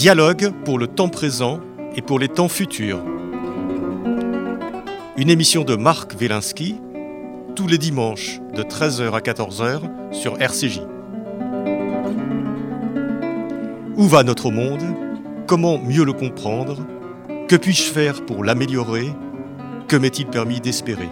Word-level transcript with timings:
Dialogue 0.00 0.54
pour 0.64 0.78
le 0.78 0.86
temps 0.86 1.10
présent 1.10 1.60
et 1.94 2.00
pour 2.00 2.18
les 2.18 2.28
temps 2.28 2.48
futurs. 2.48 3.04
Une 5.18 5.28
émission 5.28 5.62
de 5.62 5.76
Marc 5.76 6.18
Wielinski 6.18 6.80
tous 7.54 7.66
les 7.66 7.76
dimanches 7.76 8.40
de 8.56 8.62
13h 8.62 9.12
à 9.12 9.20
14h 9.20 9.82
sur 10.10 10.40
RCJ. 10.40 10.80
Où 13.98 14.04
va 14.04 14.22
notre 14.22 14.50
monde? 14.50 14.80
Comment 15.46 15.76
mieux 15.76 16.06
le 16.06 16.14
comprendre? 16.14 16.78
Que 17.46 17.56
puis-je 17.56 17.82
faire 17.82 18.24
pour 18.24 18.42
l'améliorer? 18.42 19.12
Que 19.86 19.96
m'est-il 19.96 20.28
permis 20.28 20.62
d'espérer? 20.62 21.10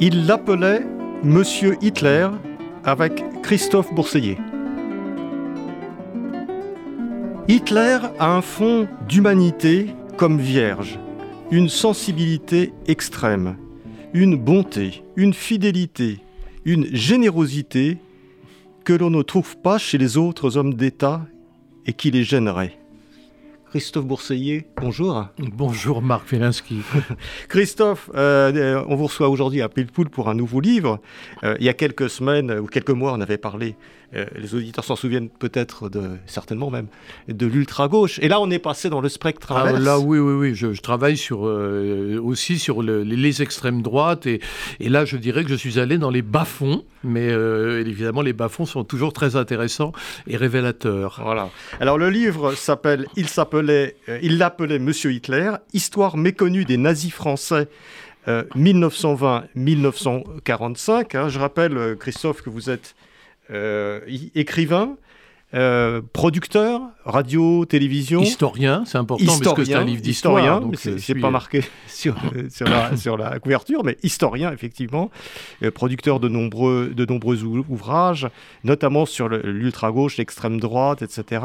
Il 0.00 0.26
l'appelait 0.26 0.84
Monsieur 1.24 1.78
Hitler 1.80 2.28
avec 2.84 3.24
Christophe 3.42 3.90
Bourseiller. 3.94 4.36
Hitler 7.48 7.98
a 8.20 8.36
un 8.36 8.40
fond 8.40 8.86
d'humanité 9.08 9.88
comme 10.16 10.38
vierge, 10.38 11.00
une 11.50 11.68
sensibilité 11.68 12.72
extrême, 12.86 13.56
une 14.14 14.36
bonté, 14.36 15.02
une 15.16 15.34
fidélité, 15.34 16.20
une 16.64 16.94
générosité 16.94 17.98
que 18.84 18.92
l'on 18.92 19.10
ne 19.10 19.22
trouve 19.22 19.56
pas 19.56 19.76
chez 19.76 19.98
les 19.98 20.16
autres 20.16 20.56
hommes 20.56 20.74
d'État 20.74 21.22
et 21.84 21.92
qui 21.92 22.12
les 22.12 22.22
gênerait. 22.22 22.78
Christophe 23.70 24.04
Bourseiller, 24.04 24.66
bonjour. 24.76 25.28
Bonjour 25.38 26.02
Marc 26.02 26.26
Felinski. 26.26 26.82
Christophe, 27.48 28.10
euh, 28.14 28.84
on 28.86 28.96
vous 28.96 29.06
reçoit 29.06 29.30
aujourd'hui 29.30 29.62
à 29.62 29.70
Pilpoul 29.70 30.10
pour 30.10 30.28
un 30.28 30.34
nouveau 30.34 30.60
livre. 30.60 31.00
Euh, 31.42 31.56
il 31.58 31.64
y 31.64 31.70
a 31.70 31.72
quelques 31.72 32.10
semaines 32.10 32.52
ou 32.52 32.66
quelques 32.66 32.90
mois, 32.90 33.14
on 33.14 33.20
avait 33.22 33.38
parlé, 33.38 33.76
euh, 34.14 34.26
les 34.36 34.54
auditeurs 34.54 34.84
s'en 34.84 34.96
souviennent 34.96 35.28
peut-être, 35.28 35.88
de, 35.88 36.10
certainement 36.26 36.70
même, 36.70 36.86
de 37.28 37.46
l'ultra-gauche. 37.46 38.18
Et 38.20 38.28
là, 38.28 38.40
on 38.40 38.50
est 38.50 38.58
passé 38.58 38.90
dans 38.90 39.00
le 39.00 39.08
spectre 39.08 39.52
ah, 39.52 39.72
là, 39.72 39.98
oui, 39.98 40.18
oui, 40.18 40.34
oui. 40.34 40.54
Je, 40.54 40.80
travaille 40.80 41.16
sur, 41.16 41.42
aussi 41.42 42.58
sur 42.58 42.82
les, 42.82 43.42
extrêmes 43.42 43.82
droites. 43.82 44.26
Et, 44.26 44.40
et, 44.80 44.88
là, 44.88 45.04
je 45.04 45.16
dirais 45.16 45.44
que 45.44 45.50
je 45.50 45.54
suis 45.54 45.78
allé 45.78 45.98
dans 45.98 46.10
les 46.10 46.22
bas-fonds. 46.22 46.84
Mais 47.04 47.28
évidemment, 47.28 48.22
les 48.22 48.32
bas-fonds 48.32 48.66
sont 48.66 48.84
toujours 48.84 49.12
très 49.12 49.34
intéressants 49.34 49.92
et 50.26 50.36
révélateurs. 50.36 51.20
Voilà. 51.22 51.50
Alors, 51.80 51.98
le 51.98 52.10
livre 52.10 52.54
s'appelle 52.54 53.06
Il 53.16 53.28
s'appelle 53.28 53.70
euh, 53.70 54.18
il 54.22 54.38
l'appelait 54.38 54.78
Monsieur 54.78 55.12
Hitler, 55.12 55.52
Histoire 55.72 56.16
méconnue 56.16 56.64
des 56.64 56.76
nazis 56.76 57.12
français 57.12 57.68
1920-1945. 58.26 61.16
Euh, 61.16 61.24
hein. 61.24 61.28
Je 61.28 61.38
rappelle, 61.38 61.76
euh, 61.76 61.94
Christophe, 61.96 62.42
que 62.42 62.50
vous 62.50 62.70
êtes 62.70 62.94
écrivain, 64.34 64.96
euh, 65.54 66.00
producteur, 66.14 66.80
radio, 67.04 67.66
télévision. 67.66 68.22
Historien, 68.22 68.84
c'est 68.86 68.96
important 68.96 69.38
parce 69.38 69.54
que 69.54 69.64
c'est 69.64 69.74
un 69.74 69.84
livre 69.84 70.00
d'histoire. 70.00 70.62
C'est 70.78 71.14
pas 71.14 71.30
marqué 71.30 71.62
sur, 71.88 72.16
sur, 72.48 72.66
la, 72.66 72.96
sur, 72.96 73.18
la, 73.18 73.38
couverture, 73.38 73.84
mais 73.84 73.98
historien, 74.02 74.50
effectivement. 74.50 75.10
Euh, 75.62 75.70
producteur 75.70 76.20
de 76.20 76.28
nombreux, 76.28 76.92
de 76.96 77.04
nombreux 77.04 77.42
ouvrages, 77.44 78.28
notamment 78.64 79.04
sur 79.04 79.28
l'ultra-gauche, 79.28 80.16
l'extrême 80.16 80.58
droite, 80.58 81.02
etc. 81.02 81.44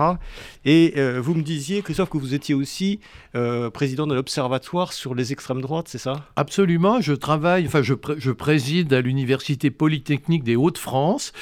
Et 0.64 0.94
euh, 0.96 1.20
vous 1.22 1.34
me 1.34 1.44
disiez, 1.44 1.82
Christophe, 1.82 2.10
que 2.10 2.18
vous 2.18 2.34
étiez 2.34 2.56
aussi 2.56 3.00
président 3.72 4.08
de 4.08 4.16
l'Observatoire 4.16 4.94
sur 4.94 5.14
les 5.14 5.32
extrêmes 5.32 5.62
droites, 5.62 5.88
c'est 5.90 6.00
ça? 6.00 6.26
Absolument. 6.36 7.02
Je 7.02 7.14
travaille, 7.14 7.68
enfin, 7.68 7.84
je, 7.84 7.94
je 8.18 8.32
préside 8.32 8.92
à 8.94 9.02
l'Université 9.02 9.70
Polytechnique 9.70 10.44
des 10.44 10.56
Hauts-de-France, 10.56 11.34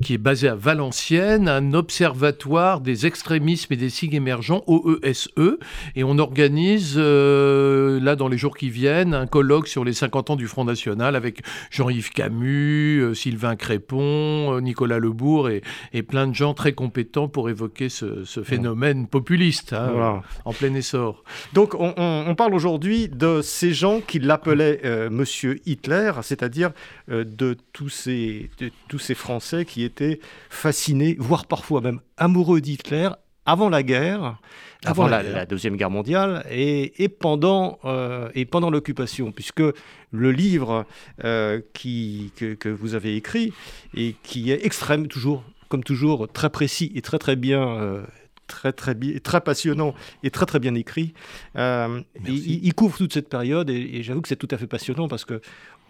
qui 0.00 0.14
est 0.14 0.18
basée 0.18 0.46
à 0.46 0.54
Valenciennes, 0.54 1.48
un 1.48 1.74
observatoire 1.74 2.01
Observatoire 2.02 2.80
des 2.80 3.06
extrémismes 3.06 3.72
et 3.74 3.76
des 3.76 3.88
signes 3.88 4.14
émergents, 4.14 4.64
OESE, 4.66 5.28
e, 5.38 5.60
et 5.94 6.02
on 6.02 6.18
organise, 6.18 6.94
euh, 6.96 8.00
là 8.00 8.16
dans 8.16 8.26
les 8.26 8.36
jours 8.36 8.56
qui 8.56 8.70
viennent, 8.70 9.14
un 9.14 9.28
colloque 9.28 9.68
sur 9.68 9.84
les 9.84 9.92
50 9.92 10.30
ans 10.30 10.34
du 10.34 10.48
Front 10.48 10.64
National 10.64 11.14
avec 11.14 11.42
Jean-Yves 11.70 12.10
Camus, 12.10 12.98
euh, 13.00 13.14
Sylvain 13.14 13.54
Crépon, 13.54 14.52
euh, 14.52 14.60
Nicolas 14.60 14.98
Lebourg 14.98 15.48
et, 15.48 15.62
et, 15.92 16.02
plein 16.02 16.26
de 16.26 16.34
gens 16.34 16.54
très 16.54 16.72
compétents 16.72 17.28
pour 17.28 17.48
évoquer 17.48 17.88
ce, 17.88 18.24
phénomène 18.42 19.06
populiste 19.06 19.72
hein, 19.72 20.22
en 20.44 20.52
plein 20.52 20.74
essor. 20.74 21.22
Donc 21.52 21.76
on, 21.78 22.34
parle 22.34 22.54
aujourd'hui 22.54 23.08
de 23.08 23.42
ces 23.42 23.72
gens 23.72 24.00
qui 24.00 24.18
l'appelaient 24.18 25.08
Monsieur 25.08 25.60
Hitler, 25.66 26.10
c'est-à-dire 26.22 26.72
de, 27.08 27.56
tous 27.72 27.90
ces, 27.90 28.50
de 28.58 28.72
tous 28.88 28.98
ces 28.98 29.14
Français 29.14 29.64
qui 29.64 29.84
étaient 29.84 30.18
fascinés, 30.50 31.14
voire 31.20 31.46
parfois 31.46 31.80
même 31.80 31.91
amoureux 32.16 32.60
d'Hitler 32.60 33.10
avant 33.44 33.68
la 33.68 33.82
guerre, 33.82 34.38
avant, 34.84 35.06
la, 35.06 35.46
Deuxième 35.46 35.76
Guerre 35.76 35.90
mondiale 35.90 36.44
et, 36.50 37.08
pendant, 37.08 37.78
euh, 37.84 38.28
et 38.34 38.44
pendant 38.44 38.70
l'occupation, 38.70 39.32
puisque 39.32 39.62
le 40.10 40.32
livre 40.32 40.86
euh, 41.24 41.60
qui, 41.72 42.32
que, 42.36 42.68
vous 42.68 42.94
avez 42.94 43.16
écrit 43.16 43.52
et 43.96 44.14
qui 44.22 44.50
est 44.50 44.64
extrême, 44.64 45.08
toujours, 45.08 45.44
comme 45.68 45.82
toujours, 45.82 46.28
très 46.32 46.50
précis 46.50 46.92
et 46.94 47.02
très 47.02 47.18
très 47.18 47.36
bien 47.36 47.66
euh, 47.68 48.02
très 48.46 48.72
très 48.72 48.94
très 49.22 49.40
passionnant 49.40 49.94
et 50.22 50.30
très 50.30 50.46
très 50.46 50.58
bien 50.58 50.74
écrit. 50.74 51.14
il, 51.56 52.74
couvre 52.74 52.96
toute 52.96 53.12
cette 53.12 53.28
période 53.28 53.70
et, 53.70 54.02
j'avoue 54.02 54.20
que 54.20 54.28
c'est 54.28 54.36
tout 54.36 54.48
à 54.50 54.58
fait 54.58 54.66
passionnant 54.66 55.08
parce 55.08 55.24
que 55.24 55.40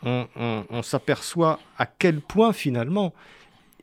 on 0.04 0.82
s'aperçoit 0.82 1.60
à 1.78 1.86
quel 1.86 2.20
point 2.20 2.52
finalement 2.52 3.14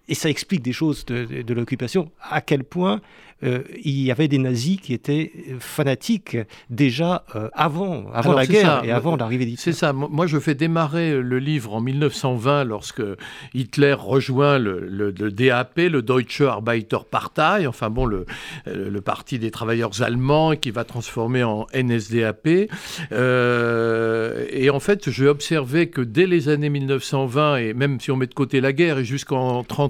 et 0.09 0.15
ça 0.15 0.29
explique 0.29 0.63
des 0.63 0.73
choses 0.73 1.05
de, 1.05 1.53
l'occupation, 1.53 2.11
à 2.21 2.41
quel 2.41 2.63
point 2.63 2.99
euh, 3.43 3.63
il 3.83 4.01
y 4.01 4.11
avait 4.11 4.27
des 4.27 4.37
nazis 4.37 4.79
qui 4.79 4.93
étaient 4.93 5.31
fanatiques 5.59 6.37
déjà 6.69 7.23
euh, 7.35 7.49
avant, 7.53 8.05
avant 8.13 8.33
la 8.33 8.45
guerre 8.45 8.83
et 8.83 8.91
avant 8.91 9.15
l'arrivée 9.15 9.45
d'Hitler. 9.45 9.61
C'est 9.61 9.77
ça. 9.77 9.93
Moi, 9.93 10.27
je 10.27 10.39
fais 10.39 10.55
démarrer 10.55 11.21
le 11.21 11.39
livre 11.39 11.73
en 11.73 11.81
1920 11.81 12.63
lorsque 12.63 13.01
Hitler 13.53 13.93
rejoint 13.93 14.57
le, 14.57 15.11
DAP, 15.11 15.77
le 15.77 16.01
Deutsche 16.01 16.41
Arbeiterpartei, 16.41 17.67
enfin 17.67 17.89
bon, 17.89 18.05
le, 18.05 18.25
le, 18.65 19.01
parti 19.01 19.39
des 19.39 19.51
travailleurs 19.51 20.01
allemands 20.01 20.55
qui 20.55 20.71
va 20.71 20.83
transformer 20.83 21.43
en 21.43 21.67
NSDAP. 21.73 22.69
Euh, 23.11 24.45
et 24.49 24.69
en 24.69 24.79
fait, 24.79 25.09
j'ai 25.09 25.27
observé 25.27 25.89
que 25.89 26.01
dès 26.01 26.25
les 26.25 26.49
années 26.49 26.69
1920, 26.69 27.57
et 27.57 27.73
même 27.73 27.99
si 27.99 28.11
on 28.11 28.17
met 28.17 28.27
de 28.27 28.33
côté 28.33 28.61
la 28.61 28.73
guerre 28.73 28.99
et 28.99 29.05
jusqu'en 29.05 29.63
30 29.63 29.89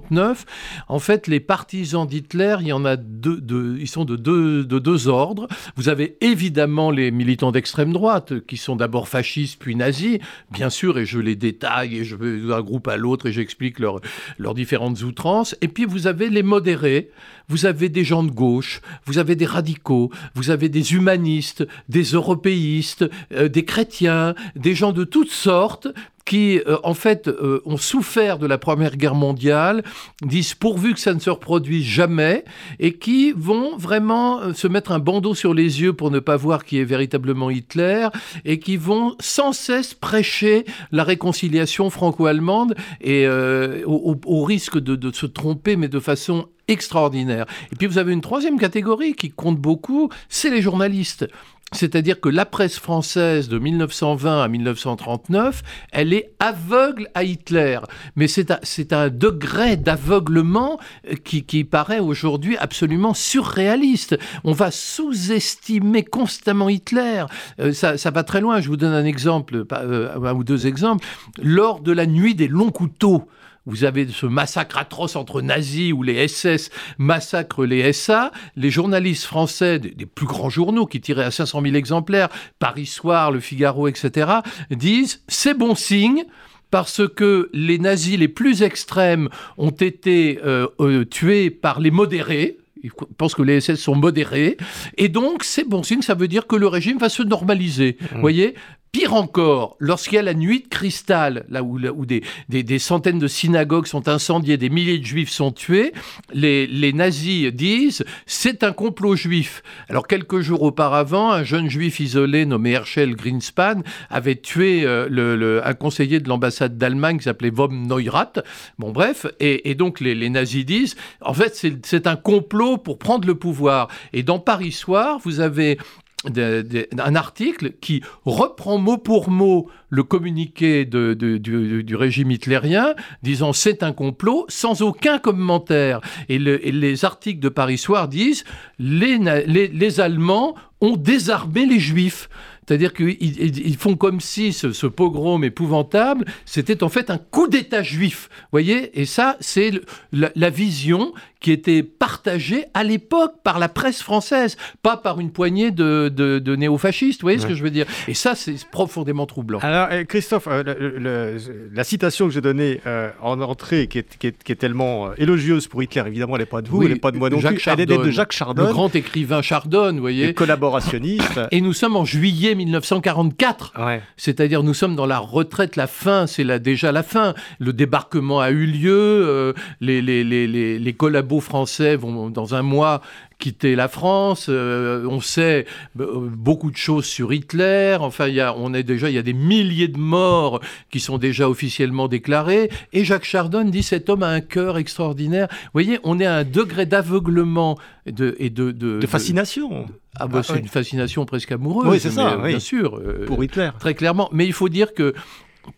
en 0.87 0.99
fait, 0.99 1.27
les 1.27 1.39
partisans 1.39 2.07
d'Hitler, 2.07 2.57
il 2.61 2.67
y 2.67 2.73
en 2.73 2.85
a 2.85 2.95
deux, 2.95 3.38
ils 3.39 3.87
sont 3.87 4.05
de 4.05 4.15
deux, 4.15 4.63
de 4.63 4.79
deux 4.79 5.07
ordres. 5.07 5.47
Vous 5.75 5.89
avez 5.89 6.17
évidemment 6.21 6.91
les 6.91 7.11
militants 7.11 7.51
d'extrême 7.51 7.93
droite, 7.93 8.45
qui 8.45 8.57
sont 8.57 8.75
d'abord 8.75 9.07
fascistes 9.07 9.59
puis 9.59 9.75
nazis, 9.75 10.19
bien 10.51 10.69
sûr, 10.69 10.97
et 10.97 11.05
je 11.05 11.19
les 11.19 11.35
détaille, 11.35 11.97
et 11.97 12.03
je 12.03 12.15
vais 12.15 12.39
d'un 12.39 12.61
groupe 12.61 12.87
à 12.87 12.97
l'autre, 12.97 13.27
et 13.27 13.31
j'explique 13.31 13.79
leurs 13.79 14.53
différentes 14.53 15.01
outrances. 15.01 15.55
Et 15.61 15.67
puis 15.67 15.85
vous 15.85 16.07
avez 16.07 16.29
les 16.29 16.43
modérés, 16.43 17.09
vous 17.47 17.65
avez 17.65 17.89
des 17.89 18.03
gens 18.03 18.23
de 18.23 18.31
gauche, 18.31 18.81
vous 19.05 19.17
avez 19.17 19.35
des 19.35 19.45
radicaux, 19.45 20.11
vous 20.35 20.51
avez 20.51 20.69
des 20.69 20.93
humanistes, 20.93 21.67
des 21.89 22.03
européistes, 22.03 23.09
euh, 23.33 23.49
des 23.49 23.65
chrétiens, 23.65 24.35
des 24.55 24.75
gens 24.75 24.91
de 24.91 25.03
toutes 25.03 25.31
sortes, 25.31 25.87
qui, 26.29 26.61
euh, 26.67 26.77
en 26.83 26.93
fait, 26.93 27.27
euh, 27.27 27.59
ont 27.65 27.77
souffert 27.77 28.37
de 28.37 28.45
la 28.45 28.59
Première 28.59 28.97
Guerre 28.97 29.15
mondiale, 29.15 29.83
disent 30.21 30.53
pourvu 30.53 30.93
que 30.93 30.99
ça 30.99 31.15
ne 31.15 31.19
se 31.19 31.31
reproduise 31.31 31.83
jamais, 31.83 32.45
et 32.79 32.93
qui 32.93 33.33
vont 33.35 33.75
vraiment 33.77 34.39
euh, 34.39 34.53
se 34.53 34.67
mettre 34.67 34.91
un 34.91 34.99
bandeau 34.99 35.33
sur 35.33 35.55
les 35.55 35.81
yeux 35.81 35.93
pour 35.93 36.11
ne 36.11 36.19
pas 36.19 36.37
voir 36.37 36.65
qui 36.65 36.77
est 36.77 36.83
véritablement 36.83 37.49
Hitler, 37.49 38.09
et 38.45 38.59
qui 38.59 38.77
vont 38.77 39.15
sans 39.19 39.53
cesse 39.53 39.95
prêcher 39.95 40.65
la 40.91 41.03
réconciliation 41.03 41.89
franco-allemande, 41.89 42.75
et 43.01 43.27
au, 43.27 44.43
risque 44.43 44.77
de, 44.77 44.95
de 44.95 45.11
se 45.11 45.25
tromper, 45.25 45.77
mais 45.77 45.87
de 45.87 45.99
façon 45.99 46.47
extraordinaire. 46.67 47.45
Et 47.71 47.75
puis 47.75 47.87
vous 47.87 47.97
avez 47.97 48.13
une 48.13 48.21
troisième 48.21 48.59
catégorie 48.59 49.13
qui 49.13 49.31
compte 49.31 49.57
beaucoup, 49.57 50.09
c'est 50.29 50.51
les 50.51 50.61
journalistes. 50.61 51.27
C'est-à-dire 51.71 52.19
que 52.19 52.29
la 52.29 52.45
presse 52.45 52.79
française 52.79 53.49
de 53.49 53.59
1920 53.59 54.43
à 54.43 54.47
1939, 54.47 55.61
elle 55.91 56.13
est 56.13 56.31
aveugle 56.39 57.09
à 57.13 57.23
Hitler. 57.23 57.79
Mais 58.15 58.27
c'est 58.27 58.93
un, 58.93 59.09
degré 59.09 59.77
d'aveuglement 59.77 60.79
euh, 61.09 61.15
qui, 61.23 61.63
paraît 61.63 61.99
aujourd'hui 61.99 62.57
absolument 62.57 63.13
surréaliste. 63.13 64.17
On 64.43 64.53
va 64.53 64.71
sous-estimer 64.71 66.03
constamment 66.03 66.69
Hitler. 66.69 67.25
Euh, 67.59 67.73
ça, 67.73 67.97
ça, 67.97 68.11
va 68.11 68.23
très 68.23 68.41
loin. 68.41 68.61
Je 68.61 68.67
vous 68.67 68.77
donne 68.77 68.93
un 68.93 69.05
exemple, 69.05 69.65
euh, 69.71 70.15
un 70.15 70.33
ou 70.33 70.43
deux 70.43 70.67
exemples. 70.67 71.05
Lors 71.41 71.81
de 71.81 71.91
la 71.91 72.05
nuit 72.05 72.35
des 72.35 72.47
longs 72.47 72.71
couteaux, 72.71 73.27
vous 73.69 73.83
avez 73.83 74.07
ce 74.07 74.25
massacre 74.25 74.77
atroce 74.77 75.15
entre 75.15 75.41
nazis 75.41 75.93
où 75.93 76.01
les 76.01 76.27
SS 76.27 76.71
massacrent 76.97 77.65
les 77.65 77.93
SA. 77.93 78.31
Les 78.55 78.71
journalistes 78.71 79.25
français 79.25 79.77
des, 79.79 80.05
plus 80.05 80.25
grands 80.25 80.49
journaux 80.49 80.87
qui 80.87 80.99
tiraient 80.99 81.25
à 81.25 81.31
500 81.31 81.61
000 81.61 81.75
exemplaires, 81.75 82.29
Paris 82.57 82.87
Soir, 82.87 83.31
Le 83.31 83.39
Figaro, 83.39 83.87
etc., 83.87 84.31
disent 84.71 85.21
c'est 85.27 85.53
bon 85.53 85.75
signe 85.75 86.25
parce 86.71 87.07
que 87.07 87.49
les 87.53 87.77
nazis 87.77 88.17
les 88.17 88.27
plus 88.27 88.63
extrêmes 88.63 89.29
ont 89.57 89.69
été 89.69 90.39
euh, 90.43 90.67
euh, 90.79 91.05
tués 91.05 91.49
par 91.51 91.79
les 91.79 91.91
modérés, 91.91 92.57
Ils 92.83 92.91
pensent 93.17 93.35
que 93.35 93.43
les 93.43 93.59
SS 93.59 93.75
sont 93.75 93.95
modérés. 93.95 94.57
Et 94.97 95.09
donc, 95.09 95.43
c'est 95.43 95.67
bon 95.67 95.83
signe, 95.83 96.01
ça 96.01 96.15
veut 96.15 96.27
dire 96.27 96.47
que 96.47 96.55
le 96.55 96.67
régime 96.67 96.97
va 96.97 97.09
se 97.09 97.23
normaliser. 97.23 97.97
Vous 97.99 98.17
mmh. 98.17 98.21
voyez 98.21 98.55
Pire 98.91 99.13
encore, 99.13 99.75
lorsqu'il 99.77 100.15
y 100.15 100.17
a 100.17 100.23
la 100.23 100.33
nuit 100.33 100.61
de 100.61 100.67
cristal, 100.67 101.45
là 101.49 101.61
où, 101.61 101.77
des, 102.07 102.79
centaines 102.79 103.19
de 103.19 103.27
synagogues 103.27 103.85
sont 103.85 104.09
incendiées, 104.09 104.57
des 104.57 104.71
milliers 104.71 104.97
de 104.97 105.05
juifs 105.05 105.29
sont 105.29 105.51
tués, 105.51 105.93
les, 106.33 106.91
nazis 106.93 107.53
disent 107.53 108.03
c'est 108.25 108.63
un 108.63 108.71
complot 108.73 109.15
juif. 109.15 109.61
Alors 109.89 110.07
quelques 110.07 110.39
jours 110.39 110.63
auparavant, 110.63 111.29
un 111.31 111.43
jeune 111.43 111.69
juif 111.69 111.99
isolé 111.99 112.47
nommé 112.47 112.71
Herschel 112.71 113.15
Greenspan 113.15 113.83
avait 114.09 114.37
tué 114.37 114.83
euh, 114.85 115.07
le, 115.07 115.61
un 115.63 115.73
conseiller 115.75 116.19
de 116.19 116.27
l'ambassade 116.27 116.79
d'Allemagne 116.79 117.19
qui 117.19 117.25
s'appelait 117.25 117.51
Vom 117.51 117.85
Neurath. 117.85 118.39
Bon 118.79 118.91
bref, 118.91 119.27
et, 119.39 119.75
donc 119.75 119.99
les, 119.99 120.29
nazis 120.31 120.65
disent 120.65 120.95
en 121.21 121.35
fait 121.35 121.63
c'est 121.83 122.07
un 122.07 122.15
complot 122.15 122.77
pour 122.77 122.97
prendre 122.97 123.27
le 123.27 123.35
pouvoir. 123.35 123.87
Et 124.13 124.23
dans 124.23 124.39
Paris 124.39 124.71
Soir, 124.71 125.19
vous 125.23 125.41
avez 125.41 125.77
un 126.25 127.15
article 127.15 127.73
qui 127.79 128.03
reprend 128.25 128.77
mot 128.77 128.97
pour 128.97 129.29
mot 129.29 129.69
le 129.89 130.03
communiqué 130.03 130.85
du, 130.85 131.95
régime 131.95 132.31
hitlérien, 132.31 132.93
disant 133.23 133.53
c'est 133.53 133.83
un 133.83 133.93
complot, 133.93 134.45
sans 134.49 134.81
aucun 134.81 135.17
commentaire. 135.19 136.01
Et, 136.27 136.37
les 136.39 137.05
articles 137.05 137.39
de 137.39 137.49
Paris 137.49 137.77
Soir 137.77 138.07
disent 138.07 138.43
les, 138.79 139.17
les 139.47 139.99
Allemands 139.99 140.55
ont 140.81 140.97
désarmé 140.97 141.65
les 141.65 141.79
Juifs. 141.79 142.29
C'est-à-dire 142.69 142.93
qu'ils 142.93 143.77
font 143.77 143.95
comme 143.95 144.21
si 144.21 144.53
ce, 144.53 144.85
pogrom 144.85 145.43
épouvantable, 145.43 146.25
c'était 146.45 146.83
en 146.83 146.89
fait 146.89 147.09
un 147.09 147.17
coup 147.17 147.47
d'État 147.47 147.81
juif. 147.81 148.29
voyez? 148.51 149.01
Et 149.01 149.05
ça, 149.05 149.37
c'est 149.39 149.71
la, 150.11 150.49
vision 150.51 151.11
qui 151.39 151.51
était 151.51 151.83
partagée 151.83 152.65
à 152.73 152.83
l'époque 152.83 153.35
par 153.43 153.59
la 153.59 153.69
presse 153.69 154.01
française, 154.01 154.57
pas 154.81 154.97
par 154.97 155.19
une 155.19 155.31
poignée 155.31 155.71
de, 155.71 156.09
de, 156.09 156.55
néo-fascistes. 156.55 157.21
Vous 157.21 157.25
voyez 157.25 157.39
ce 157.39 157.47
que 157.47 157.53
je 157.53 157.63
veux 157.63 157.69
dire 157.69 157.85
Et 158.07 158.13
ça, 158.13 158.35
c'est 158.35 158.55
profondément 158.69 159.25
troublant. 159.25 159.59
Alors, 159.59 159.87
eh, 159.91 160.05
Christophe, 160.05 160.47
euh, 160.49 161.39
la 161.73 161.83
citation 161.83 162.27
que 162.27 162.33
j'ai 162.33 162.41
donnée 162.41 162.81
euh, 162.85 163.09
en 163.21 163.39
entrée, 163.41 163.87
qui 163.87 163.99
est, 163.99 164.17
qui 164.17 164.27
est, 164.27 164.55
tellement 164.55 165.07
euh, 165.07 165.13
élogieuse 165.17 165.67
pour 165.67 165.81
Hitler, 165.81 166.03
évidemment, 166.07 166.35
elle 166.35 166.41
n'est 166.41 166.45
pas 166.45 166.61
de 166.61 166.67
vous, 166.67 166.83
elle 166.83 166.89
n'est 166.89 166.95
pas 166.95 167.11
de 167.11 167.17
moi 167.17 167.29
non 167.29 167.39
plus. 167.39 167.61
Elle 167.67 167.79
est 167.79 167.85
de 167.85 168.11
Jacques 168.11 168.33
Chardon. 168.33 168.63
Le 168.63 168.69
grand 168.69 168.93
écrivain 168.95 169.41
Chardon, 169.41 169.93
vous 169.93 169.99
voyez. 169.99 170.33
collaborationniste. 170.33 171.39
Et 171.51 171.61
nous 171.61 171.73
sommes 171.73 171.95
en 171.95 172.05
juillet 172.05 172.55
1944. 172.55 173.73
C'est-à-dire, 174.17 174.63
nous 174.63 174.73
sommes 174.73 174.95
dans 174.95 175.05
la 175.05 175.19
retraite, 175.19 175.75
la 175.75 175.87
fin, 175.87 176.27
c'est 176.27 176.49
déjà 176.59 176.91
la 176.91 177.03
fin. 177.03 177.33
Le 177.59 177.71
débarquement 177.71 178.41
a 178.41 178.51
eu 178.51 178.65
lieu, 178.65 179.53
les, 179.79 180.01
les, 180.01 180.23
les, 180.23 180.47
les, 180.79 180.93
collabos 181.29 181.41
français 181.41 181.95
vont 181.95 182.29
dans 182.29 182.55
un 182.55 182.61
mois 182.61 183.01
quitter 183.37 183.75
la 183.75 183.87
France. 183.87 184.47
Euh, 184.49 185.05
on 185.07 185.21
sait 185.21 185.65
euh, 185.99 186.27
beaucoup 186.29 186.71
de 186.71 186.77
choses 186.77 187.05
sur 187.05 187.31
Hitler. 187.31 187.97
Enfin, 187.99 188.27
il 188.27 188.35
y 188.35 188.41
a, 188.41 188.53
on 188.57 188.73
est 188.73 188.83
déjà, 188.83 189.09
il 189.09 189.15
y 189.15 189.17
a 189.17 189.21
des 189.21 189.33
milliers 189.33 189.87
de 189.87 189.97
morts 189.97 190.59
qui 190.91 190.99
sont 190.99 191.17
déjà 191.17 191.49
officiellement 191.49 192.07
déclarés. 192.07 192.69
Et 192.91 193.05
Jacques 193.05 193.23
Chardon 193.23 193.63
dit 193.63 193.83
cet 193.83 194.09
homme 194.09 194.23
a 194.23 194.29
un 194.29 194.41
cœur 194.41 194.77
extraordinaire. 194.77 195.47
Vous 195.49 195.69
voyez, 195.73 195.99
on 196.03 196.19
est 196.19 196.25
à 196.25 196.35
un 196.35 196.43
degré 196.43 196.85
d'aveuglement 196.85 197.77
de, 198.05 198.35
et 198.39 198.49
de, 198.49 198.71
de, 198.71 199.05
fascination. 199.07 199.85
Ah, 200.17 200.27
bah, 200.27 200.39
ah, 200.39 200.43
c'est 200.43 200.59
une 200.59 200.67
fascination 200.67 201.25
presque 201.25 201.51
amoureuse. 201.51 201.87
Oui, 201.87 201.99
c'est 201.99 202.11
ça, 202.11 202.37
bien 202.37 202.59
sûr. 202.59 202.97
Euh, 202.97 203.25
Pour 203.25 203.43
Hitler. 203.43 203.69
Très 203.79 203.93
clairement. 203.93 204.29
Mais 204.33 204.45
il 204.45 204.53
faut 204.53 204.69
dire 204.69 204.93
que 204.93 205.13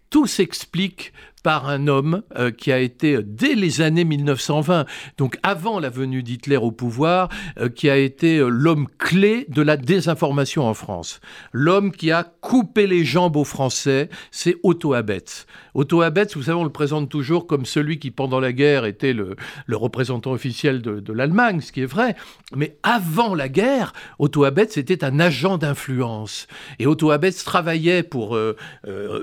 tout 0.09 0.25
s'explique 0.25 1.13
par 1.43 1.67
un 1.67 1.87
homme 1.87 2.23
euh, 2.37 2.51
qui 2.51 2.71
a 2.71 2.79
été, 2.79 3.15
euh, 3.15 3.23
dès 3.25 3.55
les 3.55 3.81
années 3.81 4.03
1920, 4.03 4.85
donc 5.17 5.37
avant 5.43 5.79
la 5.79 5.89
venue 5.89 6.23
d'Hitler 6.23 6.57
au 6.57 6.71
pouvoir, 6.71 7.29
euh, 7.59 7.69
qui 7.69 7.89
a 7.89 7.97
été 7.97 8.39
l'homme 8.39 8.87
clé 8.97 9.45
de 9.49 9.61
la 9.61 9.77
désinformation 9.77 10.63
en 10.63 10.73
France. 10.73 11.19
L'homme 11.51 11.91
qui 11.91 12.11
a 12.11 12.23
coupé 12.23 12.87
les 12.87 13.05
jambes 13.05 13.35
aux 13.35 13.43
Français, 13.43 14.09
c'est 14.31 14.57
Otto 14.63 14.93
Abetz. 14.93 15.45
Otto 15.73 16.01
Abetz, 16.01 16.35
vous 16.35 16.43
savez, 16.43 16.57
on 16.57 16.63
le 16.63 16.69
présente 16.69 17.09
toujours 17.09 17.47
comme 17.47 17.65
celui 17.65 17.99
qui, 17.99 18.11
pendant 18.11 18.39
la 18.39 18.53
guerre, 18.53 18.85
était 18.85 19.13
le, 19.13 19.35
représentant 19.71 20.31
officiel 20.31 20.81
de, 20.81 21.13
l'Allemagne, 21.13 21.61
ce 21.61 21.71
qui 21.71 21.81
est 21.81 21.85
vrai. 21.85 22.15
Mais 22.55 22.77
avant 22.83 23.35
la 23.35 23.49
guerre, 23.49 23.93
Otto 24.19 24.43
Abetz 24.43 24.77
était 24.77 25.03
un 25.03 25.19
agent 25.19 25.57
d'influence. 25.57 26.47
Et 26.79 26.87
Otto 26.87 27.11
Abetz 27.11 27.43
travaillait 27.43 28.03
pour 28.03 28.37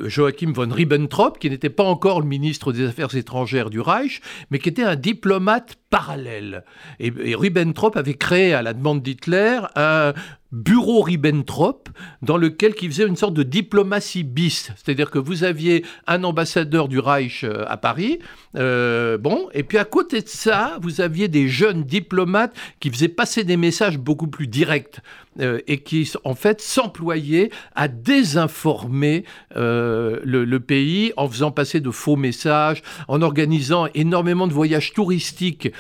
Joachim 0.05 0.53
von 0.53 0.69
Ribbentrop, 0.71 1.39
qui 1.39 1.51
n'était 1.51 1.71
pas 1.71 1.85
encore 1.85 2.21
le 2.21 2.27
ministre 2.27 2.73
des 2.73 2.87
Affaires 2.87 3.15
étrangères 3.15 3.71
du 3.71 3.81
Reich, 3.81 4.21
mais 4.51 4.59
qui 4.59 4.69
était 4.69 4.83
un 4.83 4.97
diplomate 4.97 5.77
parallèle. 5.91 6.65
Et, 7.01 7.11
Ribbentrop 7.35 7.97
avait 7.97 8.15
créé, 8.15 8.55
à 8.55 8.63
la 8.63 8.75
demande 8.75 9.03
d'Hitler, 9.03 9.61
un 9.75 10.13
bureau 10.51 11.03
Ribbentrop 11.03 11.91
dans 12.23 12.39
lequel 12.39 12.73
il 12.81 12.91
faisait 12.91 13.07
une 13.07 13.17
sorte 13.17 13.35
de 13.35 13.43
diplomatie 13.43 14.25
bis. 14.25 14.71
C'est-à-dire 14.77 15.11
que 15.11 15.19
vous 15.19 15.45
aviez 15.45 15.85
un 16.07 16.25
ambassadeur 16.25 16.89
du 16.89 16.99
Reich 16.99 17.45
euh, 17.45 17.65
à 17.69 17.77
Paris, 17.77 18.19
euh, 18.57 19.19
bon, 19.19 19.49
et 19.53 19.63
puis 19.63 19.77
à 19.77 19.85
côté 19.85 20.23
de 20.23 20.29
ça, 20.29 20.79
vous 20.81 21.01
aviez 21.01 21.29
des 21.29 21.49
jeunes 21.49 21.85
diplomates 21.85 22.55
qui 22.81 22.91
faisaient 22.91 23.09
passer 23.09 23.45
des 23.45 23.59
messages 23.59 23.99
beaucoup 23.99 24.29
plus 24.29 24.47
directs 24.47 25.01
euh, 25.41 25.61
et 25.67 25.79
qui, 25.79 26.11
en 26.25 26.35
fait, 26.35 26.63
s'employaient 26.63 27.51
à 27.75 27.89
désinformer 27.89 29.25
le, 29.55 30.59
pays 30.59 31.13
en 31.17 31.29
faisant 31.29 31.51
passer 31.51 31.81
de 31.81 31.91
faux 31.91 32.17
messages, 32.17 32.83
en 33.07 33.23
organisant 33.23 33.87
énormément 33.95 34.47
de 34.47 34.53
voyages 34.53 34.93
touristiques 34.93 35.71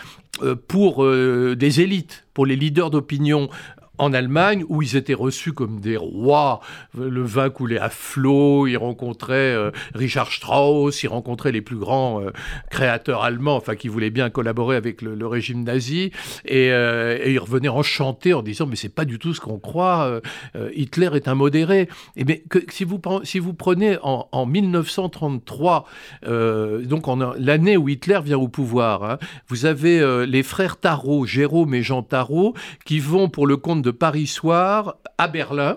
pour 0.68 1.04
des 1.04 1.80
élites, 1.80 2.26
pour 2.32 2.46
les 2.46 2.54
leaders 2.54 2.90
d'opinion 2.90 3.50
en 3.98 4.12
Allemagne, 4.12 4.64
où 4.68 4.82
ils 4.82 4.96
étaient 4.96 5.14
reçus 5.14 5.52
comme 5.52 5.80
des 5.80 5.96
rois. 5.96 6.60
Le 6.96 7.22
vin 7.22 7.50
coulait 7.50 7.78
à 7.78 7.90
flot, 7.90 8.66
ils 8.66 8.76
rencontraient 8.76 9.34
euh, 9.34 9.70
Richard 9.94 10.32
Strauss, 10.32 11.02
ils 11.02 11.08
rencontraient 11.08 11.52
les 11.52 11.60
plus 11.60 11.76
grands 11.76 12.20
euh, 12.22 12.30
créateurs 12.70 13.24
allemands, 13.24 13.56
enfin 13.56 13.74
qui 13.74 13.88
voulaient 13.88 14.10
bien 14.10 14.30
collaborer 14.30 14.76
avec 14.76 15.02
le, 15.02 15.26
régime 15.26 15.64
nazi, 15.64 16.12
euh, 16.50 17.18
et, 17.22 17.32
ils 17.32 17.38
revenaient 17.38 17.68
enchantés 17.68 18.32
en 18.32 18.42
disant 18.42 18.66
mais 18.66 18.76
c'est 18.76 18.88
pas 18.88 19.04
du 19.04 19.18
tout 19.18 19.34
ce 19.34 19.40
qu'on 19.40 19.58
croit, 19.58 20.20
Hitler 20.74 21.10
est 21.14 21.28
un 21.28 21.34
modéré. 21.34 21.88
Et 22.16 22.24
mais 22.24 22.42
que, 22.48 22.58
si 22.70 22.84
vous 22.84 23.54
prenez 23.54 23.98
en, 24.02 24.46
1933, 24.46 25.84
donc 26.24 27.04
l'année 27.38 27.76
où 27.76 27.88
Hitler 27.88 28.20
vient 28.24 28.38
au 28.38 28.48
pouvoir, 28.48 29.02
hein, 29.04 29.18
vous 29.48 29.66
avez 29.66 30.26
les 30.26 30.42
frères 30.42 30.78
Tarot, 30.78 31.26
Jérôme 31.26 31.74
et 31.74 31.82
Jean 31.82 32.02
Tarot, 32.02 32.54
qui 32.84 33.00
vont 33.00 33.28
pour 33.28 33.46
le 33.46 33.56
compte 33.56 33.82
de 33.82 33.87
Paris 33.90 34.26
Soir 34.26 34.96
à 35.18 35.28
Berlin 35.28 35.76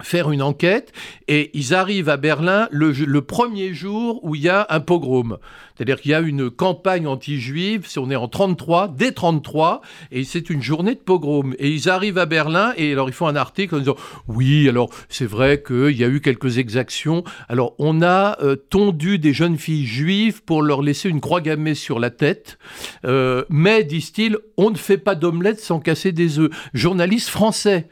faire 0.00 0.30
une 0.30 0.40
enquête 0.40 0.92
et 1.28 1.50
ils 1.52 1.74
arrivent 1.74 2.08
à 2.08 2.16
Berlin 2.16 2.66
le, 2.70 3.20
premier 3.20 3.74
jour 3.74 4.20
où 4.24 4.34
il 4.34 4.42
y 4.42 4.48
a 4.48 4.66
un 4.70 4.80
pogrom. 4.80 5.36
C'est-à-dire 5.76 6.00
qu'il 6.00 6.10
y 6.12 6.14
a 6.14 6.20
une 6.20 6.50
campagne 6.50 7.06
anti-juive, 7.06 7.86
si 7.86 7.98
on 7.98 8.10
est 8.10 8.16
en 8.16 8.28
33, 8.28 8.88
dès 8.88 9.12
33, 9.12 9.82
et 10.10 10.24
c'est 10.24 10.48
une 10.48 10.62
journée 10.62 10.94
de 10.94 11.00
pogrom. 11.00 11.54
Et 11.58 11.68
ils 11.70 11.90
arrivent 11.90 12.18
à 12.18 12.24
Berlin 12.24 12.72
et 12.76 12.92
alors 12.92 13.10
ils 13.10 13.14
font 13.14 13.26
un 13.26 13.36
article 13.36 13.74
en 13.74 13.78
disant 13.78 13.96
oui, 14.28 14.66
alors 14.68 14.88
c'est 15.10 15.26
vrai 15.26 15.62
qu'il 15.62 15.96
y 15.96 16.04
a 16.04 16.08
eu 16.08 16.20
quelques 16.20 16.56
exactions. 16.56 17.22
Alors 17.48 17.74
on 17.78 18.00
a 18.00 18.38
euh, 18.42 18.56
tondu 18.56 19.18
des 19.18 19.34
jeunes 19.34 19.58
filles 19.58 19.86
juives 19.86 20.42
pour 20.42 20.62
leur 20.62 20.80
laisser 20.80 21.10
une 21.10 21.20
croix 21.20 21.42
gammée 21.42 21.74
sur 21.74 21.98
la 21.98 22.10
tête, 22.10 22.58
euh, 23.04 23.44
mais 23.50 23.84
disent-ils, 23.84 24.38
on 24.56 24.70
ne 24.70 24.76
fait 24.76 24.98
pas 24.98 25.14
d'omelette 25.14 25.60
sans 25.60 25.80
casser 25.80 26.12
des 26.12 26.38
œufs. 26.38 26.50
Journaliste 26.72 27.28
français. 27.28 27.88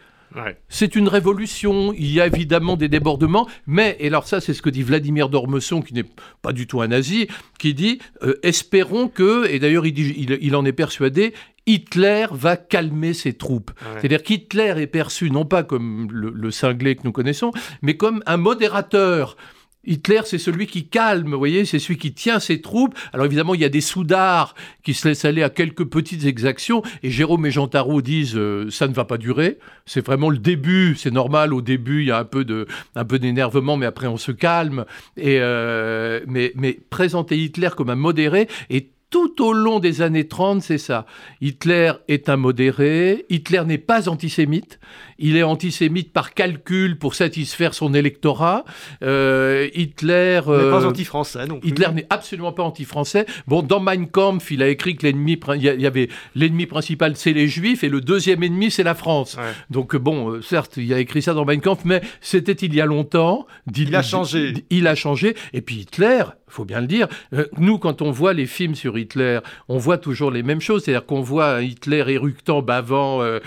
C'est 0.68 0.94
une 0.94 1.08
révolution, 1.08 1.92
il 1.92 2.12
y 2.12 2.20
a 2.20 2.26
évidemment 2.26 2.76
des 2.76 2.88
débordements, 2.88 3.48
mais, 3.66 3.96
et 3.98 4.06
alors 4.08 4.26
ça 4.26 4.40
c'est 4.40 4.54
ce 4.54 4.62
que 4.62 4.70
dit 4.70 4.82
Vladimir 4.82 5.28
Dormesson, 5.28 5.82
qui 5.82 5.94
n'est 5.94 6.06
pas 6.42 6.52
du 6.52 6.66
tout 6.66 6.80
un 6.80 6.88
nazi, 6.88 7.28
qui 7.58 7.74
dit, 7.74 7.98
euh, 8.22 8.38
espérons 8.42 9.08
que, 9.08 9.48
et 9.48 9.58
d'ailleurs 9.58 9.86
il, 9.86 9.98
il, 10.40 10.56
en 10.56 10.64
est 10.64 10.72
persuadé, 10.72 11.34
Hitler 11.66 12.26
va 12.30 12.56
calmer 12.56 13.12
ses 13.12 13.34
troupes. 13.34 13.70
C'est-à-dire 13.96 14.22
qu'Hitler 14.22 14.74
est 14.78 14.86
perçu 14.86 15.30
non 15.30 15.44
pas 15.44 15.62
comme 15.62 16.08
le 16.10 16.50
cinglé 16.50 16.96
que 16.96 17.02
nous 17.04 17.12
connaissons, 17.12 17.52
mais 17.82 17.96
comme 17.96 18.22
un 18.26 18.36
modérateur. 18.38 19.36
Hitler, 19.84 20.20
c'est 20.24 20.38
celui 20.38 20.66
qui 20.66 20.88
calme, 20.88 21.30
vous 21.30 21.38
voyez, 21.38 21.64
c'est 21.64 21.78
celui 21.78 21.96
qui 21.96 22.12
tient 22.12 22.38
ses 22.38 22.60
troupes. 22.60 22.94
Alors 23.12 23.26
évidemment, 23.26 23.54
il 23.54 23.60
y 23.60 23.64
a 23.64 23.70
des 23.70 23.80
soudards 23.80 24.54
qui 24.82 24.92
se 24.92 25.08
laissent 25.08 25.24
aller 25.24 25.42
à 25.42 25.50
quelques 25.50 25.84
petites 25.84 26.24
exactions, 26.24 26.82
et 27.02 27.10
Jérôme 27.10 27.46
et 27.46 27.50
Jean 27.50 27.66
Tarot 27.66 28.02
disent 28.02 28.36
euh, 28.36 28.68
ça 28.70 28.88
ne 28.88 28.92
va 28.92 29.04
pas 29.04 29.16
durer. 29.16 29.58
C'est 29.86 30.04
vraiment 30.04 30.28
le 30.28 30.38
début, 30.38 30.96
c'est 30.96 31.10
normal. 31.10 31.54
Au 31.54 31.62
début, 31.62 32.02
il 32.02 32.08
y 32.08 32.10
a 32.10 32.18
un 32.18 32.24
peu 32.24 32.44
de, 32.44 32.66
un 32.94 33.04
peu 33.04 33.18
d'énervement, 33.18 33.76
mais 33.76 33.86
après 33.86 34.06
on 34.06 34.18
se 34.18 34.32
calme. 34.32 34.84
Et 35.16 35.38
euh, 35.40 36.20
mais, 36.26 36.52
mais 36.56 36.78
présenter 36.90 37.38
Hitler 37.38 37.70
comme 37.76 37.90
un 37.90 37.96
modéré 37.96 38.48
et 38.68 38.90
tout 39.10 39.42
au 39.44 39.52
long 39.52 39.80
des 39.80 40.02
années 40.02 40.28
30, 40.28 40.62
c'est 40.62 40.78
ça. 40.78 41.04
Hitler 41.40 41.92
est 42.08 42.28
un 42.28 42.36
modéré, 42.36 43.26
Hitler 43.28 43.62
n'est 43.66 43.78
pas 43.78 44.08
antisémite, 44.08 44.78
il 45.18 45.36
est 45.36 45.42
antisémite 45.42 46.12
par 46.12 46.32
calcul 46.32 46.96
pour 46.96 47.14
satisfaire 47.14 47.74
son 47.74 47.92
électorat. 47.92 48.64
Euh, 49.02 49.68
Hitler... 49.74 50.40
n'est 50.46 50.70
pas 50.70 50.82
euh, 50.82 50.88
anti-français 50.88 51.46
non 51.46 51.60
Hitler 51.62 51.88
n'est 51.92 52.06
absolument 52.08 52.52
pas 52.52 52.62
anti-français. 52.62 53.26
Bon, 53.46 53.62
dans 53.62 53.80
Mein 53.80 54.06
Kampf, 54.08 54.50
il 54.50 54.62
a 54.62 54.68
écrit 54.68 54.96
que 54.96 55.06
l'ennemi, 55.06 55.38
il 55.56 55.62
y 55.62 55.86
avait 55.86 56.08
l'ennemi 56.34 56.66
principal, 56.66 57.16
c'est 57.16 57.32
les 57.32 57.48
Juifs, 57.48 57.82
et 57.82 57.88
le 57.88 58.00
deuxième 58.00 58.42
ennemi, 58.42 58.70
c'est 58.70 58.84
la 58.84 58.94
France. 58.94 59.36
Donc 59.70 59.96
bon, 59.96 60.30
euh, 60.30 60.42
certes, 60.42 60.76
il 60.76 60.92
a 60.94 61.00
écrit 61.00 61.22
ça 61.22 61.34
dans 61.34 61.44
Mein 61.44 61.60
Kampf, 61.60 61.84
mais 61.84 62.00
c'était 62.20 62.52
il 62.52 62.74
y 62.74 62.80
a 62.80 62.86
longtemps. 62.86 63.46
Il 63.74 63.94
a 63.96 64.02
changé. 64.02 64.54
Il 64.70 64.86
a 64.86 64.94
changé. 64.94 65.34
Et 65.52 65.62
puis 65.62 65.80
Hitler, 65.80 66.22
faut 66.50 66.64
bien 66.64 66.80
le 66.80 66.86
dire. 66.86 67.08
Euh, 67.32 67.46
nous, 67.58 67.78
quand 67.78 68.02
on 68.02 68.10
voit 68.10 68.32
les 68.32 68.46
films 68.46 68.74
sur 68.74 68.98
Hitler, 68.98 69.40
on 69.68 69.78
voit 69.78 69.98
toujours 69.98 70.30
les 70.30 70.42
mêmes 70.42 70.60
choses. 70.60 70.84
C'est-à-dire 70.84 71.06
qu'on 71.06 71.20
voit 71.20 71.62
Hitler 71.62 72.04
éructant, 72.08 72.62
bavant, 72.62 73.22
euh, 73.22 73.40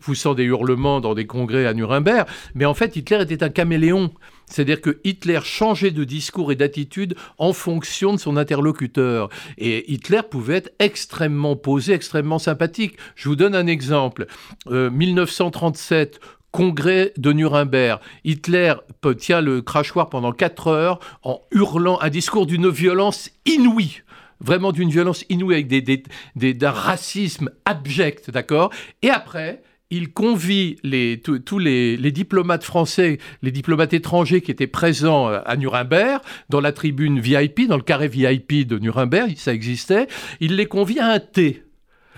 poussant 0.00 0.34
des 0.34 0.44
hurlements 0.44 1.00
dans 1.00 1.14
des 1.14 1.26
congrès 1.26 1.66
à 1.66 1.74
Nuremberg. 1.74 2.26
Mais 2.54 2.64
en 2.64 2.74
fait, 2.74 2.96
Hitler 2.96 3.22
était 3.22 3.42
un 3.42 3.50
caméléon. 3.50 4.10
C'est-à-dire 4.48 4.80
que 4.80 4.98
Hitler 5.04 5.40
changeait 5.42 5.90
de 5.90 6.04
discours 6.04 6.52
et 6.52 6.56
d'attitude 6.56 7.16
en 7.38 7.52
fonction 7.52 8.12
de 8.12 8.18
son 8.18 8.36
interlocuteur. 8.36 9.28
Et 9.58 9.92
Hitler 9.92 10.20
pouvait 10.28 10.56
être 10.56 10.72
extrêmement 10.78 11.56
posé, 11.56 11.92
extrêmement 11.92 12.38
sympathique. 12.38 12.96
Je 13.16 13.28
vous 13.28 13.36
donne 13.36 13.54
un 13.54 13.66
exemple. 13.66 14.26
1937, 14.66 16.20
euh, 16.22 16.26
congrès 16.56 17.12
de 17.18 17.34
Nuremberg. 17.34 18.00
Hitler 18.24 18.72
tient 19.18 19.42
le 19.42 19.60
crachoir 19.60 20.08
pendant 20.08 20.32
quatre 20.32 20.68
heures 20.68 21.00
en 21.22 21.42
hurlant 21.52 21.98
un 22.00 22.08
discours 22.08 22.46
d'une 22.46 22.70
violence 22.70 23.30
inouïe 23.44 24.02
vraiment 24.40 24.72
d'une 24.72 24.90
violence 24.90 25.24
inouïe, 25.30 25.54
avec 25.54 25.68
des, 25.68 26.54
d'un 26.54 26.70
racisme 26.70 27.50
abject, 27.64 28.30
d'accord? 28.30 28.70
Et 29.00 29.08
après, 29.08 29.62
il 29.88 30.12
convie 30.12 30.76
les, 30.82 31.22
tous 31.22 31.58
les, 31.58 31.96
les, 31.96 32.12
diplomates 32.12 32.64
français, 32.64 33.16
les 33.40 33.50
diplomates 33.50 33.94
étrangers 33.94 34.42
qui 34.42 34.50
étaient 34.50 34.66
présents 34.66 35.30
euh, 35.30 35.40
à 35.46 35.56
Nuremberg, 35.56 36.20
dans 36.50 36.60
la 36.60 36.72
tribune 36.72 37.18
VIP, 37.18 37.66
dans 37.66 37.78
le 37.78 37.82
carré 37.82 38.08
VIP 38.08 38.66
de 38.66 38.78
Nuremberg, 38.78 39.34
ça 39.36 39.54
existait, 39.54 40.06
il 40.40 40.56
les 40.56 40.66
convie 40.66 41.00
à 41.00 41.08
un 41.08 41.18
thé. 41.18 41.65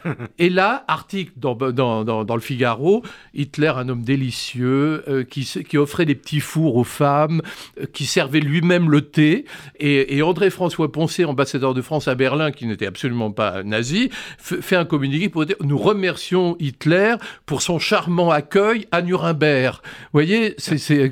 Et 0.39 0.51
là, 0.51 0.85
article 0.89 1.33
dans, 1.37 1.55
dans, 1.55 2.35
le 2.35 2.41
Figaro, 2.41 3.03
Hitler, 3.35 3.73
un 3.77 3.89
homme 3.89 4.03
délicieux, 4.03 5.05
euh, 5.09 5.25
qui, 5.25 5.45
qui, 5.69 5.79
offrait 5.79 6.05
des 6.05 6.15
petits 6.15 6.41
fours 6.41 6.77
aux 6.77 6.85
femmes, 6.85 7.43
euh, 7.81 7.87
qui 7.93 8.07
servait 8.07 8.41
lui-même 8.41 8.91
le 8.91 9.03
thé. 9.03 9.45
Et, 9.79 10.23
André-François 10.23 10.91
Poncet, 10.93 11.25
ambassadeur 11.25 11.75
de 11.75 11.83
France 11.83 12.09
à 12.09 12.15
Berlin, 12.15 12.51
qui 12.51 12.67
n'était 12.67 12.87
absolument 12.87 13.31
pas 13.31 13.63
nazi, 13.63 14.11
fait 14.39 14.77
un 14.77 14.85
communiqué 14.85 15.29
pour 15.29 15.47
dire 15.47 15.57
Nous 15.61 15.79
remercions 15.79 16.57
Hitler 16.59 17.15
pour 17.47 17.63
son 17.63 17.79
charmant 17.79 18.31
accueil 18.31 18.87
à 18.91 19.03
Nuremberg. 19.03 19.77
Vous 19.83 20.09
voyez, 20.13 20.55
c'est 20.59 21.11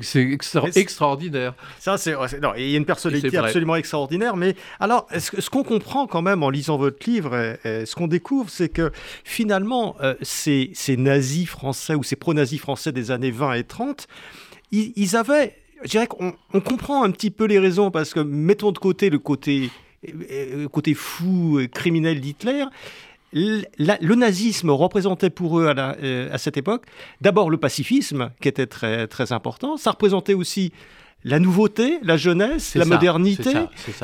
extraordinaire. 0.75 1.53
Ça, 1.79 1.97
c'est. 1.97 2.13
Il 2.57 2.69
y 2.69 2.75
a 2.75 2.77
une 2.77 2.85
personnalité 2.85 3.37
absolument 3.37 3.75
extraordinaire. 3.75 4.35
Mais 4.35 4.55
alors, 4.79 5.07
ce 5.17 5.49
qu'on 5.49 5.63
comprend 5.63 6.05
quand 6.07 6.21
même 6.21 6.43
en 6.43 6.49
lisant 6.49 6.77
votre 6.77 7.09
livre, 7.09 7.57
ce 7.63 7.95
qu'on 7.95 8.07
découvre, 8.07 8.49
c'est 8.49 8.69
que 8.77 8.91
finalement, 9.23 9.95
euh, 10.01 10.13
ces, 10.21 10.71
nazis 10.97 11.47
français 11.47 11.95
ou 11.95 12.03
ces 12.03 12.15
pro-nazis 12.15 12.59
français 12.59 12.91
des 12.91 13.09
années 13.09 13.31
20 13.31 13.53
et 13.53 13.63
30, 13.63 14.07
ils, 14.71 15.15
avaient, 15.15 15.55
je 15.83 15.89
dirais 15.89 16.05
qu'on 16.05 16.33
on 16.53 16.61
comprend 16.61 17.03
un 17.03 17.09
petit 17.09 17.31
peu 17.31 17.45
les 17.45 17.57
raisons 17.57 17.89
parce 17.89 18.13
que 18.13 18.19
mettons 18.19 18.71
de 18.71 18.77
côté 18.77 19.09
le 19.09 19.17
côté, 19.17 19.71
euh, 20.31 20.67
côté 20.67 20.93
fou, 20.93 21.59
criminel 21.73 22.21
d'Hitler. 22.21 22.65
le 23.33 24.15
nazisme 24.15 24.69
représentait 24.69 25.31
pour 25.31 25.59
eux 25.59 25.67
à, 25.67 25.95
euh, 26.03 26.29
à 26.31 26.37
cette 26.37 26.57
époque 26.57 26.85
d'abord 27.21 27.49
le 27.49 27.57
pacifisme 27.57 28.29
qui 28.41 28.47
était 28.47 28.67
très, 28.67 29.07
très 29.07 29.31
important. 29.31 29.77
Ça 29.77 29.91
représentait 29.91 30.35
aussi 30.35 30.71
la 31.27 31.39
nouveauté, 31.39 31.99
la 32.03 32.15
jeunesse, 32.15 32.75
la 32.75 32.85
modernité, 32.85 33.51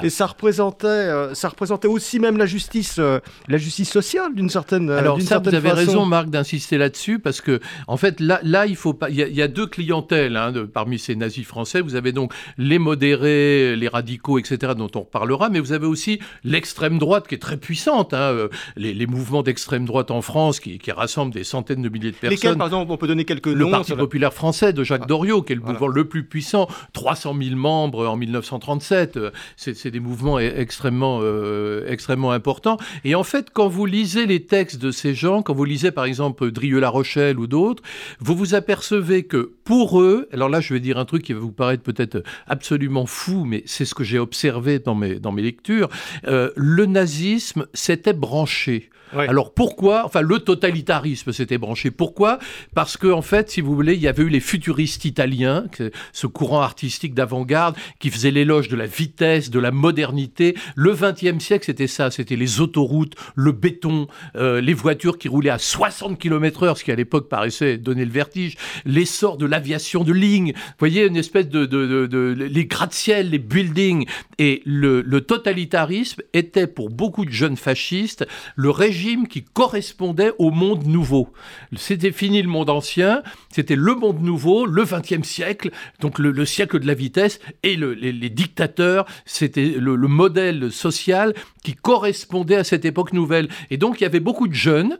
et 0.03 0.09
ça 0.09 0.25
représentait, 0.25 0.87
euh, 0.87 1.33
ça 1.33 1.47
représentait 1.47 1.87
aussi 1.87 2.19
même 2.19 2.37
la 2.37 2.45
justice, 2.45 2.97
euh, 2.99 3.19
la 3.47 3.57
justice 3.57 3.89
sociale 3.89 4.35
d'une 4.35 4.49
certaine. 4.49 4.89
Euh, 4.89 4.97
Alors 4.97 5.21
ça, 5.21 5.39
vous 5.39 5.55
avez 5.55 5.71
raison, 5.71 6.05
Marc, 6.05 6.29
d'insister 6.29 6.77
là-dessus 6.77 7.19
parce 7.19 7.39
que 7.39 7.61
en 7.87 7.97
fait, 7.97 8.19
là, 8.19 8.39
là, 8.43 8.65
il 8.65 8.75
faut 8.75 8.93
pas. 8.93 9.09
Il 9.09 9.15
y, 9.15 9.41
a 9.41 9.47
deux 9.47 9.67
clientèles 9.67 10.35
hein, 10.35 10.51
de, 10.51 10.63
parmi 10.63 10.99
ces 10.99 11.15
nazis 11.15 11.45
français. 11.45 11.81
Vous 11.81 11.95
avez 11.95 12.11
donc 12.11 12.33
les 12.57 12.79
modérés, 12.79 13.75
les 13.75 13.87
radicaux, 13.87 14.37
etc., 14.37 14.73
dont 14.75 14.91
on 14.95 15.01
reparlera, 15.01 15.49
mais 15.49 15.59
vous 15.59 15.71
avez 15.71 15.87
aussi 15.87 16.19
l'extrême 16.43 16.99
droite 16.99 17.27
qui 17.27 17.35
est 17.35 17.39
très 17.39 17.57
puissante. 17.57 18.13
Hein, 18.13 18.49
les, 18.75 19.07
mouvements 19.07 19.43
d'extrême 19.43 19.85
droite 19.85 20.11
en 20.11 20.21
France 20.21 20.59
qui, 20.59 20.79
rassemblent 20.91 21.33
des 21.33 21.43
centaines 21.43 21.81
de 21.81 21.89
milliers 21.89 22.11
de 22.11 22.15
personnes. 22.15 22.31
Lesquels, 22.31 22.57
par 22.57 22.67
exemple, 22.67 22.91
on 22.91 22.97
peut 22.97 23.07
donner 23.07 23.25
quelques 23.25 23.47
noms. 23.47 23.65
Le 23.65 23.71
Parti 23.71 23.93
populaire 23.93 24.33
français 24.33 24.73
de 24.73 24.83
Jacques 24.83 25.01
ah. 25.05 25.07
Doriot, 25.07 25.41
qui 25.41 25.53
est 25.53 25.55
le 25.55 25.61
mouvement 25.61 25.87
le 25.87 26.05
plus 26.05 26.23
puissant. 26.23 26.67
300 27.13 27.35
000 27.39 27.55
membres 27.55 28.07
en 28.07 28.17
1937. 28.17 29.19
C'est 29.55 29.91
des 29.91 29.99
mouvements 29.99 30.39
e-, 30.39 30.53
extrêmement, 30.57 31.19
euh, 31.21 31.85
extrêmement 31.87 32.31
importants. 32.31 32.77
Et 33.03 33.13
en 33.13 33.23
fait, 33.23 33.49
quand 33.53 33.67
vous 33.67 33.85
lisez 33.85 34.25
les 34.25 34.45
textes 34.45 34.81
de 34.81 34.89
ces 34.89 35.13
gens, 35.13 35.43
quand 35.43 35.53
vous 35.53 35.65
lisez 35.65 35.91
par 35.91 36.05
exemple 36.05 36.49
Drieux-La 36.49 36.89
Rochelle 36.89 37.37
ou 37.37 37.45
d'autres, 37.45 37.83
vous 38.19 38.35
vous 38.35 38.55
apercevez 38.55 39.23
que 39.23 39.51
pour 39.63 40.01
eux, 40.01 40.27
alors 40.33 40.49
là 40.49 40.59
je 40.59 40.73
vais 40.73 40.79
dire 40.79 40.97
un 40.97 41.05
truc 41.05 41.23
qui 41.23 41.33
va 41.33 41.39
vous 41.39 41.51
paraître 41.51 41.83
peut-être 41.83 42.23
absolument 42.47 43.05
fou, 43.05 43.45
mais 43.45 43.61
c'est 43.67 43.85
ce 43.85 43.93
que 43.93 44.03
j'ai 44.03 44.17
observé 44.17 44.79
dans 44.79 44.95
mes, 44.95 45.19
dans 45.19 45.31
mes 45.31 45.43
lectures, 45.43 45.89
euh, 46.27 46.49
le 46.55 46.87
nazisme 46.87 47.67
s'était 47.73 48.13
branché. 48.13 48.89
Alors 49.15 49.53
pourquoi 49.53 50.05
Enfin, 50.05 50.21
le 50.21 50.39
totalitarisme 50.39 51.31
s'était 51.31 51.57
branché. 51.57 51.91
Pourquoi? 51.91 52.39
Parce 52.73 52.97
que 52.97 53.07
en 53.07 53.21
fait, 53.21 53.49
si 53.49 53.61
vous 53.61 53.75
voulez, 53.75 53.93
il 53.93 54.01
y 54.01 54.07
avait 54.07 54.23
eu 54.23 54.29
les 54.29 54.39
futuristes 54.39 55.05
italiens, 55.05 55.65
ce 56.11 56.27
courant 56.27 56.61
artistique 56.61 56.92
d'avant-garde 57.13 57.75
qui 57.99 58.09
faisait 58.09 58.31
l'éloge 58.31 58.67
de 58.67 58.75
la 58.75 58.85
vitesse, 58.85 59.49
de 59.49 59.59
la 59.59 59.71
modernité. 59.71 60.55
Le 60.75 60.93
XXe 60.93 61.43
siècle, 61.43 61.65
c'était 61.65 61.87
ça. 61.87 62.11
C'était 62.11 62.35
les 62.35 62.61
autoroutes, 62.61 63.15
le 63.35 63.51
béton, 63.51 64.07
euh, 64.35 64.61
les 64.61 64.73
voitures 64.73 65.17
qui 65.17 65.27
roulaient 65.27 65.49
à 65.49 65.57
60 65.57 66.19
km/h, 66.19 66.77
ce 66.77 66.83
qui 66.83 66.91
à 66.91 66.95
l'époque 66.95 67.29
paraissait 67.29 67.77
donner 67.77 68.05
le 68.05 68.11
vertige. 68.11 68.57
L'essor 68.85 69.37
de 69.37 69.45
l'aviation 69.45 70.03
de 70.03 70.13
ligne. 70.13 70.53
Vous 70.53 70.75
voyez, 70.79 71.05
une 71.05 71.17
espèce 71.17 71.49
de, 71.49 72.33
les 72.33 72.65
gratte-ciel, 72.65 73.29
les 73.29 73.39
buildings. 73.39 74.05
Et 74.39 74.61
le, 74.65 75.01
le 75.01 75.21
totalitarisme 75.21 76.21
était 76.33 76.67
pour 76.67 76.89
beaucoup 76.89 77.25
de 77.25 77.31
jeunes 77.31 77.57
fascistes 77.57 78.25
le 78.55 78.69
régime 78.69 79.27
qui 79.27 79.43
correspondait 79.43 80.33
au 80.37 80.51
monde 80.51 80.85
nouveau. 80.85 81.29
C'était 81.75 82.11
fini 82.11 82.41
le 82.41 82.49
monde 82.49 82.69
ancien, 82.69 83.23
c'était 83.49 83.75
le 83.75 83.95
monde 83.95 84.21
nouveau, 84.21 84.65
le 84.65 84.83
XXe 84.83 85.27
siècle, 85.27 85.71
donc 85.99 86.19
le, 86.19 86.45
siècle 86.45 86.79
de 86.83 86.87
la 86.87 86.93
vitesse, 86.93 87.39
et 87.63 87.75
les, 87.75 88.29
dictateurs, 88.29 89.05
c'était 89.25 89.75
le, 89.79 89.95
le 89.95 90.07
modèle 90.07 90.71
social 90.71 91.33
qui 91.63 91.73
correspondait 91.73 92.57
à 92.57 92.63
cette 92.63 92.85
époque 92.85 93.13
nouvelle. 93.13 93.47
Et 93.71 93.77
donc 93.77 93.99
il 93.99 94.03
y 94.03 94.05
avait 94.05 94.19
beaucoup 94.19 94.47
de 94.47 94.53
jeunes 94.53 94.97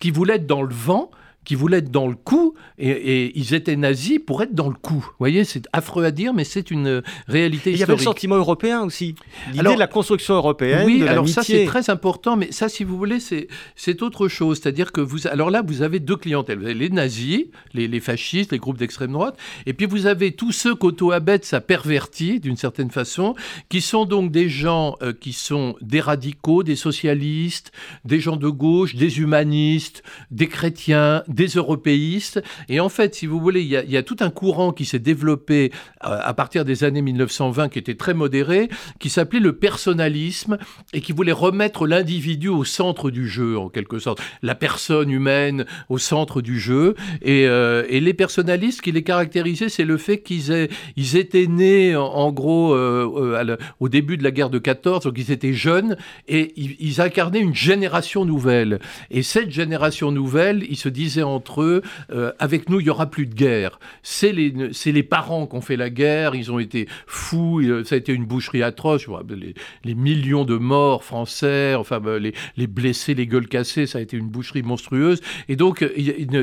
qui 0.00 0.10
voulaient 0.10 0.36
être 0.36 0.46
dans 0.46 0.62
le 0.62 0.74
vent, 0.74 1.10
qui 1.46 1.54
voulaient 1.54 1.78
être 1.78 1.92
dans 1.92 2.08
le 2.08 2.16
coup, 2.16 2.54
et, 2.76 3.32
ils 3.38 3.54
étaient 3.54 3.76
nazis 3.76 4.18
pour 4.18 4.42
être 4.42 4.52
dans 4.52 4.68
le 4.68 4.74
coup. 4.74 4.96
Vous 4.96 5.18
voyez, 5.18 5.44
c'est 5.44 5.62
affreux 5.72 6.04
à 6.04 6.10
dire, 6.10 6.34
mais 6.34 6.44
c'est 6.44 6.72
une 6.72 7.02
réalité 7.28 7.70
historique. 7.70 7.76
Il 7.76 7.80
y 7.80 7.82
avait 7.84 7.96
le 7.96 8.02
sentiment 8.02 8.34
européen 8.34 8.82
aussi, 8.82 9.14
l'idée 9.52 9.74
de 9.74 9.78
la 9.78 9.86
construction 9.86 10.34
européenne, 10.34 10.82
Oui, 10.84 11.06
alors 11.06 11.28
ça 11.28 11.42
c'est 11.42 11.64
très 11.64 11.88
important, 11.88 12.36
mais 12.36 12.50
ça, 12.50 12.68
si 12.68 12.82
vous 12.82 12.98
voulez, 12.98 13.18
c'est 13.20 14.02
autre 14.02 14.26
chose. 14.28 14.58
C'est-à-dire 14.60 14.90
que 14.90 15.00
vous, 15.00 15.28
alors 15.28 15.50
là, 15.50 15.62
vous 15.62 15.82
avez 15.82 16.00
deux 16.00 16.16
clientèles. 16.16 16.58
Vous 16.58 16.64
avez 16.64 16.74
les 16.74 16.90
nazis, 16.90 17.44
les, 17.74 18.00
fascistes, 18.00 18.50
les 18.50 18.58
groupes 18.58 18.78
d'extrême 18.78 19.12
droite, 19.12 19.38
et 19.66 19.72
puis 19.72 19.86
vous 19.86 20.06
avez 20.06 20.32
tous 20.32 20.50
ceux 20.50 20.74
qu'Otto 20.74 21.12
Abet 21.12 21.40
ça 21.42 21.60
pervertit 21.60 22.40
d'une 22.40 22.56
certaine 22.56 22.90
façon, 22.90 23.36
qui 23.68 23.80
sont 23.80 24.04
donc 24.04 24.32
des 24.32 24.48
gens 24.48 24.96
euh, 25.02 25.12
qui 25.12 25.32
sont 25.32 25.76
des 25.80 26.00
radicaux, 26.00 26.64
des 26.64 26.74
socialistes, 26.74 27.70
des 28.04 28.18
gens 28.18 28.36
de 28.36 28.48
gauche, 28.48 28.96
des 28.96 29.20
humanistes, 29.20 30.02
des 30.32 30.48
chrétiens, 30.48 31.22
des 31.36 31.48
européistes. 31.48 32.42
Et 32.68 32.80
en 32.80 32.88
fait, 32.88 33.14
si 33.14 33.26
vous 33.26 33.38
voulez, 33.38 33.60
il 33.60 33.68
y 33.68 33.96
a, 33.96 34.02
tout 34.02 34.16
un 34.20 34.30
courant 34.30 34.72
qui 34.72 34.84
s'est 34.84 34.98
développé 34.98 35.70
euh, 36.04 36.18
à 36.22 36.34
partir 36.34 36.64
des 36.64 36.82
années 36.82 37.02
1920 37.02 37.68
qui 37.68 37.78
était 37.78 37.94
très 37.94 38.14
modéré, 38.14 38.68
qui 38.98 39.10
s'appelait 39.10 39.40
le 39.40 39.52
personnalisme 39.52 40.58
et 40.92 41.00
qui 41.00 41.12
voulait 41.12 41.32
remettre 41.32 41.86
l'individu 41.86 42.48
au 42.48 42.64
centre 42.64 43.10
du 43.10 43.28
jeu, 43.28 43.58
en 43.58 43.68
quelque 43.68 43.98
sorte. 43.98 44.20
La 44.42 44.54
personne 44.54 45.10
humaine 45.10 45.66
au 45.88 45.98
centre 45.98 46.40
du 46.40 46.58
jeu. 46.58 46.94
Et, 47.22 47.46
euh, 47.46 47.84
les 47.86 48.14
personnalistes, 48.14 48.80
qui 48.80 48.92
les 48.92 49.02
caractérisaient, 49.02 49.68
c'est 49.68 49.84
le 49.84 49.96
fait 49.96 50.20
qu'ils 50.20 50.68
ils 50.96 51.16
étaient 51.16 51.46
nés, 51.46 51.96
en, 51.96 52.32
gros, 52.32 52.74
euh, 52.74 53.56
au 53.80 53.88
début 53.88 54.16
de 54.16 54.24
la 54.24 54.30
guerre 54.30 54.50
de 54.50 54.58
14, 54.58 55.04
donc 55.04 55.14
ils 55.18 55.30
étaient 55.30 55.52
jeunes, 55.52 55.96
et 56.28 56.52
ils, 56.56 56.76
ils 56.78 57.00
incarnaient 57.00 57.40
une 57.40 57.54
génération 57.54 58.24
nouvelle. 58.24 58.78
Et 59.10 59.22
cette 59.22 59.50
génération 59.50 60.12
nouvelle, 60.12 60.64
ils 60.68 60.76
se 60.76 60.88
disaient 60.88 61.25
entre 61.26 61.62
eux, 61.62 61.82
euh, 62.10 62.32
avec 62.38 62.68
nous, 62.68 62.80
il 62.80 62.86
y 62.86 62.90
aura 62.90 63.06
plus 63.06 63.26
de 63.26 63.34
guerre. 63.34 63.78
C'est 64.02 64.32
les, 64.32 65.02
parents 65.02 65.46
qui 65.46 65.56
ont 65.56 65.60
fait 65.60 65.76
la 65.76 65.90
guerre, 65.90 66.34
ils 66.34 66.50
ont 66.50 66.58
été 66.58 66.88
fous, 67.06 67.62
ça 67.84 67.94
a 67.94 67.98
été 67.98 68.12
une 68.12 68.24
boucherie 68.24 68.62
atroce, 68.62 69.06
les, 69.28 69.54
les 69.84 69.94
millions 69.94 70.44
de 70.44 70.56
morts 70.56 71.04
français, 71.04 71.74
enfin 71.74 72.00
ben, 72.00 72.16
les, 72.16 72.34
les, 72.56 72.66
blessés, 72.66 73.14
les 73.14 73.26
gueules 73.26 73.48
cassées, 73.48 73.86
ça 73.86 73.98
a 73.98 74.00
été 74.00 74.16
une 74.16 74.28
boucherie 74.28 74.62
monstrueuse. 74.62 75.20
Et 75.48 75.56
donc, 75.56 75.84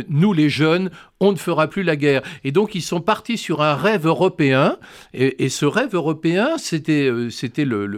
nous 0.10 0.34
les 0.34 0.50
jeunes, 0.50 0.90
on 1.24 1.32
ne 1.32 1.38
fera 1.38 1.68
plus 1.68 1.84
la 1.84 1.96
guerre. 1.96 2.22
Et 2.44 2.52
donc, 2.52 2.76
ils 2.76 2.82
sont 2.82 3.02
partis 3.02 3.38
sur 3.38 3.62
un 3.62 3.76
rêve 3.76 4.06
européen, 4.06 4.78
et, 5.14 5.50
ce 5.50 5.66
rêve 5.66 5.94
européen, 5.94 6.58
c'était, 6.58 7.08
euh, 7.08 7.30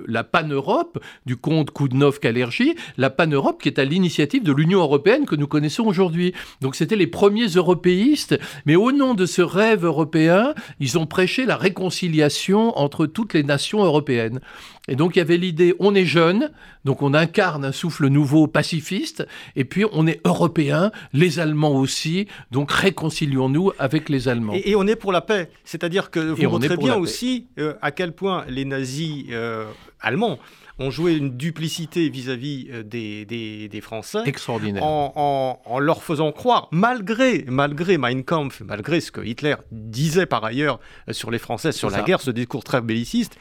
la 0.07 0.23
pan-Europe 0.23 0.99
du 1.25 1.35
comte 1.35 1.71
Koudnov-Kalergi, 1.71 2.75
la 2.97 3.09
pan-Europe 3.09 3.61
qui 3.61 3.69
est 3.69 3.79
à 3.79 3.85
l'initiative 3.85 4.43
de 4.43 4.51
l'Union 4.51 4.79
européenne 4.79 5.25
que 5.25 5.35
nous 5.35 5.47
connaissons 5.47 5.85
aujourd'hui. 5.85 6.33
Donc, 6.61 6.74
c'était 6.75 6.95
les 6.95 7.07
premiers 7.07 7.47
européistes, 7.47 8.37
mais 8.65 8.75
au 8.75 8.91
nom 8.91 9.13
de 9.13 9.25
ce 9.25 9.41
rêve 9.41 9.85
européen, 9.85 10.53
ils 10.79 10.97
ont 10.97 11.05
prêché 11.05 11.45
la 11.45 11.57
réconciliation 11.57 12.77
entre 12.77 13.05
toutes 13.05 13.33
les 13.33 13.43
nations 13.43 13.83
européennes. 13.83 14.39
Et 14.87 14.95
donc 14.95 15.15
il 15.15 15.19
y 15.19 15.21
avait 15.21 15.37
l'idée, 15.37 15.73
on 15.79 15.95
est 15.95 16.05
jeune, 16.05 16.51
donc 16.83 17.01
on 17.01 17.13
incarne 17.13 17.65
un 17.65 17.71
souffle 17.71 18.07
nouveau 18.07 18.45
pacifiste, 18.47 19.27
et 19.55 19.65
puis 19.65 19.85
on 19.91 20.05
est 20.05 20.21
européen, 20.25 20.91
les 21.13 21.39
Allemands 21.39 21.75
aussi, 21.75 22.27
donc 22.51 22.71
réconcilions-nous 22.71 23.71
avec 23.79 24.09
les 24.09 24.27
Allemands. 24.27 24.53
Et, 24.53 24.75
on 24.75 24.85
est 24.85 24.95
pour 24.95 25.11
la 25.11 25.21
paix, 25.21 25.49
c'est-à-dire 25.63 26.11
que 26.11 26.19
vous 26.19 26.49
montrez 26.49 26.77
bien 26.77 26.95
aussi 26.95 27.47
euh, 27.57 27.73
à 27.81 27.91
quel 27.91 28.11
point 28.11 28.45
les 28.47 28.65
nazis 28.65 29.25
euh, 29.31 29.65
allemands 30.01 30.37
ont 30.79 30.91
joué 30.91 31.15
une 31.15 31.37
duplicité 31.37 32.09
vis-à-vis 32.09 32.67
euh, 32.71 32.83
des, 32.83 33.25
des, 33.25 33.81
Français. 33.81 34.19
Extraordinaire. 34.25 34.83
En, 34.83 35.61
en, 35.65 35.79
leur 35.79 36.03
faisant 36.03 36.31
croire, 36.31 36.67
malgré, 36.71 37.45
malgré 37.47 37.97
Mein 37.97 38.23
Kampf, 38.23 38.61
malgré 38.61 38.99
ce 38.99 39.11
que 39.11 39.21
Hitler 39.21 39.55
disait 39.71 40.25
par 40.25 40.43
ailleurs 40.43 40.79
sur 41.11 41.31
les 41.31 41.39
Français, 41.39 41.71
sur 41.71 41.89
la 41.89 42.01
guerre, 42.01 42.21
ce 42.21 42.31
discours 42.31 42.63
très 42.63 42.81
belliciste, 42.81 43.37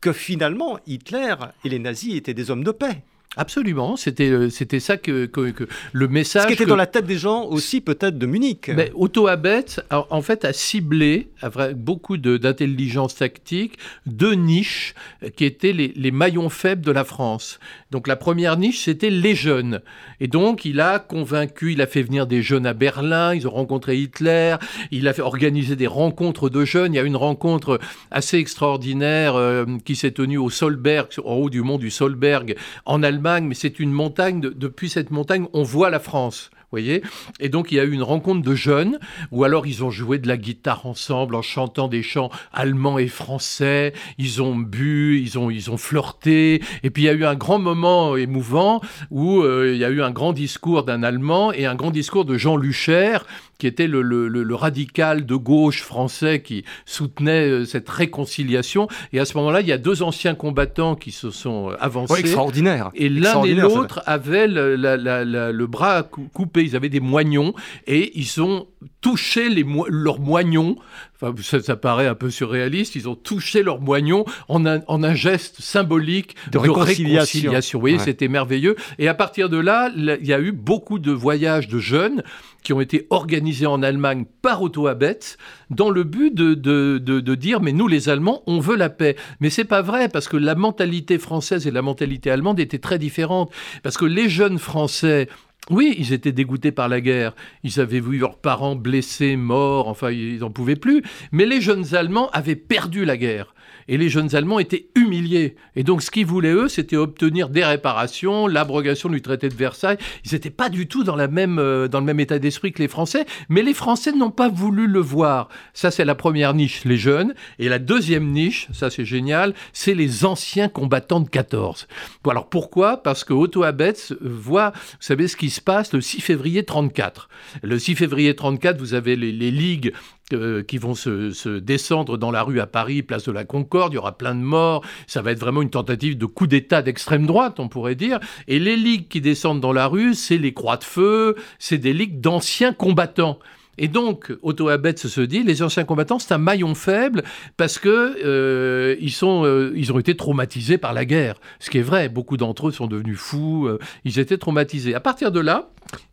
que 0.00 0.12
finalement 0.12 0.78
Hitler 0.86 1.34
et 1.64 1.68
les 1.68 1.78
nazis 1.78 2.14
étaient 2.14 2.34
des 2.34 2.50
hommes 2.50 2.64
de 2.64 2.70
paix. 2.70 3.02
Absolument, 3.36 3.96
c'était 3.96 4.30
euh, 4.30 4.48
c'était 4.48 4.80
ça 4.80 4.96
que, 4.96 5.26
que, 5.26 5.68
le 5.92 6.08
message. 6.08 6.44
Ce 6.44 6.46
qui 6.48 6.54
était 6.54 6.64
dans 6.64 6.76
la 6.76 6.86
tête 6.86 7.04
des 7.04 7.18
gens 7.18 7.44
aussi 7.44 7.82
peut-être 7.82 8.18
de 8.18 8.24
Munich. 8.24 8.70
Mais 8.74 8.90
Otto 8.94 9.26
Abetz 9.28 9.80
en 9.90 10.22
fait 10.22 10.46
a 10.46 10.54
ciblé 10.54 11.28
avec 11.42 11.76
beaucoup 11.76 12.16
d'intelligence 12.16 13.16
tactique 13.16 13.78
deux 14.06 14.32
niches 14.32 14.94
qui 15.36 15.44
étaient 15.44 15.72
les, 15.72 15.92
les, 15.94 16.10
maillons 16.10 16.48
faibles 16.48 16.82
de 16.82 16.90
la 16.90 17.04
France. 17.04 17.60
Donc 17.90 18.08
la 18.08 18.16
première 18.16 18.56
niche 18.56 18.84
c'était 18.84 19.10
les 19.10 19.34
jeunes 19.34 19.82
et 20.20 20.26
donc 20.26 20.64
il 20.64 20.80
a 20.80 20.98
convaincu, 20.98 21.72
il 21.72 21.82
a 21.82 21.86
fait 21.86 22.02
venir 22.02 22.26
des 22.26 22.42
jeunes 22.42 22.66
à 22.66 22.72
Berlin, 22.72 23.34
ils 23.34 23.46
ont 23.46 23.52
rencontré 23.52 23.98
Hitler, 23.98 24.56
il 24.90 25.06
a 25.06 25.12
fait 25.12 25.22
organiser 25.22 25.76
des 25.76 25.86
rencontres 25.86 26.48
de 26.48 26.64
jeunes. 26.64 26.94
Il 26.94 26.96
y 26.96 27.00
a 27.00 27.04
une 27.04 27.14
rencontre 27.16 27.78
assez 28.10 28.38
extraordinaire 28.38 29.36
euh, 29.36 29.66
qui 29.84 29.96
s'est 29.96 30.12
tenue 30.12 30.38
au 30.38 30.48
Solberg, 30.48 31.08
en 31.24 31.34
haut 31.34 31.50
du 31.50 31.60
mont 31.60 31.78
du 31.78 31.90
Solberg 31.90 32.56
en 32.86 33.02
Allemagne 33.02 33.17
mais 33.18 33.54
c'est 33.54 33.78
une 33.78 33.92
montagne. 33.92 34.40
depuis 34.40 34.88
cette 34.88 35.10
montagne, 35.10 35.46
on 35.52 35.62
voit 35.62 35.90
la 35.90 36.00
France 36.00 36.50
voyez 36.70 37.02
Et 37.40 37.48
donc 37.48 37.72
il 37.72 37.76
y 37.76 37.80
a 37.80 37.84
eu 37.84 37.92
une 37.92 38.02
rencontre 38.02 38.42
de 38.42 38.54
jeunes, 38.54 38.98
ou 39.30 39.44
alors 39.44 39.66
ils 39.66 39.84
ont 39.84 39.90
joué 39.90 40.18
de 40.18 40.28
la 40.28 40.36
guitare 40.36 40.86
ensemble 40.86 41.34
en 41.34 41.42
chantant 41.42 41.88
des 41.88 42.02
chants 42.02 42.30
allemands 42.52 42.98
et 42.98 43.08
français, 43.08 43.92
ils 44.18 44.42
ont 44.42 44.56
bu, 44.56 45.20
ils 45.20 45.38
ont, 45.38 45.50
ils 45.50 45.70
ont 45.70 45.76
flirté, 45.76 46.62
et 46.82 46.90
puis 46.90 47.04
il 47.04 47.06
y 47.06 47.08
a 47.08 47.14
eu 47.14 47.24
un 47.24 47.34
grand 47.34 47.58
moment 47.58 48.16
émouvant 48.16 48.80
où 49.10 49.40
euh, 49.40 49.72
il 49.72 49.78
y 49.78 49.84
a 49.84 49.90
eu 49.90 50.02
un 50.02 50.10
grand 50.10 50.32
discours 50.32 50.84
d'un 50.84 51.02
Allemand 51.02 51.52
et 51.52 51.66
un 51.66 51.74
grand 51.74 51.90
discours 51.90 52.24
de 52.24 52.36
Jean 52.36 52.56
Lucher, 52.56 53.18
qui 53.58 53.66
était 53.66 53.88
le, 53.88 54.02
le, 54.02 54.28
le, 54.28 54.54
radical 54.54 55.26
de 55.26 55.34
gauche 55.34 55.82
français 55.82 56.40
qui 56.42 56.64
soutenait 56.86 57.48
euh, 57.48 57.64
cette 57.64 57.88
réconciliation. 57.88 58.86
Et 59.12 59.18
à 59.18 59.24
ce 59.24 59.36
moment-là, 59.38 59.60
il 59.60 59.66
y 59.66 59.72
a 59.72 59.78
deux 59.78 60.02
anciens 60.02 60.36
combattants 60.36 60.94
qui 60.94 61.10
se 61.10 61.30
sont 61.30 61.70
euh, 61.70 61.76
avancés. 61.80 62.20
extraordinaire. 62.20 62.90
Et 62.94 63.08
l'un 63.08 63.42
et 63.42 63.54
l'autre 63.54 64.00
avaient 64.06 64.46
le, 64.46 64.76
le, 64.76 65.66
bras 65.66 66.04
coupé 66.04 66.62
ils 66.62 66.76
avaient 66.76 66.88
des 66.88 67.00
moignons 67.00 67.52
et 67.86 68.18
ils 68.18 68.40
ont 68.40 68.66
touché 69.00 69.48
les 69.48 69.64
leurs 69.88 70.20
moignons. 70.20 70.76
Enfin, 71.20 71.34
ça, 71.42 71.76
paraît 71.76 72.06
un 72.06 72.14
peu 72.14 72.30
surréaliste. 72.30 72.94
Ils 72.94 73.08
ont 73.08 73.16
touché 73.16 73.62
leurs 73.62 73.80
moignons 73.80 74.24
en 74.48 74.66
un, 74.66 74.80
en 74.86 75.02
un 75.02 75.14
geste 75.14 75.60
symbolique 75.60 76.36
de, 76.52 76.58
réconciliation. 76.58 77.78
Vous 77.78 77.80
voyez, 77.80 77.98
c'était 77.98 78.28
merveilleux. 78.28 78.76
Et 78.98 79.08
à 79.08 79.14
partir 79.14 79.48
de 79.48 79.56
là, 79.56 79.90
il 79.96 80.26
y 80.26 80.32
a 80.32 80.40
eu 80.40 80.52
beaucoup 80.52 80.98
de 80.98 81.10
voyages 81.10 81.68
de 81.68 81.78
jeunes 81.78 82.22
qui 82.62 82.72
ont 82.72 82.80
été 82.80 83.06
organisés 83.10 83.66
en 83.66 83.82
Allemagne 83.82 84.26
par 84.42 84.62
Otto 84.62 84.86
Abetz 84.88 85.38
dans 85.70 85.90
le 85.90 86.04
but 86.04 86.34
de, 86.34 86.54
de, 86.54 86.98
de, 86.98 87.34
dire 87.34 87.60
mais 87.60 87.72
nous 87.72 87.86
les 87.86 88.08
Allemands 88.08 88.42
on 88.46 88.58
veut 88.58 88.76
la 88.76 88.90
paix 88.90 89.16
mais 89.40 89.48
c'est 89.48 89.64
pas 89.64 89.80
vrai 89.80 90.08
parce 90.08 90.28
que 90.28 90.36
la 90.36 90.54
mentalité 90.54 91.18
française 91.18 91.66
et 91.66 91.70
la 91.70 91.82
mentalité 91.82 92.30
allemande 92.30 92.58
étaient 92.58 92.78
très 92.78 92.98
différentes 92.98 93.52
parce 93.82 93.96
que 93.96 94.04
les 94.04 94.28
jeunes 94.28 94.58
français 94.58 95.28
oui, 95.70 95.94
ils 95.98 96.12
étaient 96.12 96.32
dégoûtés 96.32 96.72
par 96.72 96.88
la 96.88 97.00
guerre. 97.00 97.34
Ils 97.62 97.80
avaient 97.80 98.00
vu 98.00 98.18
leurs 98.18 98.38
parents 98.38 98.76
blessés, 98.76 99.36
morts, 99.36 99.88
enfin, 99.88 100.10
ils 100.10 100.38
n'en 100.38 100.50
pouvaient 100.50 100.76
plus. 100.76 101.02
Mais 101.32 101.46
les 101.46 101.60
jeunes 101.60 101.94
Allemands 101.94 102.30
avaient 102.30 102.56
perdu 102.56 103.04
la 103.04 103.16
guerre 103.16 103.54
et 103.88 103.96
les 103.96 104.08
jeunes 104.08 104.34
Allemands 104.34 104.58
étaient 104.58 104.88
humiliés. 104.94 105.56
Et 105.74 105.82
donc 105.82 106.02
ce 106.02 106.10
qu'ils 106.10 106.26
voulaient, 106.26 106.52
eux, 106.52 106.68
c'était 106.68 106.96
obtenir 106.96 107.48
des 107.48 107.64
réparations, 107.64 108.46
l'abrogation 108.46 109.08
du 109.08 109.22
traité 109.22 109.48
de 109.48 109.54
Versailles. 109.54 109.98
Ils 110.24 110.32
n'étaient 110.32 110.50
pas 110.50 110.68
du 110.68 110.86
tout 110.86 111.02
euh, 111.08 111.88
dans 111.88 112.00
le 112.00 112.06
même 112.06 112.20
état 112.20 112.38
d'esprit 112.38 112.72
que 112.72 112.82
les 112.82 112.88
Français, 112.88 113.24
mais 113.48 113.62
les 113.62 113.74
Français 113.74 114.12
n'ont 114.12 114.30
pas 114.30 114.48
voulu 114.48 114.86
le 114.86 115.00
voir. 115.00 115.48
Ça, 115.72 115.90
c'est 115.90 116.04
la 116.04 116.14
première 116.14 116.54
niche, 116.54 116.84
les 116.84 116.98
jeunes. 116.98 117.34
Et 117.58 117.68
la 117.68 117.78
deuxième 117.78 118.30
niche, 118.30 118.68
ça 118.72 118.90
c'est 118.90 119.04
génial, 119.04 119.54
c'est 119.72 119.94
les 119.94 120.24
anciens 120.24 120.68
combattants 120.68 121.20
de 121.20 121.28
14. 121.28 121.88
Bon, 122.22 122.30
alors 122.30 122.48
pourquoi? 122.48 123.02
Parce 123.02 123.24
que 123.24 123.32
Otto 123.32 123.62
Abetz 123.62 124.12
voit, 124.20 124.72
vous 124.74 124.96
savez 125.00 125.28
ce 125.28 125.36
qui 125.36 125.50
se 125.50 125.60
passe 125.60 125.92
le 125.92 126.00
6 126.00 126.20
février 126.20 126.64
34. 126.64 127.28
Le 127.62 127.78
6 127.78 127.94
février 127.94 128.34
34, 128.34 128.78
vous 128.78 128.94
avez 128.94 129.16
les 129.16 129.50
ligues 129.50 129.92
euh, 130.34 130.62
qui 130.62 130.76
vont 130.76 130.94
se, 130.94 131.58
descendre 131.58 132.18
dans 132.18 132.30
la 132.30 132.42
rue 132.42 132.60
à 132.60 132.66
Paris, 132.66 133.02
place 133.02 133.24
de 133.24 133.32
la 133.32 133.44
Concorde, 133.44 133.94
il 133.94 133.96
y 133.96 133.98
aura 133.98 134.18
plein 134.18 134.34
de 134.34 134.40
morts, 134.40 134.84
ça 135.06 135.22
va 135.22 135.32
être 135.32 135.38
vraiment 135.38 135.62
une 135.62 135.70
tentative 135.70 136.18
de 136.18 136.26
coup 136.26 136.46
d'État 136.46 136.82
d'extrême 136.82 137.24
droite, 137.24 137.60
on 137.60 137.68
pourrait 137.68 137.94
dire. 137.94 138.20
Et 138.46 138.58
les 138.58 138.76
ligues 138.76 139.08
qui 139.08 139.22
descendent 139.22 139.60
dans 139.60 139.72
la 139.72 139.86
rue, 139.86 140.12
c'est 140.12 140.36
les 140.36 140.52
croix 140.52 140.76
de 140.76 140.84
feu, 140.84 141.34
c'est 141.58 141.78
des 141.78 141.94
ligues 141.94 142.20
d'anciens 142.20 142.74
combattants. 142.74 143.38
Et 143.78 143.88
donc, 143.88 144.30
Otto 144.42 144.68
Abetz 144.68 145.06
se 145.06 145.20
dit, 145.22 145.42
les 145.42 145.62
anciens 145.62 145.84
combattants, 145.84 146.18
c'est 146.18 146.34
un 146.34 146.38
maillon 146.38 146.74
faible 146.74 147.22
parce 147.56 147.78
que 147.78 148.18
euh, 148.22 148.96
ils, 149.00 149.12
sont, 149.12 149.44
euh, 149.46 149.72
ils 149.76 149.92
ont 149.92 149.98
été 149.98 150.14
traumatisés 150.14 150.76
par 150.76 150.92
la 150.92 151.06
guerre. 151.06 151.36
Ce 151.58 151.70
qui 151.70 151.78
est 151.78 151.82
vrai, 151.82 152.10
beaucoup 152.10 152.36
d'entre 152.36 152.68
eux 152.68 152.72
sont 152.72 152.86
devenus 152.86 153.18
fous, 153.18 153.66
ils 154.04 154.18
étaient 154.18 154.36
traumatisés. 154.36 154.94
À 154.94 155.00
partir 155.00 155.32
de 155.32 155.40
là, 155.40 155.70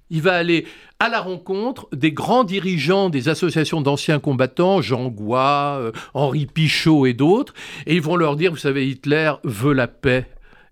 il 0.09 0.21
va 0.21 0.33
aller 0.33 0.65
à 0.99 1.09
la 1.09 1.19
rencontre 1.19 1.87
des 1.93 2.11
grands 2.11 2.43
dirigeants 2.43 3.09
des 3.09 3.29
associations 3.29 3.81
d'anciens 3.81 4.19
combattants, 4.19 4.81
Jean 4.81 5.07
Goua, 5.07 5.77
euh, 5.79 5.91
Henri 6.13 6.45
Pichot 6.45 7.05
et 7.05 7.13
d'autres, 7.13 7.53
et 7.85 7.95
ils 7.95 8.01
vont 8.01 8.15
leur 8.15 8.35
dire, 8.35 8.51
vous 8.51 8.57
savez, 8.57 8.87
Hitler 8.87 9.33
veut 9.43 9.73
la 9.73 9.87
paix. 9.87 10.27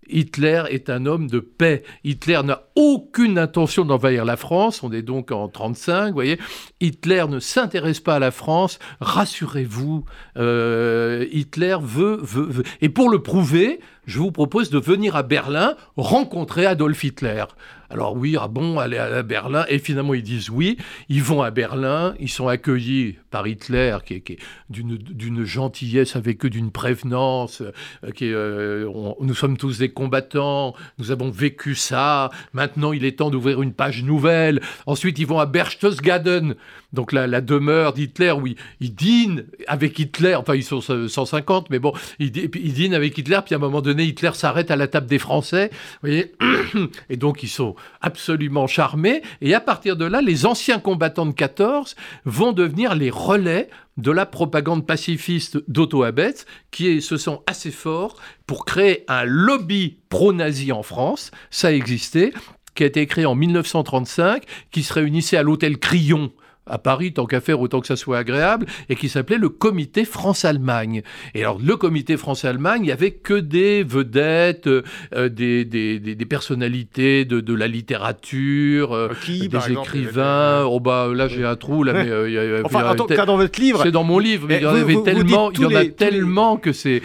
Hitler 0.09 0.63
est 0.69 0.89
un 0.89 1.05
homme 1.05 1.29
de 1.29 1.39
paix. 1.39 1.83
Hitler 2.03 2.41
n'a 2.43 2.63
aucune 2.75 3.37
intention 3.37 3.85
d'envahir 3.85 4.25
la 4.25 4.37
France. 4.37 4.83
On 4.83 4.91
est 4.91 5.01
donc 5.01 5.31
en 5.31 5.47
35, 5.47 6.07
vous 6.07 6.13
voyez. 6.13 6.39
Hitler 6.81 7.25
ne 7.29 7.39
s'intéresse 7.39 7.99
pas 7.99 8.15
à 8.15 8.19
la 8.19 8.31
France. 8.31 8.79
Rassurez-vous, 8.99 10.05
euh, 10.37 11.25
Hitler 11.31 11.77
veut, 11.81 12.19
veut, 12.21 12.47
veut. 12.47 12.63
Et 12.81 12.89
pour 12.89 13.09
le 13.09 13.21
prouver, 13.21 13.79
je 14.05 14.19
vous 14.19 14.31
propose 14.31 14.69
de 14.69 14.79
venir 14.79 15.15
à 15.15 15.23
Berlin 15.23 15.75
rencontrer 15.95 16.65
Adolf 16.65 17.03
Hitler. 17.03 17.45
Alors 17.93 18.15
oui, 18.15 18.35
ah 18.39 18.47
bon, 18.47 18.79
aller 18.79 18.97
à 18.97 19.21
Berlin. 19.21 19.65
Et 19.69 19.77
finalement, 19.77 20.15
ils 20.15 20.23
disent 20.23 20.49
oui. 20.49 20.77
Ils 21.09 21.21
vont 21.21 21.43
à 21.43 21.51
Berlin. 21.51 22.15
Ils 22.19 22.29
sont 22.29 22.47
accueillis 22.47 23.17
par 23.29 23.45
Hitler, 23.45 23.97
qui 24.03 24.15
est, 24.15 24.39
d'une 24.69 25.43
gentillesse 25.43 26.15
avec 26.15 26.43
eux, 26.43 26.49
d'une 26.49 26.71
prévenance. 26.71 27.61
Euh, 27.61 28.11
euh, 28.23 29.13
nous 29.21 29.35
sommes 29.35 29.57
tous 29.57 29.77
des 29.77 29.89
combattants. 29.89 30.73
Nous 30.97 31.11
avons 31.11 31.29
vécu 31.29 31.75
ça. 31.75 32.31
Maintenant, 32.53 32.93
il 32.93 33.05
est 33.05 33.19
temps 33.19 33.29
d'ouvrir 33.29 33.61
une 33.61 33.73
page 33.73 34.03
nouvelle. 34.03 34.59
Ensuite, 34.87 35.19
ils 35.19 35.27
vont 35.27 35.39
à 35.39 35.45
Berchtesgaden, 35.45 36.55
donc 36.93 37.12
la, 37.12 37.27
la 37.27 37.41
demeure 37.41 37.93
d'Hitler, 37.93 38.32
où 38.32 38.47
ils, 38.47 38.95
dînent 38.95 39.45
avec 39.67 39.97
Hitler. 39.97 40.36
Enfin, 40.36 40.56
ils 40.56 40.63
sont 40.63 40.79
150, 40.79 41.69
mais 41.71 41.79
bon, 41.79 41.91
ils, 42.19 42.32
ils 42.38 42.73
dînent 42.73 42.93
avec 42.93 43.17
Hitler. 43.17 43.39
Puis 43.43 43.56
à 43.56 43.58
un 43.58 43.62
moment 43.62 43.82
donné, 43.82 44.03
Hitler 44.03 44.32
s'arrête 44.34 44.71
à 44.71 44.75
la 44.75 44.88
table 44.88 45.08
des 45.08 45.19
Français. 45.19 45.71
Vous 45.71 46.10
voyez 46.10 46.34
Et 47.10 47.17
donc, 47.17 47.43
ils 47.43 47.49
sont 47.49 47.75
absolument 48.01 48.67
charmés. 48.67 49.23
Et 49.41 49.53
à 49.56 49.60
partir 49.60 49.97
de 49.97 50.06
là, 50.06 50.21
les 50.21 50.45
anciens 50.45 50.79
combattants 50.79 51.25
de 51.25 51.34
14 51.34 51.95
vont 52.25 52.51
devenir 52.51 52.95
les 52.95 53.10
relais 53.10 53.69
de 53.97 54.12
la 54.12 54.25
propagande 54.25 54.86
pacifiste 54.88 55.58
d'Otto 55.67 56.03
Abetz, 56.03 56.45
qui 56.71 57.01
se 57.01 57.17
sent 57.17 57.39
assez 57.47 57.71
fort 57.71 58.17
pour 58.47 58.65
créer 58.65 59.03
un 59.08 59.23
lobby 59.23 59.97
pro-nazi 60.10 60.71
en 60.71 60.84
France. 60.84 61.32
Ça 61.49 61.73
existait. 61.73 62.34
qui 62.75 62.82
a 62.82 62.88
été 62.88 63.06
créé 63.06 63.27
en 63.27 63.36
1935, 63.36 64.45
qui 64.71 64.82
se 64.82 64.93
réunissait 64.93 65.38
à 65.38 65.43
l'hôtel 65.43 65.77
Crillon 65.77 66.32
à 66.65 66.78
Paris, 66.78 67.13
tant 67.13 67.26
qu'à 67.26 67.41
faire, 67.41 67.60
autant 67.60 67.82
que 67.82 67.88
ça 67.88 67.95
soit 67.95 68.17
agréable, 68.17 68.65
et 68.89 68.95
qui 68.95 69.10
s'appelait 69.10 69.38
le 69.38 69.49
Comité 69.49 70.06
France-Allemagne. 70.06 71.02
Et 71.36 71.41
alors, 71.41 71.60
le 71.63 71.76
Comité 71.76 72.15
France-Allemagne, 72.15 72.82
il 72.84 72.86
n'y 72.86 72.91
avait 72.91 73.12
que 73.12 73.34
des 73.34 73.84
vedettes, 73.84 74.67
euh, 74.67 75.30
des, 75.30 75.65
des, 75.65 75.99
des, 75.99 76.26
personnalités 76.26 77.26
de, 77.26 77.41
de, 77.41 77.54
la 77.54 77.67
littérature, 77.67 78.93
euh, 78.93 79.10
qui, 79.23 79.49
des 79.49 79.71
écrivains. 79.71 80.63
Oh 80.65 80.80
bah 80.80 81.10
là, 81.13 81.28
j'ai 81.28 81.43
un 81.43 81.56
trou, 81.56 81.84
là, 81.84 81.93
mais... 82.04 82.10
Euh, 82.10 82.30
y 82.30 82.38
a, 82.38 82.62
enfin, 82.63 82.89
en 82.89 82.95
tout 82.95 83.06
cas, 83.06 83.26
dans 83.26 83.38
votre 83.38 83.60
livre... 83.60 83.82
C'est 83.84 83.91
dans 83.91 84.04
mon 84.04 84.19
livre, 84.19 84.47
mais, 84.47 84.58
il 84.58 84.63
y 84.63 84.65
en 84.65 84.76
avait 84.76 85.02
tellement, 85.04 85.52
il 85.52 85.62
y 85.62 85.65
en 85.65 85.76
a 85.76 85.86
tellement 85.86 86.58
que 86.58 86.71
c'est 86.71 87.02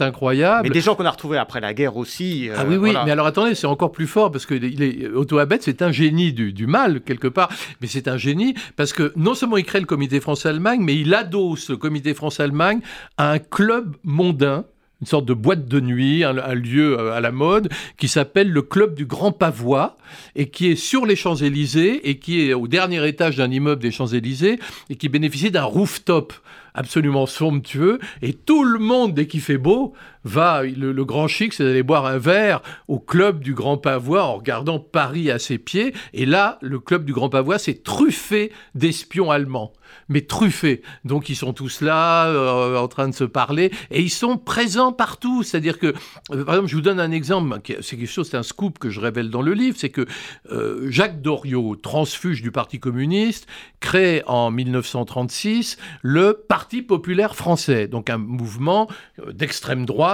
incroyable. 0.00 0.62
Mais 0.64 0.70
des 0.70 0.80
gens 0.80 0.96
qu'on 0.96 1.06
a 1.06 1.10
retrouvés 1.10 1.38
après 1.38 1.60
la 1.60 1.72
guerre 1.72 1.96
aussi. 1.96 2.48
ah 2.56 2.64
oui, 2.68 2.76
oui, 2.76 2.94
mais 3.04 3.12
alors 3.12 3.26
attendez, 3.26 3.54
c'est 3.54 3.66
encore 3.66 3.92
plus 3.92 4.06
fort, 4.06 4.32
parce 4.32 4.46
que 4.46 4.54
il 4.54 4.82
est, 4.82 5.06
Otto 5.08 5.38
Abet, 5.38 5.58
c'est 5.60 5.82
un 5.82 5.92
génie 5.92 6.32
du, 6.32 6.52
du 6.52 6.66
mal, 6.66 7.00
quelque 7.00 7.28
part, 7.28 7.48
mais 7.80 7.86
c'est 7.86 8.08
un 8.08 8.16
génie, 8.16 8.54
parce 8.76 8.87
parce 8.88 9.10
que 9.10 9.12
non 9.16 9.34
seulement 9.34 9.58
il 9.58 9.64
crée 9.64 9.80
le 9.80 9.86
comité 9.86 10.18
France-Allemagne, 10.18 10.80
mais 10.82 10.96
il 10.96 11.12
adosse 11.12 11.68
le 11.68 11.76
comité 11.76 12.14
France-Allemagne 12.14 12.80
à 13.18 13.32
un 13.32 13.38
club 13.38 13.96
mondain 14.02 14.64
une 15.00 15.06
sorte 15.06 15.26
de 15.26 15.34
boîte 15.34 15.68
de 15.68 15.78
nuit, 15.78 16.24
un, 16.24 16.32
lieu 16.54 16.98
euh, 16.98 17.12
à 17.12 17.20
la 17.20 17.30
mode, 17.30 17.68
qui 17.98 18.08
s'appelle 18.08 18.50
le 18.50 18.62
Club 18.62 18.96
du 18.96 19.06
Grand 19.06 19.30
Pavois, 19.30 19.96
et 20.34 20.48
qui 20.50 20.66
est 20.66 20.74
sur 20.74 21.06
les 21.06 21.14
Champs-Élysées, 21.14 22.08
et 22.08 22.18
qui 22.18 22.40
est 22.40 22.52
au 22.52 22.66
dernier 22.66 23.06
étage 23.06 23.36
d'un 23.36 23.48
immeuble 23.48 23.80
des 23.80 23.92
Champs-Élysées, 23.92 24.58
et 24.90 24.96
qui 24.96 25.08
bénéficie 25.08 25.52
d'un 25.52 25.62
rooftop 25.62 26.32
absolument 26.74 27.26
somptueux, 27.26 28.00
et 28.22 28.32
tout 28.32 28.64
le 28.64 28.80
monde, 28.80 29.14
dès 29.14 29.28
qu'il 29.28 29.40
fait 29.40 29.56
beau, 29.58 29.94
va, 30.24 30.62
le, 30.62 31.04
grand 31.04 31.28
chic, 31.28 31.52
c'est 31.52 31.64
d'aller 31.64 31.82
boire 31.82 32.06
un 32.06 32.18
verre 32.18 32.62
au 32.88 32.98
club 32.98 33.40
du 33.40 33.54
Grand 33.54 33.78
Pavois 33.78 34.24
en 34.24 34.36
regardant 34.36 34.78
Paris 34.78 35.30
à 35.30 35.38
ses 35.38 35.58
pieds, 35.58 35.94
et 36.12 36.26
là, 36.26 36.58
le 36.60 36.78
club 36.78 37.04
du 37.04 37.12
Grand 37.12 37.28
Pavois, 37.28 37.58
c'est 37.58 37.82
truffé 37.82 38.52
d'espions 38.74 39.30
allemands. 39.30 39.72
Mais 40.10 40.20
truffé. 40.20 40.82
Donc 41.04 41.30
ils 41.30 41.36
sont 41.36 41.54
tous 41.54 41.80
là, 41.80 42.26
euh, 42.26 42.76
en 42.76 42.88
train 42.88 43.08
de 43.08 43.14
se 43.14 43.24
parler, 43.24 43.70
et 43.90 44.02
ils 44.02 44.10
sont 44.10 44.36
présents 44.36 44.92
partout. 44.92 45.42
C'est-à-dire 45.42 45.78
que, 45.78 45.94
euh, 46.30 46.44
par 46.44 46.56
exemple, 46.56 46.68
je 46.68 46.76
vous 46.76 46.82
donne 46.82 47.00
un 47.00 47.10
exemple, 47.10 47.58
c'est 47.80 47.96
quelque 47.96 48.06
chose, 48.06 48.28
c'est 48.30 48.36
un 48.36 48.42
scoop 48.42 48.78
que 48.78 48.90
je 48.90 49.00
révèle 49.00 49.30
dans 49.30 49.40
le 49.40 49.54
livre, 49.54 49.76
c'est 49.78 49.88
que 49.88 50.06
euh, 50.50 50.90
Jacques 50.90 51.22
Doriot, 51.22 51.76
transfuge 51.76 52.42
du 52.42 52.52
Parti 52.52 52.80
communiste, 52.80 53.46
crée 53.80 54.22
en 54.26 54.50
1936 54.50 55.78
le 56.02 56.34
Parti 56.34 56.82
populaire 56.82 57.34
français, 57.34 57.88
donc 57.88 58.10
un 58.10 58.18
mouvement 58.18 58.88
d'extrême 59.32 59.86
droite 59.86 60.07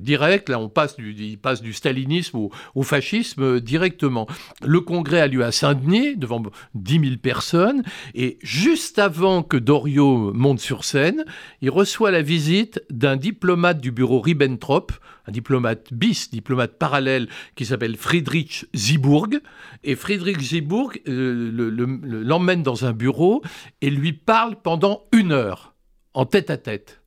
direct. 0.00 0.48
Là, 0.48 0.58
on 0.58 0.68
passe 0.68 0.96
du, 0.96 1.14
il 1.14 1.38
passe 1.38 1.62
du 1.62 1.72
stalinisme 1.72 2.48
au, 2.74 2.82
fascisme 2.82 3.60
directement. 3.60 4.26
Le 4.64 4.80
congrès 4.80 5.20
a 5.20 5.26
lieu 5.26 5.44
à 5.44 5.52
Saint-Denis 5.52 6.16
devant 6.16 6.42
10 6.74 7.00
000 7.00 7.16
personnes, 7.22 7.82
et 8.14 8.38
juste 8.42 8.98
avant 8.98 9.42
que 9.42 9.56
Doriot 9.56 10.32
monte 10.32 10.60
sur 10.60 10.84
scène, 10.84 11.24
il 11.60 11.70
reçoit 11.70 12.10
la 12.10 12.22
visite 12.22 12.82
d'un 12.90 13.16
diplomate 13.16 13.80
du 13.80 13.90
bureau 13.90 14.20
Ribbentrop, 14.20 14.92
un 15.26 15.32
diplomate 15.32 15.92
bis, 15.92 16.30
diplomate 16.30 16.78
parallèle, 16.78 17.28
qui 17.54 17.64
s'appelle 17.64 17.96
Friedrich 17.96 18.66
Ziburg. 18.74 19.40
Et 19.82 19.96
Friedrich 19.96 20.40
Ziburg 20.40 21.00
euh, 21.08 21.50
l'emmène 22.22 22.62
dans 22.62 22.84
un 22.84 22.92
bureau 22.92 23.42
et 23.80 23.90
lui 23.90 24.12
parle 24.12 24.56
pendant 24.60 25.04
une 25.12 25.32
heure, 25.32 25.74
en 26.12 26.26
tête 26.26 26.50
à 26.50 26.56
tête. 26.56 27.03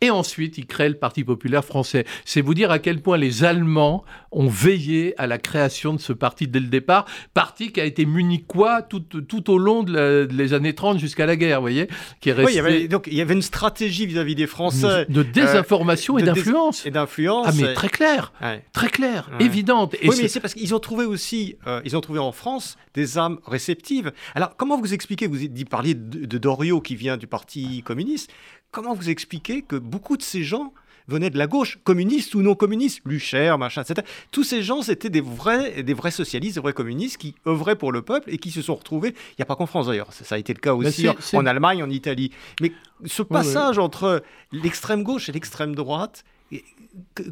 Et 0.00 0.10
ensuite, 0.10 0.56
il 0.56 0.66
crée 0.66 0.88
le 0.88 0.94
Parti 0.94 1.24
populaire 1.24 1.64
français. 1.64 2.04
C'est 2.24 2.40
vous 2.40 2.54
dire 2.54 2.70
à 2.70 2.78
quel 2.78 3.00
point 3.00 3.18
les 3.18 3.44
Allemands 3.44 4.04
ont 4.32 4.48
veillé 4.48 5.14
à 5.18 5.26
la 5.26 5.38
création 5.38 5.92
de 5.92 6.00
ce 6.00 6.12
parti 6.12 6.46
dès 6.48 6.60
le 6.60 6.68
départ. 6.68 7.04
Parti 7.34 7.72
qui 7.72 7.80
a 7.80 7.84
été 7.84 8.06
munichois 8.06 8.82
tout, 8.82 9.00
tout 9.00 9.50
au 9.50 9.58
long 9.58 9.82
de 9.82 10.28
les 10.30 10.54
années 10.54 10.74
30 10.74 10.98
jusqu'à 10.98 11.26
la 11.26 11.36
guerre, 11.36 11.58
vous 11.58 11.64
voyez 11.64 11.88
qui 12.20 12.30
est 12.30 12.32
resté... 12.32 12.46
Oui, 12.46 12.52
il 12.52 12.56
y 12.56 12.60
avait, 12.60 12.88
donc 12.88 13.06
il 13.06 13.14
y 13.14 13.20
avait 13.20 13.34
une 13.34 13.42
stratégie 13.42 14.06
vis-à-vis 14.06 14.34
des 14.34 14.46
Français. 14.46 15.06
De 15.08 15.22
désinformation 15.22 16.16
euh, 16.16 16.20
et 16.20 16.22
d'influence. 16.22 16.86
Et 16.86 16.90
d'influence. 16.90 17.46
Ah, 17.48 17.52
mais 17.54 17.74
très 17.74 17.88
clair. 17.88 18.32
Très 18.72 18.88
clair, 18.88 19.30
évidente. 19.38 19.94
Et 20.00 20.08
oui, 20.08 20.16
mais 20.22 20.28
c'est 20.28 20.40
parce 20.40 20.54
qu'ils 20.54 20.74
ont 20.74 20.80
trouvé 20.80 21.04
aussi, 21.04 21.56
euh, 21.66 21.80
ils 21.84 21.96
ont 21.96 22.00
trouvé 22.00 22.18
en 22.18 22.32
France 22.32 22.76
des 22.94 23.18
âmes 23.18 23.38
réceptives. 23.46 24.12
Alors, 24.34 24.56
comment 24.56 24.78
vous 24.78 24.94
expliquez, 24.94 25.26
vous 25.26 25.38
parliez 25.68 25.94
de, 25.94 26.26
de 26.26 26.38
Doriot 26.38 26.80
qui 26.80 26.96
vient 26.96 27.16
du 27.16 27.26
Parti 27.26 27.82
communiste, 27.82 28.30
comment 28.70 28.94
vous 28.94 29.10
expliquez 29.10 29.62
que 29.62 29.76
beaucoup 29.76 30.16
de 30.16 30.22
ces 30.22 30.42
gens 30.42 30.72
venaient 31.08 31.30
de 31.30 31.38
la 31.38 31.46
gauche, 31.46 31.78
communistes 31.84 32.34
ou 32.34 32.42
non 32.42 32.54
communistes, 32.54 33.00
Lucher, 33.04 33.54
machin, 33.58 33.82
etc. 33.82 34.06
Tous 34.30 34.44
ces 34.44 34.62
gens, 34.62 34.82
c'était 34.82 35.10
des 35.10 35.20
vrais, 35.20 35.82
des 35.82 35.94
vrais 35.94 36.10
socialistes, 36.10 36.54
des 36.54 36.60
vrais 36.60 36.72
communistes 36.72 37.18
qui 37.18 37.34
œuvraient 37.46 37.76
pour 37.76 37.92
le 37.92 38.02
peuple 38.02 38.30
et 38.32 38.38
qui 38.38 38.50
se 38.50 38.62
sont 38.62 38.76
retrouvés. 38.76 39.08
Il 39.30 39.34
n'y 39.40 39.42
a 39.42 39.46
pas 39.46 39.56
qu'en 39.56 39.66
France 39.66 39.88
d'ailleurs, 39.88 40.12
ça, 40.12 40.34
a 40.34 40.38
été 40.38 40.54
le 40.54 40.60
cas 40.60 40.74
aussi 40.74 41.08
en, 41.08 41.46
Allemagne, 41.46 41.82
en 41.82 41.90
Italie. 41.90 42.30
Mais 42.60 42.72
ce 43.04 43.22
passage 43.22 43.78
entre 43.78 44.22
l'extrême 44.52 45.02
gauche 45.02 45.28
et 45.28 45.32
l'extrême 45.32 45.74
droite, 45.74 46.24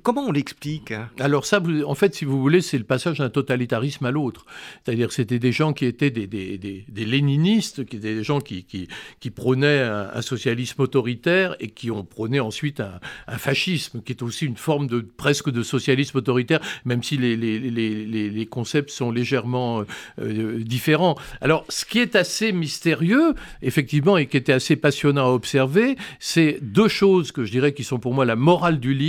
Comment 0.05 0.27
on 0.27 0.33
l'explique 0.33 0.93
hein? 0.93 1.11
Alors 1.19 1.45
ça, 1.45 1.61
en 1.85 1.95
fait, 1.95 2.15
si 2.15 2.25
vous 2.25 2.41
voulez, 2.41 2.61
c'est 2.61 2.79
le 2.79 2.85
passage 2.85 3.19
d'un 3.19 3.29
totalitarisme 3.29 4.07
à 4.07 4.13
l'autre. 4.13 4.47
C'est-à-dire 4.85 5.11
c'était 5.11 5.41
des 5.41 5.51
gens 5.51 5.73
qui 5.73 5.87
étaient 5.87 6.11
des, 6.11 6.85
léninistes, 6.89 7.85
qui 7.85 7.97
étaient 7.97 8.15
des 8.15 8.23
gens 8.23 8.41
qui, 8.41 8.89
prônaient 9.35 9.81
un, 9.81 10.23
socialisme 10.23 10.83
autoritaire 10.83 11.57
et 11.59 11.69
qui 11.71 11.91
ont 11.91 12.05
prôné 12.05 12.39
ensuite 12.39 12.81
un, 12.81 13.39
fascisme, 13.39 14.01
qui 14.03 14.13
est 14.13 14.23
aussi 14.23 14.47
une 14.47 14.57
forme 14.57 14.87
de 14.87 15.01
presque 15.01 15.51
de 15.51 15.63
socialisme 15.63 16.19
autoritaire, 16.19 16.61
même 16.85 17.03
si 17.03 17.17
les, 17.17 18.47
concepts 18.49 18.91
sont 18.91 19.11
légèrement 19.11 19.83
euh, 20.21 20.63
différents. 20.63 21.17
Alors, 21.41 21.65
ce 21.69 21.85
qui 21.85 21.99
est 21.99 22.15
assez 22.15 22.53
mystérieux, 22.53 23.35
effectivement, 23.63 24.17
et 24.17 24.27
qui 24.27 24.37
était 24.37 24.53
assez 24.53 24.77
passionnant 24.77 25.27
à 25.27 25.31
observer, 25.31 25.97
c'est 26.21 26.59
deux 26.63 26.89
choses 26.89 27.33
que 27.33 27.45
je 27.45 27.51
dirais 27.51 27.73
qui 27.73 27.83
sont 27.83 27.99
pour 27.99 28.15
moi 28.15 28.25
la 28.25 28.37
morale 28.37 28.79
du 28.79 28.95
livre. 28.95 29.08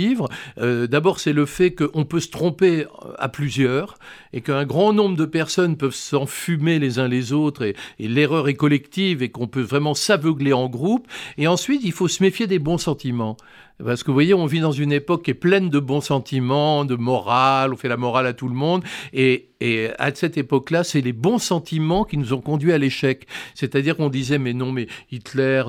Euh, 0.58 0.86
d'abord, 0.86 1.20
c'est 1.20 1.32
le 1.32 1.46
fait 1.46 1.72
qu'on 1.74 2.04
peut 2.04 2.20
se 2.20 2.28
tromper 2.28 2.86
à 3.18 3.28
plusieurs 3.28 3.96
et 4.32 4.40
qu'un 4.40 4.64
grand 4.64 4.92
nombre 4.92 5.16
de 5.16 5.24
personnes 5.24 5.76
peuvent 5.76 5.94
s'enfumer 5.94 6.78
les 6.78 6.98
uns 6.98 7.08
les 7.08 7.32
autres 7.32 7.62
et, 7.62 7.76
et 7.98 8.08
l'erreur 8.08 8.48
est 8.48 8.54
collective 8.54 9.22
et 9.22 9.30
qu'on 9.30 9.46
peut 9.46 9.60
vraiment 9.62 9.94
s'aveugler 9.94 10.52
en 10.52 10.68
groupe. 10.68 11.06
Et 11.38 11.46
ensuite, 11.46 11.82
il 11.84 11.92
faut 11.92 12.08
se 12.08 12.22
méfier 12.22 12.46
des 12.46 12.58
bons 12.58 12.78
sentiments. 12.78 13.36
Parce 13.84 14.02
que 14.02 14.08
vous 14.08 14.14
voyez, 14.14 14.34
on 14.34 14.46
vit 14.46 14.60
dans 14.60 14.72
une 14.72 14.92
époque 14.92 15.24
qui 15.24 15.30
est 15.30 15.34
pleine 15.34 15.70
de 15.70 15.78
bons 15.78 16.00
sentiments, 16.00 16.84
de 16.84 16.96
morale, 16.96 17.72
on 17.72 17.76
fait 17.76 17.88
la 17.88 17.96
morale 17.96 18.26
à 18.26 18.32
tout 18.32 18.48
le 18.48 18.54
monde. 18.54 18.84
Et, 19.12 19.49
et 19.60 19.90
à 19.98 20.14
cette 20.14 20.38
époque-là, 20.38 20.84
c'est 20.84 21.00
les 21.00 21.12
bons 21.12 21.38
sentiments 21.38 22.04
qui 22.04 22.16
nous 22.16 22.32
ont 22.32 22.40
conduits 22.40 22.72
à 22.72 22.78
l'échec. 22.78 23.26
C'est-à-dire 23.54 23.96
qu'on 23.96 24.08
disait, 24.08 24.38
mais 24.38 24.52
non, 24.52 24.72
mais 24.72 24.86
Hitler, 25.10 25.64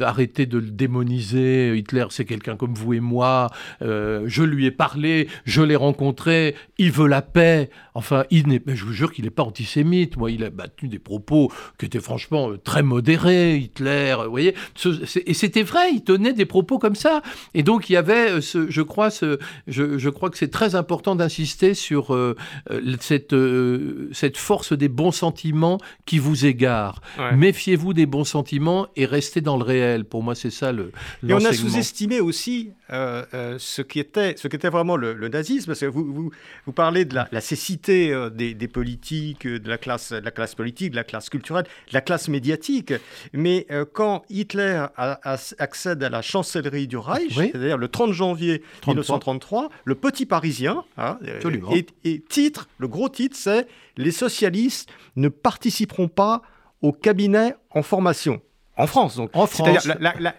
arrêtez 0.00 0.46
de 0.46 0.58
le 0.58 0.70
démoniser. 0.70 1.76
Hitler, 1.76 2.06
c'est 2.10 2.24
quelqu'un 2.24 2.56
comme 2.56 2.74
vous 2.74 2.94
et 2.94 3.00
moi. 3.00 3.50
Euh, 3.82 4.24
je 4.26 4.42
lui 4.42 4.66
ai 4.66 4.70
parlé, 4.70 5.28
je 5.44 5.62
l'ai 5.62 5.76
rencontré, 5.76 6.54
il 6.78 6.90
veut 6.90 7.08
la 7.08 7.22
paix. 7.22 7.70
Enfin, 7.94 8.24
il 8.30 8.48
n'est, 8.48 8.62
je 8.66 8.84
vous 8.84 8.92
jure 8.92 9.12
qu'il 9.12 9.24
n'est 9.24 9.30
pas 9.30 9.44
antisémite. 9.44 10.16
Moi, 10.16 10.30
il 10.30 10.44
a 10.44 10.50
battu 10.50 10.88
des 10.88 10.98
propos 10.98 11.50
qui 11.78 11.86
étaient 11.86 12.00
franchement 12.00 12.50
euh, 12.50 12.58
très 12.58 12.82
modérés, 12.82 13.56
Hitler. 13.56 14.16
Vous 14.24 14.30
voyez, 14.30 14.54
et 15.26 15.34
c'était 15.34 15.62
vrai, 15.62 15.90
il 15.92 16.02
tenait 16.02 16.32
des 16.32 16.44
propos 16.44 16.78
comme 16.78 16.94
ça. 16.94 17.22
Et 17.54 17.62
donc 17.62 17.88
il 17.90 17.94
y 17.94 17.96
avait, 17.96 18.32
euh, 18.32 18.40
je 18.40 18.82
crois, 18.82 19.08
je, 19.66 20.08
crois 20.08 20.30
que 20.30 20.38
c'est 20.38 20.50
très 20.50 20.74
important 20.74 21.16
d'insister 21.16 21.74
sur 21.74 22.14
euh, 22.14 22.36
euh, 23.36 24.08
cette, 24.12 24.36
force 24.36 24.72
des 24.72 24.88
bons 24.88 25.12
sentiments 25.12 25.78
qui 26.04 26.18
vous 26.18 26.46
égare. 26.46 27.00
Méfiez-vous 27.34 27.92
des 27.92 28.06
bons 28.06 28.24
sentiments 28.24 28.86
et 28.96 29.06
restez 29.06 29.40
dans 29.40 29.56
le 29.56 29.64
réel. 29.64 30.04
Pour 30.04 30.22
moi, 30.22 30.34
c'est 30.34 30.50
ça 30.50 30.72
le. 30.72 30.92
Et 31.26 31.32
on 31.32 31.44
a 31.44 31.52
sous-estimé 31.52 32.20
aussi 32.20 32.70
ce 32.90 33.82
qui 33.82 34.00
était, 34.00 34.34
ce 34.36 34.48
qui 34.48 34.56
était 34.56 34.68
vraiment 34.68 34.96
le, 34.96 35.28
nazisme, 35.28 35.66
parce 35.66 35.80
que 35.80 35.86
vous, 35.86 36.12
vous, 36.12 36.30
vous 36.66 36.72
parlez 36.72 37.04
de 37.04 37.14
la, 37.14 37.28
la 37.32 37.40
cécité 37.40 38.14
des, 38.32 38.54
des, 38.54 38.68
politiques, 38.68 39.46
de 39.46 39.68
la 39.68 39.78
classe, 39.78 40.12
de 40.12 40.18
la 40.18 40.30
classe 40.30 40.54
politique, 40.54 40.92
de 40.92 40.96
la 40.96 41.04
classe 41.04 41.28
culturelle, 41.28 41.64
de 41.64 41.94
la 41.94 42.00
classe 42.00 42.28
médiatique. 42.28 42.92
Mais 43.32 43.66
quand 43.92 44.24
Hitler 44.30 44.86
accède 44.96 46.02
à 46.02 46.08
la 46.08 46.22
chancellerie 46.22 46.86
du 46.86 46.96
Reich, 46.96 47.34
c'est-à-dire 47.34 47.78
le 47.78 47.88
30 47.88 48.12
janvier 48.12 48.62
1933, 48.86 49.70
le 49.84 49.94
Petit 49.94 50.26
Parisien, 50.26 50.84
hein, 50.96 51.18
et, 52.04 52.20
titre, 52.20 52.68
le 52.78 52.88
gros 52.88 53.08
titre, 53.08 53.25
c'est 53.34 53.66
Les 53.96 54.10
socialistes 54.10 54.90
ne 55.16 55.28
participeront 55.28 56.08
pas 56.08 56.42
au 56.82 56.92
cabinet 56.92 57.54
en 57.70 57.82
formation. 57.82 58.40
En 58.78 58.86
France, 58.86 59.16
donc. 59.16 59.30
En 59.32 59.46
France. 59.46 59.88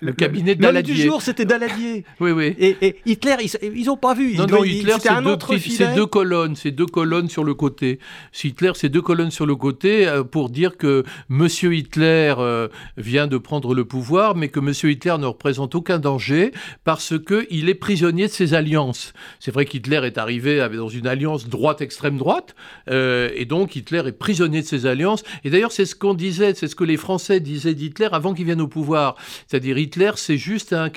le 0.01 0.11
cabinet 0.11 0.53
de 0.53 0.61
Daladier. 0.61 0.93
du 0.93 1.01
jour, 1.01 1.21
c'était 1.23 1.45
Daladier. 1.45 2.05
oui, 2.19 2.31
oui. 2.31 2.55
Et, 2.59 2.97
Hitler, 3.05 3.35
ils 3.63 3.85
n'ont 3.85 3.97
pas 3.97 4.13
vu. 4.13 4.35
Non, 4.35 4.45
non, 4.45 4.63
Hitler, 4.63 4.93
c'est 4.99 5.21
deux, 5.21 5.95
deux, 5.95 6.05
colonnes, 6.05 6.55
c'est 6.55 6.71
deux 6.71 6.85
colonnes 6.85 7.29
sur 7.29 7.43
le 7.43 7.55
côté. 7.55 7.99
Hitler, 8.43 8.71
c'est 8.75 8.89
deux 8.89 9.01
colonnes 9.01 9.31
sur 9.31 9.47
le 9.47 9.55
côté 9.55 10.07
euh, 10.07 10.23
pour 10.23 10.49
dire 10.49 10.77
que 10.77 11.03
Monsieur 11.29 11.75
Hitler 11.75 12.35
euh, 12.37 12.67
vient 12.97 13.25
de 13.25 13.37
prendre 13.37 13.73
le 13.73 13.85
pouvoir, 13.85 14.35
mais 14.35 14.49
que 14.49 14.59
Monsieur 14.59 14.91
Hitler 14.91 15.15
ne 15.19 15.25
représente 15.25 15.73
aucun 15.73 15.97
danger 15.97 16.51
parce 16.83 17.15
qu'il 17.17 17.69
est 17.69 17.75
prisonnier 17.75 18.27
de 18.27 18.31
ses 18.31 18.53
alliances. 18.53 19.13
C'est 19.39 19.51
vrai 19.51 19.65
qu'Hitler 19.65 20.01
est 20.03 20.17
arrivé 20.19 20.65
dans 20.75 20.89
une 20.89 21.07
alliance 21.07 21.47
droite-extrême 21.49 22.17
droite, 22.17 22.55
euh, 22.89 23.29
et 23.35 23.45
donc 23.45 23.75
Hitler 23.75 24.03
est 24.05 24.11
prisonnier 24.11 24.61
de 24.61 24.67
ses 24.67 24.85
alliances. 24.85 25.23
Et 25.43 25.49
d'ailleurs, 25.49 25.71
c'est 25.71 25.85
ce 25.85 25.95
qu'on 25.95 26.13
disait, 26.13 26.53
c'est 26.53 26.67
ce 26.67 26.75
que 26.75 26.83
les 26.83 26.97
Français 26.97 27.39
disaient 27.39 27.73
d'Hitler 27.73 28.09
avant 28.11 28.26
qu'il 28.33 28.45
vienne 28.45 28.61
au 28.61 28.67
pouvoir. 28.67 29.15
C'est-à-dire 29.47 29.77
Hitler, 29.77 30.11
c'est 30.15 30.37
juste 30.37 30.73
un, 30.73 30.89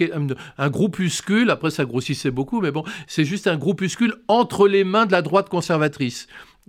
un, 0.58 0.70
groupuscule, 0.70 1.50
après 1.50 1.70
ça 1.70 1.84
grossissait 1.84 2.30
beaucoup, 2.30 2.60
mais 2.60 2.70
bon, 2.70 2.84
c'est 3.06 3.24
juste 3.24 3.46
un 3.46 3.56
groupuscule 3.56 4.14
entre 4.28 4.68
les 4.68 4.84
mains 4.84 5.06
de 5.06 5.12
la 5.12 5.22
droite 5.22 5.48
conservatrice. 5.48 6.26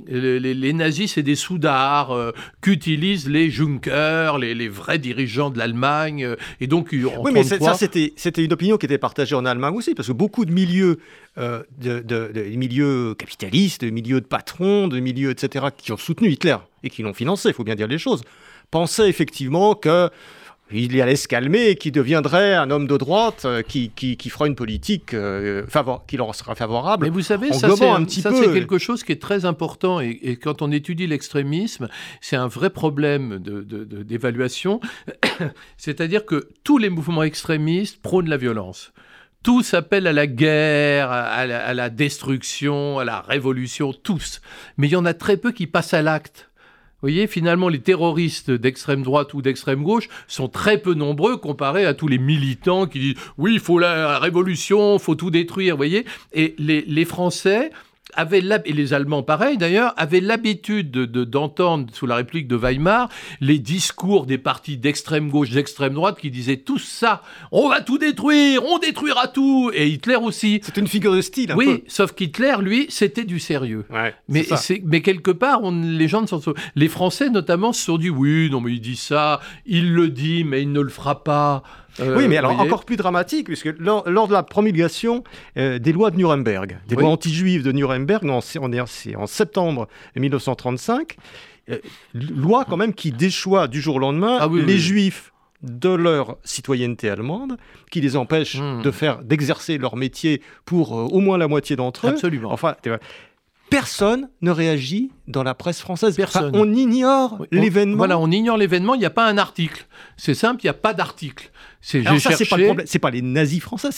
Les, 0.08 0.74
nazis, 0.74 1.14
c'est 1.14 1.24
des 1.24 1.36
soudards 1.36 2.12
euh, 2.12 2.32
qu'utilisent 2.62 3.30
les 3.30 3.50
Junkers, 3.52 4.38
les, 4.40 4.70
vrais 4.70 4.98
dirigeants 4.98 5.50
de 5.50 5.58
l'Allemagne. 5.58 6.24
Euh, 6.24 6.36
et 6.60 6.68
donc, 6.68 6.90
oui, 6.92 7.32
mais 7.34 7.44
ça, 7.44 7.74
c'était, 7.76 8.14
une 8.44 8.54
opinion 8.54 8.78
qui 8.78 8.86
était 8.86 8.98
partagée 8.98 9.36
en 9.36 9.46
Allemagne 9.46 9.76
aussi, 9.76 9.94
parce 9.94 10.08
que 10.08 10.14
beaucoup 10.14 10.46
de 10.46 10.52
milieux, 10.52 11.00
euh, 11.38 11.62
de, 11.78 12.56
milieux 12.56 13.14
capitalistes, 13.16 13.84
de 13.84 13.90
milieux 13.90 14.22
de 14.22 14.26
patrons, 14.26 14.88
de 14.88 15.00
milieux, 15.00 15.30
etc., 15.30 15.66
qui 15.78 15.92
ont 15.92 15.98
soutenu 15.98 16.30
Hitler 16.30 16.58
et 16.84 16.90
qui 16.90 17.04
l'ont 17.04 17.14
financé, 17.14 17.50
il 17.50 17.54
faut 17.54 17.64
bien 17.64 17.76
dire 17.76 17.88
les 17.88 18.00
choses, 18.00 18.24
pensaient 18.72 19.10
effectivement 19.10 19.76
que 19.76 20.10
il 20.74 21.02
allait 21.02 21.16
se 21.16 21.28
calmer 21.28 21.70
et 21.70 21.76
qui 21.76 21.92
deviendrait 21.92 22.56
un 22.56 22.72
homme 22.72 22.88
de 22.88 22.98
droite 22.98 23.44
euh, 23.46 23.62
qui, 23.62 23.90
qui, 23.90 24.30
fera 24.30 24.48
une 24.48 24.56
politique 24.56 25.14
euh, 25.14 25.66
qui 26.08 26.18
leur 26.18 26.34
sera 26.36 26.56
favorable. 26.56 27.06
Mais 27.06 27.12
vous 27.12 27.22
savez, 27.22 27.52
ça 27.54 27.70
c'est 27.76 28.54
quelque 28.54 28.78
chose 28.78 29.04
qui 29.04 29.12
est 29.12 29.22
très 29.22 29.46
important 29.46 30.00
et, 30.00 30.38
quand 30.42 30.62
on 30.62 30.72
étudie 30.72 31.08
l'extrémisme, 31.08 31.88
c'est 32.22 32.36
un 32.36 32.48
vrai 32.48 32.70
problème 32.70 33.40
d'évaluation. 33.40 34.80
De, 35.08 35.46
C'est-à-dire 35.78 36.26
que 36.26 36.50
tous 36.64 36.78
les 36.78 36.90
mouvements 36.90 37.24
extrémistes 37.24 38.02
prônent 38.02 38.30
la 38.30 38.38
violence. 38.38 38.94
Tous 39.44 39.74
appellent 39.74 40.06
à 40.06 40.14
la 40.14 40.28
guerre, 40.28 41.12
à 41.12 41.48
la, 41.48 41.66
à 41.66 41.74
la 41.74 41.90
destruction, 41.90 43.00
à 43.00 43.06
la 43.06 43.22
révolution, 43.22 43.92
tous. 43.92 44.40
Mais 44.78 44.88
il 44.88 44.92
y 44.92 44.96
en 44.96 45.06
a 45.06 45.16
très 45.16 45.38
peu 45.38 45.52
qui 45.52 45.66
passent 45.66 45.96
à 45.96 46.04
l'acte. 46.04 46.51
Vous 47.02 47.08
voyez, 47.08 47.26
finalement, 47.26 47.68
les 47.68 47.80
terroristes 47.80 48.52
d'extrême 48.52 49.02
droite 49.02 49.34
ou 49.34 49.42
d'extrême 49.42 49.82
gauche 49.82 50.08
sont 50.28 50.48
très 50.48 50.78
peu 50.78 50.94
nombreux 50.94 51.38
comparés 51.38 51.86
à 51.86 51.96
tous 51.96 52.08
les 52.08 52.20
militants 52.20 52.86
qui 52.86 53.00
disent 53.00 53.16
oui, 53.40 53.54
il 53.54 53.60
faut 53.60 53.80
la 53.80 54.20
révolution, 54.20 54.98
il 54.98 55.00
faut 55.00 55.16
tout 55.16 55.32
détruire. 55.32 55.74
Vous 55.74 55.80
voyez, 55.80 56.06
et 56.32 56.54
les, 56.60 56.82
les 56.82 57.06
Français 57.06 57.72
avaient 58.14 58.42
et 58.66 58.74
les 58.74 58.94
Allemands 58.94 59.24
pareil 59.24 59.58
d'ailleurs, 59.58 59.94
avaient 59.98 60.20
l'habitude 60.20 60.92
d'entendre 60.92 61.88
sous 61.94 62.06
la 62.06 62.16
République 62.16 62.48
de 62.48 62.56
Weimar 62.56 63.10
les 63.40 63.60
discours 63.60 64.26
des 64.26 64.38
partis 64.38 64.78
d'extrême 64.78 65.30
gauche, 65.30 65.50
d'extrême 65.50 65.94
droite 65.94 66.20
qui 66.20 66.32
disaient 66.32 66.58
tout 66.58 66.80
ça, 66.80 67.22
on 67.52 67.70
va 67.70 67.82
tout 67.82 67.98
détruire, 67.98 68.64
on 68.66 68.78
détruira 68.78 69.28
tout, 69.28 69.72
et 69.74 69.88
Hitler 69.88 70.16
aussi. 70.16 70.60
C'est 70.64 70.78
une 70.78 70.88
figure 70.88 71.14
de 71.14 71.22
style. 71.22 71.52
Un 71.52 71.56
oui, 71.56 71.84
sauf 71.88 72.14
qu'Hitler, 72.14 72.56
lui, 72.62 72.88
c'était 72.90 73.24
du 73.24 73.40
sérieux. 73.40 73.86
mais, 74.28 74.46
mais 74.84 75.02
quelque 75.02 75.32
part, 75.32 75.64
on, 75.64 75.72
les 75.72 76.08
gens 76.08 76.22
ne 76.22 76.28
sont, 76.28 76.42
les 76.76 76.88
Français 76.88 77.30
notamment 77.30 77.74
se 77.74 77.86
sont 77.86 77.98
dit 77.98 78.10
oui, 78.10 78.50
non 78.52 78.62
mais 78.62 78.74
il 78.74 78.82
dit 78.82 78.96
ça, 78.96 79.40
il 79.66 79.94
le 79.94 80.10
dit, 80.10 80.44
mais 80.44 80.62
il 80.62 80.72
ne 80.72 80.82
le 80.82 80.90
fera 80.90 81.24
pas. 81.24 81.64
Euh, 82.02 82.18
oui, 82.18 82.28
mais 82.28 82.38
alors 82.38 82.60
encore 82.60 82.86
plus 82.86 82.98
dramatique, 82.98 83.48
puisque 83.48 83.70
lors, 83.78 84.04
de 84.04 84.34
la 84.34 84.44
promulgation 84.44 85.24
euh, 85.58 85.80
des 85.80 85.92
lois 85.92 86.12
de 86.12 86.18
Nuremberg, 86.18 86.80
des 86.88 86.96
lois 86.96 87.10
anti-juives 87.10 87.64
de 87.64 87.72
Nuremberg, 87.72 88.24
on, 88.24 88.72
est 88.74 89.16
en 89.16 89.28
septembre 89.28 89.88
1935, 90.16 91.18
euh, 91.70 91.78
loi 92.14 92.66
quand 92.68 92.78
même 92.78 92.94
qui 92.94 93.12
déchoit 93.12 93.68
du 93.68 93.82
jour 93.82 93.96
au 93.96 94.00
lendemain 94.00 94.38
ah 94.40 94.48
les 94.52 94.78
juifs 94.78 95.32
de 95.62 95.90
leur 95.90 96.38
citoyenneté 96.44 97.10
allemande, 97.10 97.58
qui 97.92 98.02
les 98.02 98.16
empêche 98.16 98.60
hmm. 98.60 98.82
de 98.82 98.92
faire, 98.92 99.24
d'exercer 99.24 99.78
leur 99.78 99.96
métier 99.96 100.42
pour 100.66 100.92
au 100.94 101.20
moins 101.20 101.38
la 101.38 101.48
moitié 101.48 101.76
d'entre 101.76 102.08
eux. 102.08 102.10
Absolument. 102.10 102.52
Enfin, 102.52 102.76
personne 103.72 104.30
ne 104.42 104.52
réagit 104.52 105.12
dans 105.28 105.44
la 105.44 105.56
presse 105.56 105.80
française. 105.80 106.16
Personne. 106.16 106.52
on 106.54 106.72
ignore 106.74 107.46
l'événement. 107.52 107.98
Voilà, 107.98 108.20
on 108.20 108.30
ignore 108.30 108.58
l'événement. 108.58 108.94
Il 108.94 109.00
n'y 109.00 109.06
a 109.06 109.12
pas 109.12 109.26
un 109.28 109.38
article. 109.38 109.88
C'est 110.18 110.36
simple, 110.36 110.62
il 110.62 110.66
n'y 110.66 110.70
a 110.72 110.76
pas 110.76 110.94
d'article. 110.94 111.50
C'est 111.82 112.04
ça, 112.04 112.32
c'est 112.34 112.48
pas 112.48 112.58
le 112.58 112.66
problème. 112.66 112.86
C'est 112.88 113.00
pas 113.00 113.10
les 113.10 113.24
nazis 113.24 113.60
français. 113.60 113.90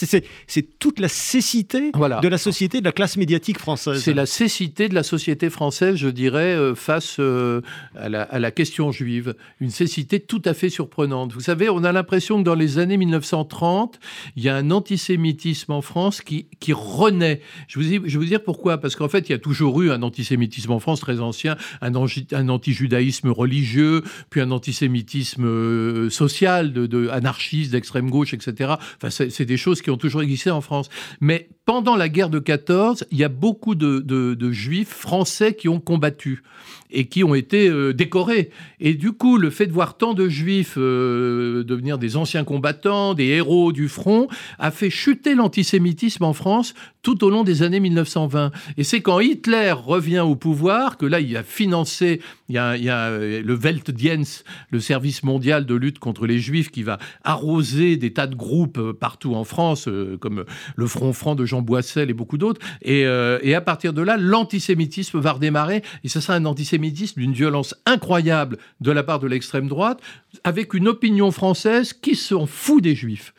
C'est 0.46 0.78
toute 0.78 0.98
la 0.98 1.08
cécité 1.08 1.92
de 1.92 2.28
la 2.28 2.38
société, 2.38 2.80
de 2.80 2.84
la 2.84 2.92
classe 2.92 3.16
médiatique 3.16 3.58
française. 3.58 4.02
C'est 4.02 4.14
la 4.14 4.26
cécité 4.26 4.88
de 4.88 4.94
la 4.94 5.02
société 5.02 5.50
française, 5.50 5.96
je 5.96 6.08
dirais, 6.08 6.54
euh, 6.54 6.74
face 6.74 7.16
euh, 7.18 7.60
à, 7.94 8.08
la, 8.08 8.50
question 8.50 8.90
juive. 8.90 9.34
Une 9.60 9.70
cécité 9.70 10.20
tout 10.20 10.40
à 10.46 10.54
fait 10.54 10.70
surprenante. 10.70 11.32
Vous 11.32 11.40
savez, 11.40 11.68
on 11.68 11.84
a 11.84 11.92
l'impression 11.92 12.38
que 12.38 12.44
dans 12.44 12.54
les 12.54 12.78
années 12.78 12.96
1930, 12.96 14.00
il 14.36 14.42
y 14.42 14.48
a 14.48 14.56
un 14.56 14.70
antisémitisme 14.70 15.72
en 15.72 15.82
France 15.82 16.22
qui, 16.22 16.46
qui 16.60 16.72
renaît. 16.72 17.42
Je 17.68 17.78
vous, 17.78 18.08
je 18.08 18.18
vous 18.18 18.24
dire 18.24 18.42
pourquoi. 18.42 18.78
Parce 18.78 18.96
qu'en 18.96 19.08
fait, 19.08 19.28
il 19.28 19.32
y 19.32 19.34
a 19.34 19.38
toujours 19.38 19.82
eu 19.82 19.90
un 19.90 20.02
antisémitisme 20.02 20.72
en 20.72 20.80
France 20.80 21.00
très 21.00 21.20
ancien, 21.20 21.56
un, 21.82 21.92
un 21.94 22.48
antijudaïsme 22.48 23.28
religieux, 23.28 24.02
puis 24.30 24.40
un 24.40 24.50
antisémitisme 24.50 25.44
euh, 25.44 26.08
social, 26.08 26.72
de, 26.72 26.86
de 26.86 27.08
anarchiste, 27.08 27.73
d'extrême 27.74 28.10
gauche, 28.10 28.32
etc. 28.34 28.74
Enfin, 28.96 29.10
c'est 29.10 29.44
des 29.44 29.56
choses 29.56 29.82
qui 29.82 29.90
ont 29.90 29.96
toujours 29.96 30.22
existé 30.22 30.50
en 30.50 30.60
France. 30.60 30.88
Mais 31.20 31.48
pendant 31.64 31.96
la 31.96 32.10
guerre 32.10 32.28
de 32.28 32.38
14, 32.38 33.06
il 33.10 33.18
y 33.18 33.24
a 33.24 33.28
beaucoup 33.28 33.74
de, 33.74 34.52
juifs 34.52 34.90
français 34.92 35.54
qui 35.54 35.68
ont 35.68 35.80
combattu 35.80 36.42
et 36.90 37.06
qui 37.06 37.24
ont 37.24 37.34
été 37.34 37.68
euh, 37.68 37.92
décorés. 37.92 38.50
Et 38.78 38.94
du 38.94 39.12
coup, 39.12 39.36
le 39.36 39.50
fait 39.50 39.66
de 39.66 39.72
voir 39.72 39.96
tant 39.96 40.14
de 40.14 40.28
juifs 40.28 40.74
euh, 40.76 41.64
devenir 41.64 41.98
des 41.98 42.16
anciens 42.16 42.44
combattants, 42.44 43.14
des 43.14 43.24
héros 43.24 43.72
du 43.72 43.88
front, 43.88 44.28
a 44.58 44.70
fait 44.70 44.90
chuter 44.90 45.34
l'antisémitisme 45.34 46.22
en 46.22 46.34
France 46.34 46.74
tout 47.02 47.24
au 47.24 47.30
long 47.30 47.42
des 47.42 47.62
années 47.62 47.80
1920. 47.80 48.52
Et 48.76 48.84
c'est 48.84 49.00
quand 49.00 49.18
Hitler 49.18 49.72
revient 49.72 50.20
au 50.20 50.36
pouvoir 50.36 50.96
que 50.96 51.06
là, 51.06 51.18
il 51.18 51.36
a 51.36 51.42
financé, 51.42 52.20
il 52.48 52.54
y 52.54 52.58
a, 52.58 52.74
euh, 52.74 53.42
le 53.42 53.54
Weltdienst, 53.54 54.44
le 54.70 54.78
service 54.78 55.24
mondial 55.24 55.66
de 55.66 55.74
lutte 55.74 55.98
contre 55.98 56.26
les 56.26 56.38
juifs, 56.38 56.70
qui 56.70 56.84
va 56.84 56.98
arroser 57.24 57.96
des 57.96 58.12
tas 58.12 58.26
de 58.26 58.36
groupes 58.36 58.92
partout 58.92 59.34
en 59.34 59.44
France, 59.44 59.88
comme 60.20 60.44
le 60.76 60.86
Front 60.86 61.12
Franc 61.12 61.34
de 61.34 61.44
Boissel 61.62 62.10
et 62.10 62.14
beaucoup 62.14 62.38
d'autres. 62.38 62.60
Euh, 62.86 63.38
et, 63.42 63.54
à 63.54 63.60
partir 63.60 63.92
de 63.92 64.02
là, 64.02 64.16
l'antisémitisme 64.16 65.18
va 65.18 65.32
redémarrer. 65.32 65.82
Et 66.02 66.08
ce 66.08 66.20
sera 66.20 66.34
un 66.34 66.44
antisémitisme 66.44 67.20
d'une 67.20 67.32
violence 67.32 67.74
incroyable 67.86 68.58
de 68.80 68.90
la 68.90 69.02
part 69.02 69.20
de 69.20 69.26
l'extrême 69.26 69.68
droite, 69.68 70.00
avec 70.44 70.74
une 70.74 70.88
opinion 70.88 71.30
française 71.30 71.92
qui 71.92 72.16
s'en 72.16 72.46
fout 72.46 72.82
des 72.82 72.94
juifs. 72.94 73.34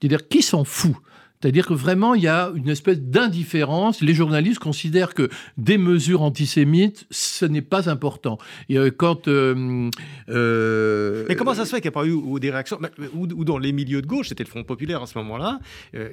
C'est-à-dire 0.00 0.28
qui 0.28 0.42
s'en 0.42 0.64
fout? 0.64 0.96
C'est-à-dire 1.44 1.66
que 1.66 1.74
vraiment, 1.74 2.14
il 2.14 2.22
y 2.22 2.26
a 2.26 2.50
une 2.54 2.70
espèce 2.70 3.02
d'indifférence. 3.02 4.00
Les 4.00 4.14
journalistes 4.14 4.60
considèrent 4.60 5.12
que 5.12 5.28
des 5.58 5.76
mesures 5.76 6.22
antisémites, 6.22 7.04
ce 7.10 7.44
n'est 7.44 7.60
pas 7.60 7.90
important. 7.90 8.38
Et 8.70 8.78
euh, 8.78 8.90
quand. 8.90 9.28
Euh, 9.28 9.90
euh, 10.30 11.26
Mais 11.28 11.36
comment 11.36 11.52
ça 11.52 11.66
se 11.66 11.70
fait 11.70 11.82
qu'il 11.82 11.90
n'y 11.90 11.94
a 11.94 12.00
pas 12.00 12.06
eu 12.06 12.40
des 12.40 12.50
réactions 12.50 12.78
ou, 13.14 13.44
dans 13.44 13.58
les 13.58 13.72
milieux 13.72 14.00
de 14.00 14.06
gauche, 14.06 14.30
c'était 14.30 14.42
le 14.42 14.48
Front 14.48 14.64
populaire 14.64 15.02
à 15.02 15.06
ce 15.06 15.18
moment-là, 15.18 15.60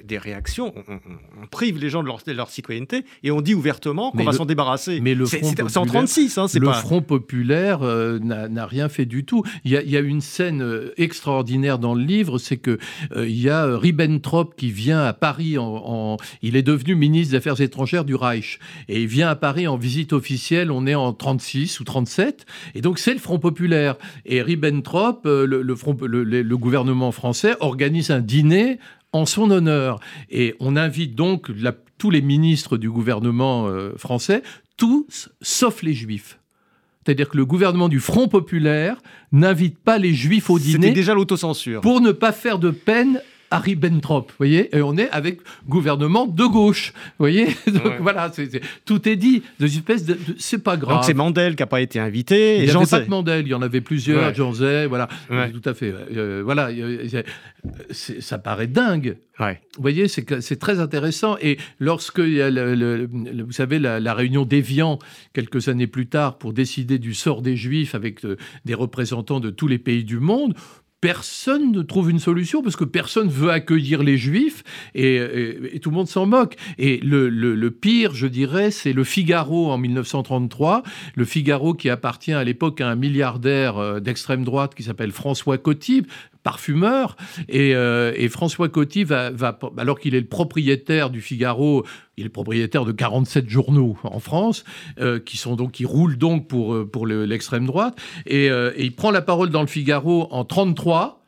des 0.04 0.18
réactions. 0.18 0.74
On, 0.86 1.46
prive 1.46 1.78
les 1.78 1.88
gens 1.88 2.02
de 2.02 2.32
leur, 2.32 2.50
citoyenneté 2.50 3.06
et 3.22 3.30
on 3.30 3.40
dit 3.40 3.54
ouvertement 3.54 4.10
qu'on 4.10 4.24
va 4.24 4.32
s'en 4.32 4.44
débarrasser. 4.44 5.00
Mais 5.00 5.14
le 5.14 5.24
Front 5.24 5.54
populaire, 5.54 5.78
en 5.78 5.86
36, 5.86 6.36
hein, 6.36 6.46
le 6.52 6.72
Front 6.72 7.00
populaire 7.00 7.80
n'a 7.80 8.66
rien 8.66 8.90
fait 8.90 9.06
du 9.06 9.24
tout. 9.24 9.42
Il 9.64 9.70
y, 9.70 9.78
a, 9.78 9.82
il 9.82 9.88
y, 9.88 9.96
a, 9.96 10.00
une 10.00 10.20
scène 10.20 10.90
extraordinaire 10.98 11.78
dans 11.78 11.94
le 11.94 12.04
livre, 12.04 12.36
c'est 12.36 12.58
que 12.58 12.78
il 13.16 13.40
y 13.40 13.48
a 13.48 13.78
Ribbentrop 13.78 14.54
qui 14.56 14.70
vient 14.70 15.00
à 15.00 15.14
Paris, 15.22 15.56
en, 15.56 16.16
il 16.42 16.56
est 16.56 16.64
devenu 16.64 16.96
ministre 16.96 17.30
des 17.30 17.36
Affaires 17.36 17.60
étrangères 17.60 18.04
du 18.04 18.16
Reich. 18.16 18.58
Et 18.88 19.02
il 19.02 19.06
vient 19.06 19.28
à 19.28 19.36
Paris 19.36 19.68
en 19.68 19.76
visite 19.76 20.12
officielle, 20.12 20.72
on 20.72 20.84
est 20.84 20.96
en 20.96 21.12
36 21.12 21.78
ou 21.78 21.84
37, 21.84 22.44
et 22.74 22.80
donc 22.80 22.98
c'est 22.98 23.12
le 23.12 23.20
Front 23.20 23.38
populaire. 23.38 23.94
Et 24.26 24.42
Ribbentrop, 24.42 25.24
euh, 25.26 25.46
le, 25.46 25.76
front, 25.76 25.96
le, 26.02 26.56
gouvernement 26.56 27.12
français, 27.12 27.54
organise 27.60 28.10
un 28.10 28.18
dîner 28.18 28.80
en 29.12 29.24
son 29.24 29.52
honneur. 29.52 30.00
Et 30.28 30.56
on 30.58 30.74
invite 30.74 31.14
donc 31.14 31.52
tous 31.98 32.10
les 32.10 32.20
ministres 32.20 32.76
du 32.76 32.90
gouvernement 32.90 33.68
euh, 33.68 33.92
français, 33.96 34.42
tous 34.76 35.30
sauf 35.40 35.84
les 35.84 35.94
juifs. 35.94 36.40
C'est-à-dire 37.04 37.28
que 37.28 37.36
le 37.36 37.46
gouvernement 37.46 37.88
du 37.88 38.00
Front 38.00 38.26
populaire 38.26 38.96
n'invite 39.30 39.78
pas 39.78 39.98
les 39.98 40.14
juifs 40.14 40.50
au 40.50 40.58
dîner. 40.58 40.88
C'était 40.88 40.94
déjà 40.94 41.14
l'autocensure. 41.14 41.80
Pour 41.80 42.00
ne 42.00 42.10
pas 42.10 42.32
faire 42.32 42.58
de 42.58 42.70
peine 42.70 43.20
Harry-Bentrop, 43.52 44.30
vous 44.30 44.36
voyez, 44.38 44.74
et 44.76 44.82
on 44.82 44.96
est 44.96 45.10
avec 45.10 45.40
gouvernement 45.68 46.26
de 46.26 46.44
gauche, 46.44 46.92
vous 46.94 47.24
voyez. 47.24 47.46
Donc 47.66 48.00
voilà, 48.00 48.30
tout 48.84 49.08
est 49.08 49.16
dit. 49.16 49.42
De 49.60 49.66
espèce 49.66 50.04
de, 50.04 50.18
c'est 50.38 50.62
pas 50.62 50.76
grave. 50.76 50.96
Donc 50.96 51.04
c'est 51.04 51.14
Mandel 51.14 51.54
qui 51.54 51.62
n'a 51.62 51.66
pas 51.66 51.80
été 51.80 51.98
invité. 51.98 52.58
Il 52.58 52.64
n'y 52.64 52.70
avait 52.70 52.86
pas 52.86 53.00
que 53.00 53.10
Mandel, 53.10 53.46
il 53.46 53.50
y 53.50 53.54
en 53.54 53.62
avait 53.62 53.80
plusieurs, 53.80 54.34
Jean 54.34 54.52
Zay, 54.52 54.86
voilà, 54.86 55.08
tout 55.28 55.68
à 55.68 55.74
fait. 55.74 55.92
Euh, 56.16 56.42
voilà, 56.44 56.70
ça 57.90 58.38
paraît 58.38 58.66
dingue. 58.66 59.16
Vous 59.38 59.82
voyez, 59.82 60.08
c'est 60.08 60.58
très 60.58 60.80
intéressant. 60.80 61.36
Et 61.40 61.58
lorsque 61.78 62.18
il 62.18 62.34
y 62.34 62.42
a, 62.42 62.50
le, 62.50 63.08
vous 63.44 63.52
savez, 63.52 63.78
la, 63.78 64.14
réunion 64.14 64.44
d'Evian, 64.44 64.98
quelques 65.32 65.68
années 65.68 65.86
plus 65.86 66.06
tard, 66.06 66.38
pour 66.38 66.52
décider 66.52 66.98
du 66.98 67.14
sort 67.14 67.42
des 67.42 67.56
Juifs 67.56 67.94
avec 67.94 68.24
euh, 68.24 68.36
des 68.64 68.74
représentants 68.74 69.40
de 69.40 69.50
tous 69.50 69.66
les 69.66 69.78
pays 69.78 70.04
du 70.04 70.18
monde, 70.18 70.54
personne 71.02 71.72
ne 71.72 71.82
trouve 71.82 72.10
une 72.10 72.20
solution 72.20 72.62
parce 72.62 72.76
que 72.76 72.84
personne 72.84 73.28
veut 73.28 73.50
accueillir 73.50 74.04
les 74.04 74.16
juifs 74.16 74.62
et, 74.94 75.18
tout 75.82 75.90
le 75.90 75.96
monde 75.96 76.06
s'en 76.06 76.26
moque. 76.26 76.54
Et 76.78 76.98
le, 77.02 77.68
pire, 77.70 78.14
je 78.14 78.28
dirais, 78.28 78.70
c'est 78.70 78.92
le 78.92 79.02
Figaro 79.02 79.72
en 79.72 79.78
1933. 79.78 80.84
Le 81.16 81.24
Figaro 81.24 81.74
qui 81.74 81.90
appartient 81.90 82.32
à 82.32 82.44
l'époque 82.44 82.80
à 82.80 82.88
un 82.88 82.94
milliardaire 82.94 83.78
euh, 83.78 83.98
d'extrême 83.98 84.44
droite 84.44 84.76
qui 84.76 84.84
s'appelle 84.84 85.10
François 85.10 85.58
Coty, 85.58 86.04
parfumeur. 86.44 87.16
Et, 87.48 87.74
euh, 87.74 88.28
François 88.28 88.68
Coty 88.68 89.02
va, 89.02 89.32
alors 89.76 89.98
qu'il 89.98 90.14
est 90.14 90.20
le 90.20 90.26
propriétaire 90.26 91.10
du 91.10 91.20
Figaro, 91.20 91.84
il 92.16 92.26
est 92.26 92.30
propriétaire 92.30 92.84
de 92.84 92.92
47 92.92 93.48
journaux 93.48 93.96
en 94.04 94.20
France, 94.20 94.64
euh, 95.00 95.18
qui 95.18 95.36
sont 95.36 95.56
donc 95.56 95.72
qui 95.72 95.84
roulent 95.84 96.18
donc 96.18 96.48
pour 96.48 96.74
euh, 96.74 96.88
pour 96.88 97.06
l'extrême 97.06 97.66
droite. 97.66 97.98
Et, 98.26 98.46
et, 98.46 98.84
il 98.84 98.94
prend 98.94 99.10
la 99.10 99.22
parole 99.22 99.50
dans 99.50 99.62
le 99.62 99.66
Figaro 99.66 100.28
en 100.30 100.44
33 100.44 101.24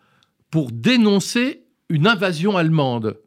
pour 0.51 0.71
dénoncer 0.71 1.65
une 1.89 2.07
invasion 2.07 2.57
allemande. 2.57 3.19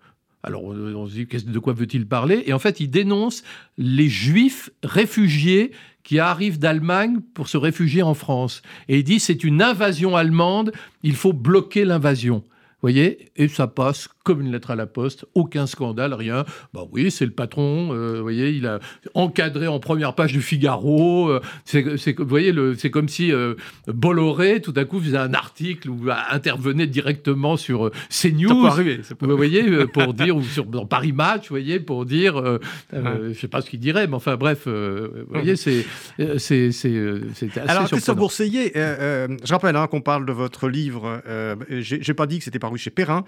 Alors 0.44 0.64
on 0.64 1.08
se 1.08 1.14
dit 1.14 1.26
de 1.26 1.60
quoi 1.60 1.74
veut-il 1.74 2.08
parler? 2.08 2.44
Et 2.46 2.54
en 2.54 2.60
fait, 2.60 2.80
il 2.80 2.90
dénonce 2.90 3.44
les 3.78 4.08
Juifs 4.08 4.70
réfugiés 4.84 5.72
qui 6.04 6.20
arrive 6.20 6.58
d'Allemagne 6.58 7.20
pour 7.34 7.50
se 7.50 7.58
réfugier 7.58 8.02
en 8.02 8.14
France. 8.14 8.62
Et 8.88 9.00
il 9.00 9.04
dit 9.04 9.20
c'est 9.20 9.44
une 9.44 9.62
invasion 9.62 10.16
allemande, 10.16 10.72
il 11.04 11.16
faut 11.16 11.34
bloquer 11.34 11.84
l'invasion 11.84 12.44
voyez? 12.82 13.32
Et 13.36 13.48
ça 13.48 13.68
passe 13.68 14.08
comme 14.28 14.42
une 14.42 14.52
lettre 14.52 14.72
à 14.72 14.76
la 14.76 14.88
poste, 14.88 15.26
aucun 15.36 15.68
scandale, 15.68 16.14
rien. 16.14 16.44
Bah 16.74 16.82
oui, 16.92 17.12
c'est 17.12 17.24
le 17.24 17.32
patron, 17.32 17.94
euh, 17.94 18.18
vous 18.18 18.24
voyez, 18.24 18.50
il 18.50 18.68
a 18.68 18.80
encadré 19.14 19.68
en 19.68 19.80
première 19.80 20.16
page 20.16 20.34
du 20.34 20.42
Figaro. 20.42 21.30
Euh, 21.30 21.40
c'est, 21.64 21.82
vous 22.20 22.26
voyez, 22.26 22.54
c'est 22.78 22.92
comme 22.92 23.08
si 23.08 23.32
euh, 23.32 23.56
Bolloré, 23.88 24.60
tout 24.62 24.74
à 24.76 24.84
coup, 24.84 25.00
faisait 25.00 25.16
un 25.16 25.34
article 25.34 25.90
ou 25.90 26.10
intervenait 26.30 26.88
directement 26.88 27.56
sur 27.56 27.90
CNews. 28.10 28.64
Pas 28.64 28.72
arriver, 28.72 29.00
Vous 29.22 29.38
voyez, 29.38 29.88
pour 29.88 30.14
dire, 30.14 30.36
ou 30.36 30.44
sur, 30.44 30.66
dans 30.66 30.86
Paris 30.86 31.14
Match, 31.14 31.44
vous 31.44 31.54
voyez, 31.54 31.80
pour 31.80 32.06
dire, 32.06 32.60
je 32.92 33.30
ne 33.30 33.34
sais 33.34 33.48
pas 33.48 33.62
ce 33.62 33.70
qu'il 33.70 33.80
dirait, 33.80 34.08
mais 34.08 34.16
enfin 34.16 34.36
bref, 34.36 34.68
vous 34.68 35.08
voyez, 35.30 35.56
c'est, 35.56 35.86
c'est, 36.38 36.68
assez 36.68 37.50
Alors, 37.66 37.86
Christophe 37.86 38.18
Bourseiller, 38.18 38.74
je 38.76 39.54
rappelle 39.54 39.78
hein, 39.78 39.88
qu'on 39.88 40.02
parle 40.02 40.26
de 40.26 40.34
votre 40.34 40.68
livre, 40.68 41.22
j'ai 41.80 42.14
pas 42.14 42.28
dit 42.28 42.40
que 42.40 42.44
c'était 42.44 42.60
paru 42.60 42.78
chez 42.78 42.90
Perrin. 42.90 43.24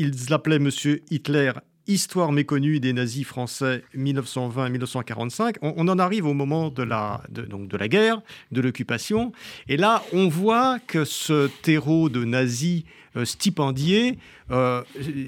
Ils 0.00 0.14
l'appelaient 0.30 0.60
Monsieur 0.60 1.02
Hitler 1.10 1.50
Histoire 1.88 2.30
méconnue 2.30 2.78
des 2.78 2.92
nazis 2.92 3.26
français 3.26 3.82
1920-1945. 3.96 5.56
On, 5.60 5.88
en 5.88 5.98
arrive 5.98 6.24
au 6.24 6.34
moment 6.34 6.68
de 6.70 6.84
la, 6.84 7.22
donc 7.30 7.66
de 7.66 7.76
la 7.76 7.88
guerre, 7.88 8.22
de 8.52 8.60
l'occupation. 8.60 9.32
Et 9.66 9.76
là, 9.76 10.04
on 10.12 10.28
voit 10.28 10.78
que 10.86 11.04
ce 11.04 11.48
terreau 11.62 12.10
de 12.10 12.24
nazis 12.24 12.84
stipendiés 13.24 14.18
euh, 14.50 14.82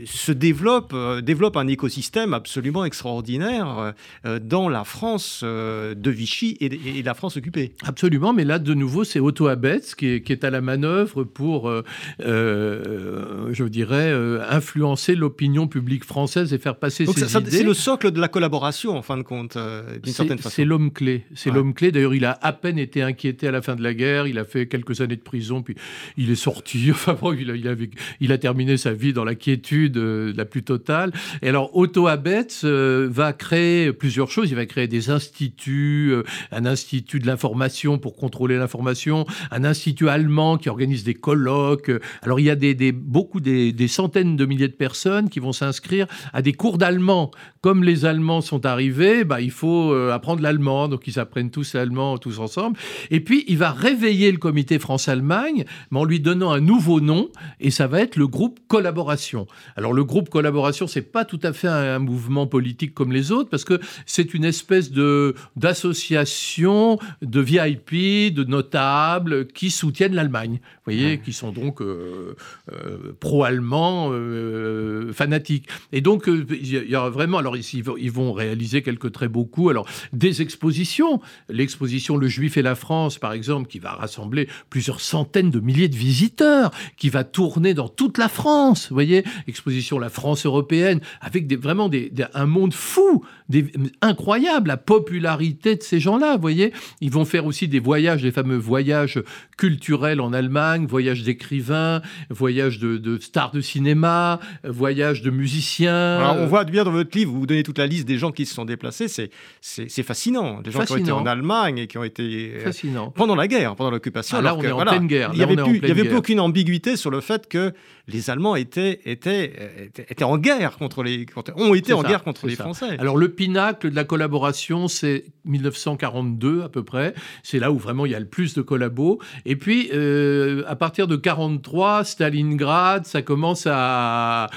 se 0.06 0.32
développe, 0.32 0.92
euh, 0.94 1.20
développe 1.20 1.58
un 1.58 1.68
écosystème 1.68 2.32
absolument 2.32 2.86
extraordinaire 2.86 3.92
dans 4.40 4.68
la 4.68 4.84
France 4.84 5.44
de 5.44 6.10
Vichy 6.10 6.56
et, 6.60 7.02
la 7.02 7.14
France 7.14 7.36
occupée. 7.36 7.72
Absolument, 7.84 8.32
mais 8.32 8.44
là, 8.44 8.58
de 8.58 8.74
nouveau, 8.74 9.04
c'est 9.04 9.20
Otto 9.20 9.48
Abetz 9.48 9.94
qui 9.94 10.06
est, 10.06 10.22
qui 10.22 10.32
est, 10.32 10.44
à 10.44 10.50
la 10.50 10.60
manœuvre 10.60 11.24
pour, 11.24 11.70
je 12.18 13.64
dirais, 13.64 14.12
influencer 14.48 15.14
l'opinion 15.14 15.68
publique 15.68 16.04
française 16.04 16.52
et 16.54 16.58
faire 16.58 16.76
passer 16.76 17.06
ses 17.06 17.36
idées. 17.36 17.50
C'est 17.50 17.62
le 17.62 17.74
socle 17.74 18.10
de 18.10 18.20
la 18.20 18.28
collaboration, 18.28 18.96
en 18.96 19.02
fin 19.02 19.16
de 19.16 19.22
compte, 19.22 19.58
d'une 20.02 20.12
certaine 20.12 20.38
façon. 20.38 20.54
C'est 20.56 20.64
l'homme 20.64 20.92
clé. 20.92 21.24
C'est 21.34 21.50
l'homme 21.50 21.74
clé. 21.74 21.92
D'ailleurs, 21.92 22.14
il 22.14 22.24
a 22.24 22.38
à 22.42 22.52
peine 22.52 22.78
été 22.78 23.02
inquiété 23.02 23.48
à 23.48 23.50
la 23.50 23.62
fin 23.62 23.76
de 23.76 23.82
la 23.82 23.94
guerre. 23.94 24.26
Il 24.26 24.38
a 24.38 24.44
fait 24.44 24.66
quelques 24.66 25.00
années 25.00 25.16
de 25.16 25.22
prison, 25.22 25.62
puis 25.62 25.74
il 26.16 26.30
est 26.30 26.36
sorti. 26.36 26.90
Enfin 27.00 27.16
bon, 27.18 27.32
il 27.32 27.50
a, 27.50 27.56
il 27.56 27.66
a 27.66 27.74
il 28.20 28.32
a 28.32 28.38
terminé 28.38 28.76
sa 28.76 28.92
vie 28.92 29.12
dans 29.12 29.24
la 29.24 29.34
quiétude 29.34 29.96
euh, 29.96 30.32
la 30.36 30.44
plus 30.44 30.62
totale. 30.62 31.12
Et 31.42 31.48
alors, 31.48 31.76
Otto 31.76 32.06
Abetz 32.06 32.62
euh, 32.64 33.08
va 33.10 33.32
créer 33.32 33.92
plusieurs 33.92 34.30
choses. 34.30 34.50
Il 34.50 34.56
va 34.56 34.66
créer 34.66 34.88
des 34.88 35.10
instituts, 35.10 36.10
euh, 36.12 36.22
un 36.52 36.66
institut 36.66 37.20
de 37.20 37.26
l'information 37.26 37.98
pour 37.98 38.16
contrôler 38.16 38.56
l'information, 38.56 39.26
un 39.50 39.64
institut 39.64 40.08
allemand 40.08 40.58
qui 40.58 40.68
organise 40.68 41.04
des 41.04 41.14
colloques. 41.14 41.90
Alors, 42.22 42.40
il 42.40 42.46
y 42.46 42.50
a 42.50 42.56
des, 42.56 42.92
beaucoup 42.92 43.40
des, 43.40 43.88
centaines 43.88 44.36
de 44.36 44.46
milliers 44.46 44.68
de 44.68 44.72
personnes 44.72 45.28
qui 45.28 45.40
vont 45.40 45.52
s'inscrire 45.52 46.06
à 46.32 46.42
des 46.42 46.52
cours 46.52 46.78
d'allemand. 46.78 47.30
Comme 47.60 47.84
les 47.84 48.04
Allemands 48.04 48.40
sont 48.40 48.64
arrivés, 48.66 49.24
bah, 49.24 49.40
il 49.40 49.50
faut 49.50 49.92
apprendre 49.92 50.42
l'allemand. 50.42 50.88
Donc, 50.88 51.06
ils 51.06 51.18
apprennent 51.18 51.50
tous 51.50 51.74
l'allemand, 51.74 52.18
tous 52.18 52.38
ensemble. 52.38 52.78
Et 53.10 53.20
puis, 53.20 53.44
il 53.48 53.58
va 53.58 53.70
réveiller 53.70 54.30
le 54.32 54.38
comité 54.38 54.78
France-Allemagne, 54.78 55.64
mais 55.90 55.98
en 55.98 56.04
lui 56.04 56.20
donnant 56.20 56.50
un 56.50 56.60
nouveau 56.60 57.00
nom. 57.00 57.28
Et 57.60 57.70
ça 57.70 57.86
va 57.86 58.00
être 58.00 58.16
le 58.16 58.26
groupe 58.26 58.58
collaboration. 58.68 59.46
Alors 59.76 59.92
le 59.92 60.02
groupe 60.02 60.30
collaboration, 60.30 60.86
c'est 60.86 61.02
pas 61.02 61.24
tout 61.24 61.40
à 61.42 61.52
fait 61.52 61.68
un, 61.68 61.98
mouvement 61.98 62.46
politique 62.46 62.94
comme 62.94 63.12
les 63.12 63.30
autres 63.32 63.50
parce 63.50 63.64
que 63.64 63.78
c'est 64.06 64.32
une 64.32 64.44
espèce 64.44 64.90
de 64.90 65.34
d'association 65.56 66.98
de 67.20 67.40
VIP, 67.40 68.32
de 68.34 68.44
notables 68.44 69.46
qui 69.48 69.70
soutiennent 69.70 70.14
l'Allemagne. 70.14 70.60
Vous 70.86 70.92
voyez, 70.92 71.18
qui 71.18 71.32
sont 71.32 71.52
donc 71.52 71.82
euh, 71.82 72.34
euh, 72.72 73.12
pro-allemands 73.20 74.08
euh, 74.12 75.12
fanatiques. 75.12 75.68
Et 75.92 76.00
donc 76.00 76.24
il 76.26 76.66
y 76.66 76.94
a 76.94 77.08
vraiment, 77.10 77.38
alors 77.38 77.56
ici 77.56 77.82
ils 77.98 78.10
vont 78.10 78.32
réaliser 78.32 78.82
quelques 78.82 79.12
très 79.12 79.28
beaux 79.28 79.44
coups. 79.44 79.70
Alors 79.70 79.86
des 80.12 80.40
expositions, 80.40 81.20
l'exposition 81.48 82.16
Le 82.16 82.28
Juif 82.28 82.56
et 82.56 82.62
la 82.62 82.74
France 82.74 83.18
par 83.18 83.34
exemple, 83.34 83.68
qui 83.68 83.78
va 83.78 83.92
rassembler 83.92 84.48
plusieurs 84.70 85.00
centaines 85.00 85.50
de 85.50 85.60
milliers 85.60 85.88
de 85.88 85.96
visiteurs, 85.96 86.70
qui 86.96 87.10
va 87.10 87.24
tourner 87.24 87.49
dans 87.58 87.88
toute 87.88 88.18
la 88.18 88.28
France, 88.28 88.88
vous 88.88 88.94
voyez, 88.94 89.24
exposition 89.46 89.98
La 89.98 90.08
France 90.08 90.46
européenne, 90.46 91.00
avec 91.20 91.46
des, 91.46 91.56
vraiment 91.56 91.88
des, 91.88 92.12
un 92.34 92.46
monde 92.46 92.74
fou, 92.74 93.24
des, 93.48 93.70
incroyable, 94.00 94.68
la 94.68 94.76
popularité 94.76 95.76
de 95.76 95.82
ces 95.82 96.00
gens-là, 96.00 96.36
vous 96.36 96.40
voyez. 96.40 96.72
Ils 97.00 97.10
vont 97.10 97.24
faire 97.24 97.46
aussi 97.46 97.68
des 97.68 97.80
voyages, 97.80 98.22
les 98.22 98.32
fameux 98.32 98.56
voyages 98.56 99.20
culturels 99.56 100.20
en 100.20 100.32
Allemagne, 100.32 100.86
voyages 100.86 101.22
d'écrivains, 101.22 102.02
voyages 102.30 102.78
de, 102.78 103.18
stars 103.18 103.52
de 103.52 103.60
cinéma, 103.60 104.40
voyages 104.64 105.22
de 105.22 105.30
musiciens. 105.30 106.36
on 106.38 106.46
voit 106.46 106.64
bien 106.64 106.84
dans 106.84 106.92
votre 106.92 107.16
livre, 107.16 107.32
vous 107.32 107.46
donnez 107.46 107.62
toute 107.62 107.78
la 107.78 107.86
liste 107.86 108.06
des 108.06 108.18
gens 108.18 108.32
qui 108.32 108.46
se 108.46 108.54
sont 108.54 108.64
déplacés, 108.64 109.08
c'est, 109.08 110.02
fascinant. 110.02 110.60
Des 110.60 110.70
gens 110.70 110.84
qui 110.84 110.92
ont 110.92 110.96
été 110.96 111.12
en 111.12 111.26
Allemagne 111.26 111.78
et 111.78 111.86
qui 111.86 111.98
ont 111.98 112.04
été... 112.04 112.52
Euh, 112.56 112.64
fascinant. 112.64 113.10
pendant 113.10 113.34
la 113.34 113.48
guerre, 113.48 113.76
pendant 113.76 113.90
l'occupation. 113.90 114.38
Ah, 114.38 114.42
là, 114.42 114.56
on 114.56 114.62
est 114.62 114.70
en 114.70 114.80
pleine 114.84 115.06
guerre. 115.06 115.30
Il 115.32 115.38
n'y 115.38 115.42
avait, 115.42 115.56
plus, 115.56 115.90
avait 115.90 116.04
plus 116.04 116.16
aucune 116.16 116.40
ambiguïté 116.40 116.96
sur 116.96 117.10
le 117.10 117.20
fait 117.20 117.39
que 117.48 117.72
les 118.08 118.30
Allemands 118.30 118.56
étaient, 118.56 119.00
étaient, 119.04 119.90
étaient, 119.96 120.24
en 120.24 120.36
guerre 120.36 120.76
contre 120.76 121.02
les, 121.02 121.26
ont 121.56 121.74
été 121.74 121.92
en 121.92 122.02
guerre 122.02 122.24
contre 122.24 122.46
les 122.46 122.56
Français. 122.56 122.96
Alors 122.98 123.16
le 123.16 123.28
pinacle 123.28 123.90
de 123.90 123.94
la 123.94 124.04
collaboration, 124.04 124.88
c'est 124.88 125.24
1942 125.44 126.62
à 126.62 126.68
peu 126.68 126.82
près. 126.82 127.14
C'est 127.42 127.58
là 127.58 127.70
où 127.70 127.78
vraiment 127.78 128.06
il 128.06 128.12
y 128.12 128.14
a 128.14 128.20
le 128.20 128.26
plus 128.26 128.54
de 128.54 128.62
collabos. 128.62 129.20
Et 129.46 129.56
puis 129.56 129.90
euh, 129.92 130.64
à 130.66 130.76
partir 130.76 131.06
de 131.06 131.16
43, 131.16 132.04
Stalingrad, 132.04 133.06
ça 133.06 133.22
commence 133.22 133.66
à, 133.70 134.48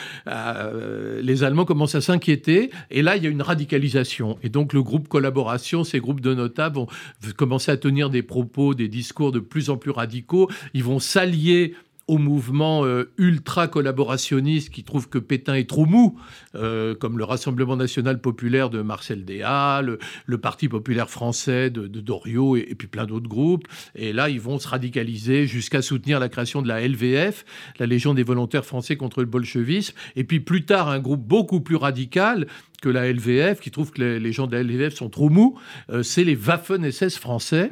les 1.22 1.44
Allemands 1.44 1.66
commencent 1.66 1.96
à 1.96 2.02
s'inquiéter. 2.02 2.72
Et 2.90 3.02
là, 3.02 3.16
il 3.18 3.24
y 3.24 3.28
a 3.28 3.30
une 3.30 3.42
radicalisation. 3.42 4.38
Et 4.44 4.50
donc 4.50 4.74
le 4.74 4.82
groupe 4.82 5.08
collaboration, 5.08 5.84
ces 5.84 6.00
groupes 6.00 6.22
de 6.22 6.34
notables 6.34 6.76
vont 6.76 6.88
commencer 7.38 7.72
à 7.72 7.78
tenir 7.78 8.10
des 8.10 8.24
propos, 8.24 8.74
des 8.74 8.88
discours 8.88 9.32
de 9.32 9.40
plus 9.40 9.70
en 9.70 9.78
plus 9.78 9.92
radicaux. 9.92 10.50
Ils 10.74 10.84
vont 10.84 11.00
s'allier 11.00 11.76
au 12.08 12.18
mouvement 12.18 12.86
euh, 12.86 13.12
ultra 13.18 13.68
collaborationniste 13.68 14.70
qui 14.70 14.84
trouve 14.84 15.08
que 15.08 15.18
Pétain 15.18 15.56
est 15.56 15.70
trop 15.70 15.86
mou, 15.86 16.20
euh, 16.56 16.96
comme 16.96 17.18
le 17.18 17.24
Rassemblement 17.24 17.78
national 17.78 18.20
populaire 18.20 18.70
de 18.70 18.82
Marcel 18.82 19.24
Déat, 19.24 19.82
le, 19.82 19.98
Parti 20.38 20.68
populaire 20.68 21.10
français 21.10 21.70
de, 21.70 21.88
Doriot 21.88 22.58
et, 22.58 22.76
puis 22.78 22.88
plein 22.88 23.06
d'autres 23.06 23.30
groupes. 23.30 23.66
Et 23.96 24.12
là, 24.12 24.30
ils 24.30 24.42
vont 24.42 24.60
se 24.60 24.68
radicaliser 24.68 25.48
jusqu'à 25.48 25.82
soutenir 25.82 26.20
la 26.20 26.28
création 26.28 26.62
de 26.62 26.68
la 26.68 26.86
LVF, 26.86 27.46
la 27.80 27.86
Légion 27.86 28.14
des 28.14 28.24
volontaires 28.24 28.66
français 28.66 28.98
contre 28.98 29.22
le 29.22 29.28
bolchevisme. 29.28 29.96
Et 30.18 30.26
puis 30.26 30.42
plus 30.42 30.66
tard, 30.66 30.90
un 30.90 31.00
groupe 31.00 31.26
beaucoup 31.26 31.62
plus 31.62 31.78
radical 31.78 32.48
que 32.84 32.90
la 32.90 33.10
LVF, 33.10 33.62
qui 33.62 33.72
trouve 33.72 33.92
que 33.92 34.02
les, 34.02 34.32
gens 34.34 34.46
de 34.46 34.58
la 34.58 34.62
LVF 34.62 34.94
sont 34.94 35.08
trop 35.08 35.30
mous, 35.30 35.58
euh, 35.90 36.04
c'est 36.04 36.26
les 36.26 36.36
Waffen-SS 36.36 37.18
français 37.18 37.70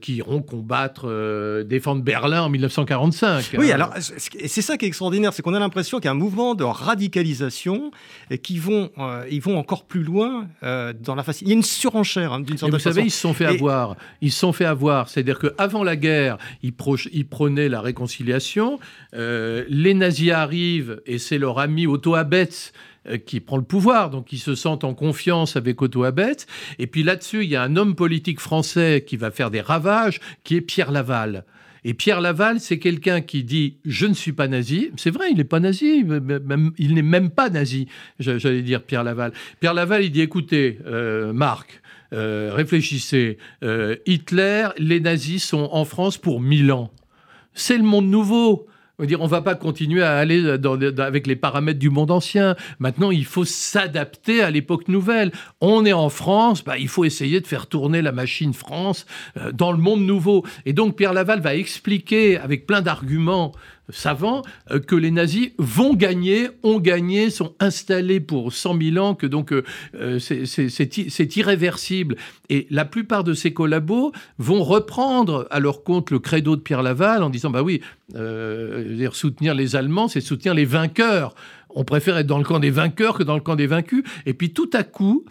qui 0.00 0.16
iront 0.16 0.40
combattre, 0.40 1.62
défendre 1.68 2.02
Berlin 2.02 2.42
en 2.42 2.48
1945. 2.48 3.56
Oui, 3.58 3.70
alors 3.70 3.92
c'est 3.98 4.62
ça 4.62 4.78
qui 4.78 4.86
est 4.86 4.88
extraordinaire, 4.88 5.34
c'est 5.34 5.42
qu'on 5.42 5.52
a 5.52 5.58
l'impression 5.58 5.98
qu'il 5.98 6.06
y 6.06 6.08
a 6.08 6.12
un 6.12 6.14
mouvement 6.14 6.54
de 6.54 6.64
radicalisation 6.64 7.90
et 8.30 8.38
qui 8.38 8.58
vont, 8.58 8.90
ils 9.30 9.42
vont 9.42 9.58
encore 9.58 9.84
plus 9.84 10.02
loin 10.02 10.48
dans 10.62 11.14
la 11.14 11.22
facilité. 11.22 11.50
Il 11.50 11.52
y 11.52 11.56
a 11.56 11.58
une 11.58 11.62
surenchère 11.62 12.32
hein, 12.32 12.40
d'une 12.40 12.56
certaine 12.56 12.78
façon. 12.78 12.88
Vous 12.88 12.94
savez, 12.94 13.06
ils 13.06 13.10
se 13.10 13.20
sont 13.20 13.34
fait 13.34 13.44
avoir. 13.44 13.96
Ils 14.22 14.32
se 14.32 14.38
sont 14.38 14.52
fait 14.54 14.64
avoir. 14.64 15.10
C'est-à-dire 15.10 15.38
qu'avant 15.38 15.84
la 15.84 15.96
guerre, 15.96 16.38
ils, 16.62 16.72
ils, 17.12 17.26
prônaient 17.26 17.68
la 17.68 17.82
réconciliation. 17.82 18.78
les 19.12 19.94
nazis 19.94 20.30
arrivent 20.30 21.02
et 21.04 21.18
c'est 21.18 21.38
leur 21.38 21.58
ami 21.58 21.86
Otto 21.86 22.14
Abetz 22.14 22.72
euh, 22.72 22.84
qui 23.26 23.40
prend 23.40 23.56
le 23.56 23.64
pouvoir, 23.64 24.10
donc 24.10 24.32
ils 24.32 24.38
se 24.38 24.54
sentent 24.54 24.84
en 24.84 24.94
confiance 24.94 25.56
avec 25.56 25.80
Otto 25.82 26.04
Abet. 26.04 26.36
Et 26.78 26.86
puis 26.86 27.02
là-dessus, 27.02 27.44
il 27.44 27.50
y 27.50 27.56
a 27.56 27.62
un 27.62 27.76
homme 27.76 27.94
politique 27.94 28.40
français 28.40 29.04
qui 29.06 29.16
va 29.16 29.30
faire 29.30 29.50
des 29.50 29.60
ravages, 29.60 30.20
qui 30.42 30.56
est 30.56 30.60
Pierre 30.60 30.90
Laval. 30.90 31.44
Et 31.84 31.92
Pierre 31.92 32.22
Laval, 32.22 32.60
c'est 32.60 32.78
quelqu'un 32.78 33.20
qui 33.20 33.44
dit 33.44 33.76
je 33.84 34.06
ne 34.06 34.14
suis 34.14 34.32
pas 34.32 34.48
nazi. 34.48 34.90
C'est 34.96 35.10
vrai, 35.10 35.26
il 35.30 35.36
n'est 35.36 35.44
pas 35.44 35.60
nazi, 35.60 36.04
il 36.78 36.94
n'est 36.94 37.02
même 37.02 37.30
pas 37.30 37.50
nazi. 37.50 37.88
J'allais 38.18 38.62
dire 38.62 38.82
Pierre 38.82 39.04
Laval. 39.04 39.32
Pierre 39.60 39.74
Laval, 39.74 40.02
il 40.02 40.10
dit 40.10 40.22
écoutez, 40.22 40.78
euh, 40.86 41.34
Marc, 41.34 41.82
euh, 42.14 42.52
réfléchissez. 42.54 43.36
Hitler, 44.06 44.68
les 44.78 45.00
nazis 45.00 45.44
sont 45.44 45.68
en 45.72 45.84
France 45.84 46.16
pour 46.16 46.40
mille 46.40 46.72
ans. 46.72 46.90
C'est 47.52 47.76
le 47.76 47.84
monde 47.84 48.08
nouveau. 48.08 48.66
On 49.00 49.04
ne 49.04 49.28
va 49.28 49.42
pas 49.42 49.56
continuer 49.56 50.04
à 50.04 50.16
aller 50.16 50.56
avec 50.98 51.26
les 51.26 51.34
paramètres 51.34 51.80
du 51.80 51.90
monde 51.90 52.12
ancien. 52.12 52.54
Maintenant, 52.78 53.10
il 53.10 53.24
faut 53.24 53.44
s'adapter 53.44 54.40
à 54.40 54.52
l'époque 54.52 54.86
nouvelle. 54.86 55.32
On 55.60 55.84
est 55.84 55.92
en 55.92 56.08
France, 56.08 56.62
bah, 56.62 56.78
il 56.78 56.86
faut 56.86 57.04
essayer 57.04 57.40
de 57.40 57.46
faire 57.46 57.66
tourner 57.66 58.02
la 58.02 58.12
machine 58.12 58.54
France 58.54 59.06
euh, 59.36 59.50
dans 59.50 59.72
le 59.72 59.78
monde 59.78 60.02
nouveau. 60.02 60.44
Et 60.64 60.72
donc, 60.72 60.96
Pierre 60.96 61.12
Laval 61.12 61.40
va 61.40 61.56
expliquer 61.56 62.38
avec 62.38 62.66
plein 62.66 62.82
d'arguments 62.82 63.52
savants 63.90 64.42
euh, 64.70 64.80
que 64.80 64.94
les 64.94 65.10
nazis 65.10 65.50
vont 65.58 65.94
gagner, 65.94 66.48
ont 66.62 66.78
gagné, 66.78 67.30
sont 67.30 67.54
installés 67.60 68.20
pour 68.20 68.52
100 68.52 68.80
000 68.80 69.04
ans, 69.04 69.14
que 69.14 69.26
donc 69.26 69.52
euh, 69.52 69.62
euh, 69.94 70.18
c'est 70.18 71.36
irréversible. 71.36 72.16
Et 72.48 72.66
la 72.70 72.84
plupart 72.84 73.24
de 73.24 73.34
ces 73.34 73.52
collabos 73.52 74.12
vont 74.38 74.62
reprendre 74.62 75.46
à 75.50 75.60
leur 75.60 75.84
compte 75.84 76.10
le 76.10 76.18
credo 76.18 76.56
de 76.56 76.60
Pierre 76.60 76.82
Laval 76.82 77.22
en 77.22 77.30
disant 77.30 77.50
bah 77.50 77.62
oui, 77.62 77.80
soutenir 79.12 79.54
les 79.54 79.76
Allemands, 79.76 80.08
c'est 80.08 80.20
soutenir 80.20 80.54
les 80.54 80.64
vainqueurs. 80.64 81.34
On 81.70 81.84
préfère 81.84 82.16
être 82.18 82.26
dans 82.26 82.38
le 82.38 82.44
camp 82.44 82.60
des 82.60 82.70
vainqueurs 82.70 83.18
que 83.18 83.22
dans 83.22 83.34
le 83.34 83.40
camp 83.40 83.56
des 83.56 83.66
vaincus. 83.66 84.04
Et 84.26 84.34
puis 84.34 84.52
tout 84.52 84.70
à 84.72 84.84
coup, 84.84 85.24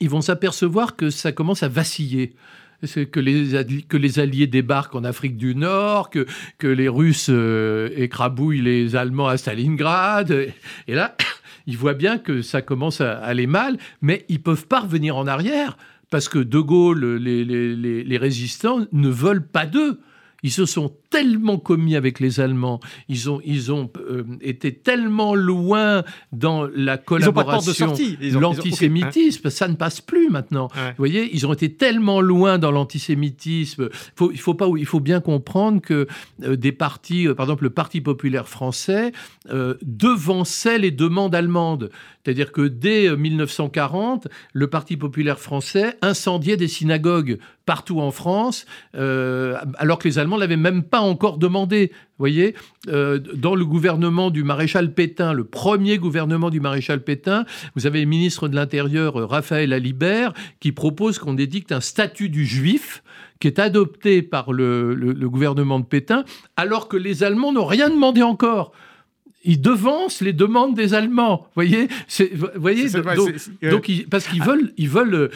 ils 0.00 0.10
vont 0.10 0.20
s'apercevoir 0.20 0.96
que 0.96 1.10
ça 1.10 1.32
commence 1.32 1.62
à 1.62 1.68
vaciller 1.68 2.34
que 2.82 3.20
les, 3.20 3.82
que 3.88 3.96
les 3.96 4.18
Alliés 4.18 4.46
débarquent 4.46 4.94
en 4.94 5.04
Afrique 5.04 5.36
du 5.36 5.54
Nord, 5.54 6.10
que, 6.10 6.26
que 6.58 6.66
les 6.66 6.88
Russes 6.88 7.28
euh, 7.30 7.88
écrabouillent 7.96 8.62
les 8.62 8.96
Allemands 8.96 9.28
à 9.28 9.36
Stalingrad. 9.36 10.30
Et 10.30 10.94
là, 10.94 11.16
ils 11.66 11.76
voient 11.76 11.94
bien 11.94 12.18
que 12.18 12.42
ça 12.42 12.62
commence 12.62 13.00
à 13.00 13.18
aller 13.18 13.46
mal, 13.46 13.78
mais 14.02 14.24
ils 14.28 14.42
peuvent 14.42 14.66
pas 14.66 14.80
revenir 14.80 15.16
en 15.16 15.26
arrière 15.26 15.76
parce 16.10 16.28
que 16.28 16.38
De 16.38 16.60
Gaulle, 16.60 17.16
les, 17.16 17.44
les, 17.44 18.04
les 18.04 18.18
résistants 18.18 18.86
ne 18.92 19.08
veulent 19.08 19.46
pas 19.46 19.66
d'eux. 19.66 20.00
Ils 20.42 20.52
se 20.52 20.66
sont 20.66 20.92
tellement 21.10 21.58
commis 21.58 21.96
avec 21.96 22.20
les 22.20 22.40
Allemands, 22.40 22.80
ils 23.08 23.30
ont, 23.30 23.40
ils 23.44 23.72
ont 23.72 23.90
euh, 23.96 24.24
été 24.40 24.74
tellement 24.74 25.34
loin 25.34 26.04
dans 26.32 26.66
la 26.74 26.98
collaboration, 26.98 27.94
l'antisémitisme, 28.20 29.50
ça 29.50 29.68
ne 29.68 29.74
passe 29.74 30.00
plus 30.00 30.28
maintenant. 30.28 30.68
Vous 30.74 30.92
voyez, 30.98 31.30
ils 31.32 31.46
ont 31.46 31.52
été 31.52 31.72
tellement 31.72 32.20
loin 32.20 32.58
dans 32.58 32.70
l'antisémitisme. 32.70 33.88
il 34.32 34.40
faut 34.40 34.54
pas, 34.54 34.68
il 34.76 34.86
faut 34.86 35.00
bien 35.00 35.20
comprendre 35.20 35.80
que 35.80 36.06
euh, 36.42 36.56
des 36.56 36.72
partis, 36.72 37.28
euh, 37.28 37.34
par 37.34 37.44
exemple 37.46 37.64
le 37.64 37.70
Parti 37.70 38.00
populaire 38.00 38.48
français, 38.48 39.12
devançait 39.82 40.78
les 40.78 40.90
demandes 40.90 41.34
allemandes. 41.34 41.90
C'est-à-dire 42.24 42.50
que 42.50 42.62
dès 42.62 43.14
1940, 43.16 44.28
le 44.52 44.66
Parti 44.66 44.96
populaire 44.96 45.38
français 45.38 45.96
incendiait 46.02 46.56
des 46.56 46.68
synagogues 46.68 47.38
partout 47.64 48.00
en 48.00 48.10
France, 48.10 48.66
alors 48.94 49.98
que 49.98 50.08
les 50.08 50.18
Allemands 50.18 50.36
l'avaient 50.36 50.56
même 50.56 50.82
pas 50.82 50.95
encore 51.00 51.38
demandé. 51.38 51.90
Vous 51.92 52.22
voyez, 52.22 52.54
euh, 52.88 53.18
dans 53.18 53.54
le 53.54 53.64
gouvernement 53.64 54.30
du 54.30 54.42
maréchal 54.42 54.92
Pétain, 54.94 55.32
le 55.32 55.44
premier 55.44 55.98
gouvernement 55.98 56.50
du 56.50 56.60
maréchal 56.60 57.02
Pétain, 57.02 57.44
vous 57.74 57.86
avez 57.86 58.00
le 58.00 58.06
ministre 58.06 58.48
de 58.48 58.56
l'Intérieur, 58.56 59.20
euh, 59.20 59.26
Raphaël 59.26 59.72
Alibert, 59.72 60.32
qui 60.60 60.72
propose 60.72 61.18
qu'on 61.18 61.36
édicte 61.36 61.72
un 61.72 61.80
statut 61.80 62.28
du 62.28 62.46
juif 62.46 63.02
qui 63.40 63.48
est 63.48 63.58
adopté 63.58 64.22
par 64.22 64.52
le, 64.52 64.94
gouvernement 65.28 65.78
de 65.78 65.84
Pétain, 65.84 66.24
alors 66.56 66.88
que 66.88 66.96
les 66.96 67.22
Allemands 67.22 67.52
n'ont 67.52 67.66
rien 67.66 67.90
demandé 67.90 68.22
encore 68.22 68.72
ils 69.46 69.60
devancent 69.60 70.20
les 70.20 70.32
demandes 70.32 70.74
des 70.74 70.92
Allemands. 70.92 71.44
Vous 71.44 71.52
voyez, 71.54 71.88
voyez 72.56 72.88
donc, 73.62 73.90
parce 74.10 74.26
qu'ils 74.26 74.42
veulent, 74.42 74.72
ils 74.76 74.88
veulent 74.88 75.14
euh, 75.14 75.30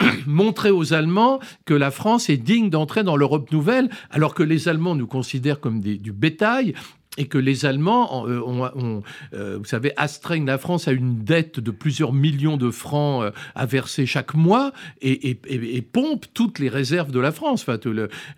montrer 0.26 0.70
aux 0.70 0.94
Allemands 0.94 1.40
que 1.66 1.74
la 1.74 1.90
France 1.90 2.30
est 2.30 2.36
digne 2.36 2.70
d'entrer 2.70 3.02
dans 3.02 3.16
l'Europe 3.16 3.50
nouvelle, 3.52 3.90
alors 4.10 4.34
que 4.34 4.42
les 4.42 4.68
Allemands 4.68 4.94
nous 4.94 5.06
considèrent 5.06 5.60
comme 5.60 5.80
du 5.80 6.12
bétail 6.12 6.74
et 7.18 7.26
que 7.26 7.36
les 7.36 7.66
Allemands, 7.66 8.26
euh, 8.26 8.40
ont, 8.40 9.02
euh, 9.34 9.58
vous 9.58 9.64
savez, 9.64 9.92
astreignent 9.96 10.46
la 10.46 10.56
France 10.56 10.88
à 10.88 10.92
une 10.92 11.24
dette 11.24 11.60
de 11.60 11.70
plusieurs 11.70 12.12
millions 12.12 12.56
de 12.56 12.70
francs 12.70 13.24
euh, 13.24 13.30
à 13.54 13.66
verser 13.66 14.06
chaque 14.06 14.34
mois 14.34 14.72
et, 15.02 15.36
pompent 15.92 16.26
toutes 16.32 16.58
les 16.60 16.68
réserves 16.68 17.10
de 17.10 17.18
la 17.18 17.32
France, 17.32 17.64
enfin, 17.66 17.78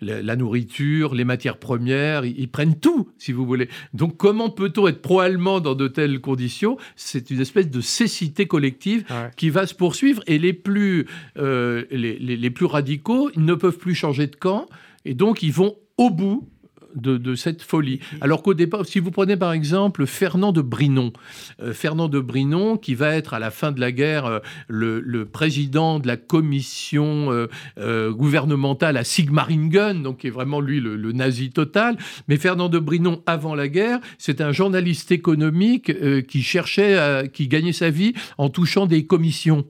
la 0.01 0.35
nourriture, 0.35 1.13
les 1.13 1.25
matières 1.25 1.57
premières, 1.57 2.25
ils, 2.25 2.49
prennent 2.49 2.79
tout, 2.79 3.09
si 3.19 3.31
vous 3.31 3.45
voulez. 3.45 3.69
Donc 3.93 4.17
comment 4.17 4.49
peut-on 4.49 4.87
être 4.87 5.01
pro-allemand 5.01 5.59
dans 5.59 5.75
de 5.75 5.87
telles 5.87 6.19
conditions? 6.19 6.77
C'est 6.95 7.29
une 7.29 7.39
espèce 7.39 7.69
de 7.69 7.81
cécité 7.81 8.47
collective 8.47 9.05
qui 9.37 9.51
va 9.51 9.67
se 9.67 9.75
poursuivre 9.75 10.23
et 10.25 10.39
les 10.39 10.53
plus, 10.53 11.05
les, 11.35 11.85
les 12.19 12.49
plus 12.49 12.65
radicaux, 12.65 13.29
ils 13.35 13.45
ne 13.45 13.53
peuvent 13.53 13.77
plus 13.77 13.95
changer 13.95 14.25
de 14.25 14.35
camp 14.35 14.65
et 15.05 15.13
donc 15.13 15.43
ils 15.43 15.53
vont 15.53 15.75
au 15.97 16.09
bout 16.09 16.49
de, 16.95 17.35
cette 17.35 17.61
folie. 17.61 17.99
Alors 18.19 18.43
qu'au 18.43 18.53
départ, 18.53 18.85
si 18.85 18.99
vous 18.99 19.11
prenez 19.11 19.37
par 19.37 19.53
exemple 19.53 20.05
Fernand 20.05 20.51
de 20.51 20.61
Brinon, 20.61 21.13
euh, 21.61 21.73
Fernand 21.73 22.07
de 22.07 22.19
Brinon, 22.19 22.77
qui 22.77 22.95
va 22.95 23.15
être 23.15 23.33
à 23.33 23.39
la 23.39 23.51
fin 23.51 23.71
de 23.71 23.79
la 23.79 23.91
guerre 23.91 24.25
euh, 24.25 24.39
le, 24.67 25.25
président 25.25 25.99
de 25.99 26.07
la 26.07 26.17
commission 26.17 27.47
euh, 27.77 28.11
gouvernementale 28.11 28.97
à 28.97 29.03
Sigmaringen, 29.03 30.03
donc 30.03 30.19
qui 30.19 30.27
est 30.27 30.31
vraiment 30.31 30.59
lui 30.59 30.79
le, 30.79 30.95
le, 30.95 31.11
nazi 31.11 31.51
total. 31.51 31.97
Mais 32.27 32.37
Fernand 32.37 32.69
de 32.69 32.79
Brinon, 32.79 33.21
avant 33.25 33.55
la 33.55 33.67
guerre, 33.67 33.99
c'est 34.17 34.41
un 34.41 34.51
journaliste 34.51 35.11
économique 35.11 35.91
qui 36.27 36.43
cherchait, 36.43 37.29
qui 37.33 37.47
gagnait 37.47 37.73
sa 37.73 37.89
vie 37.89 38.13
en 38.37 38.49
touchant 38.49 38.85
des 38.85 39.05
commissions. 39.05 39.65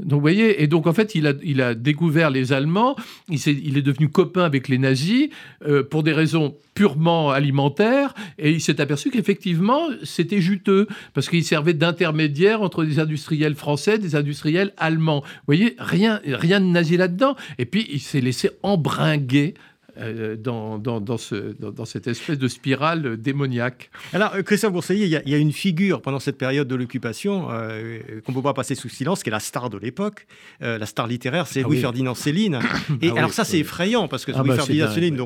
Donc, 0.00 0.18
vous 0.18 0.20
voyez, 0.20 0.62
et 0.62 0.66
donc 0.66 0.88
en 0.88 0.92
fait, 0.92 1.14
il 1.14 1.26
a, 1.28 1.34
il 1.42 1.60
a 1.60 1.74
découvert 1.74 2.30
les 2.30 2.52
Allemands, 2.52 2.96
il, 3.28 3.36
est, 3.36 3.46
il 3.46 3.78
est 3.78 3.82
devenu 3.82 4.08
copain 4.08 4.42
avec 4.42 4.66
les 4.66 4.78
nazis 4.78 5.28
euh, 5.66 5.84
pour 5.84 6.02
des 6.02 6.12
raisons 6.12 6.56
purement 6.74 7.30
alimentaires, 7.30 8.12
et 8.38 8.50
il 8.50 8.60
s'est 8.60 8.80
aperçu 8.80 9.10
qu'effectivement, 9.10 9.82
c'était 10.02 10.40
juteux, 10.40 10.88
parce 11.14 11.28
qu'il 11.28 11.44
servait 11.44 11.74
d'intermédiaire 11.74 12.60
entre 12.60 12.84
des 12.84 12.98
industriels 12.98 13.54
français, 13.54 13.98
des 13.98 14.16
industriels 14.16 14.72
allemands. 14.78 15.20
Vous 15.20 15.46
voyez, 15.46 15.76
rien, 15.78 16.20
rien 16.24 16.60
de 16.60 16.66
nazi 16.66 16.96
là-dedans. 16.96 17.36
Et 17.58 17.64
puis, 17.64 17.86
il 17.92 18.00
s'est 18.00 18.20
laissé 18.20 18.50
embringuer 18.64 19.54
euh, 19.98 20.36
dans, 20.36 20.78
dans, 20.78 21.16
ce, 21.18 21.54
dans, 21.58 21.84
cette 21.84 22.06
espèce 22.06 22.38
de 22.38 22.48
spirale 22.48 23.16
démoniaque. 23.16 23.90
Alors, 24.12 24.34
euh, 24.34 24.42
Christian 24.42 24.70
Bourseillet, 24.70 25.06
il 25.06 25.30
y, 25.30 25.34
a, 25.34 25.38
une 25.38 25.52
figure 25.52 26.02
pendant 26.02 26.18
cette 26.18 26.36
période 26.36 26.66
de 26.66 26.74
l'occupation 26.74 27.48
euh, 27.50 28.00
qu'on 28.24 28.32
ne 28.32 28.36
peut 28.36 28.42
pas 28.42 28.54
passer 28.54 28.74
sous 28.74 28.88
silence, 28.88 29.22
qui 29.22 29.28
est 29.28 29.32
la 29.32 29.40
star 29.40 29.70
de 29.70 29.78
l'époque, 29.78 30.26
la 30.60 30.86
star 30.86 31.06
littéraire, 31.06 31.46
c'est 31.46 31.60
ah 31.60 31.64
Louis-Ferdinand 31.64 32.14
Céline. 32.14 32.58
Et 33.02 33.10
ah 33.10 33.18
alors 33.18 33.32
ça, 33.32 33.44
c'est 33.44 33.58
effrayant, 33.58 34.08
parce 34.08 34.24
que 34.24 34.32
ah 34.34 34.42
Louis-Ferdinand 34.42 34.86
bah, 34.86 34.94
Céline, 34.94 35.16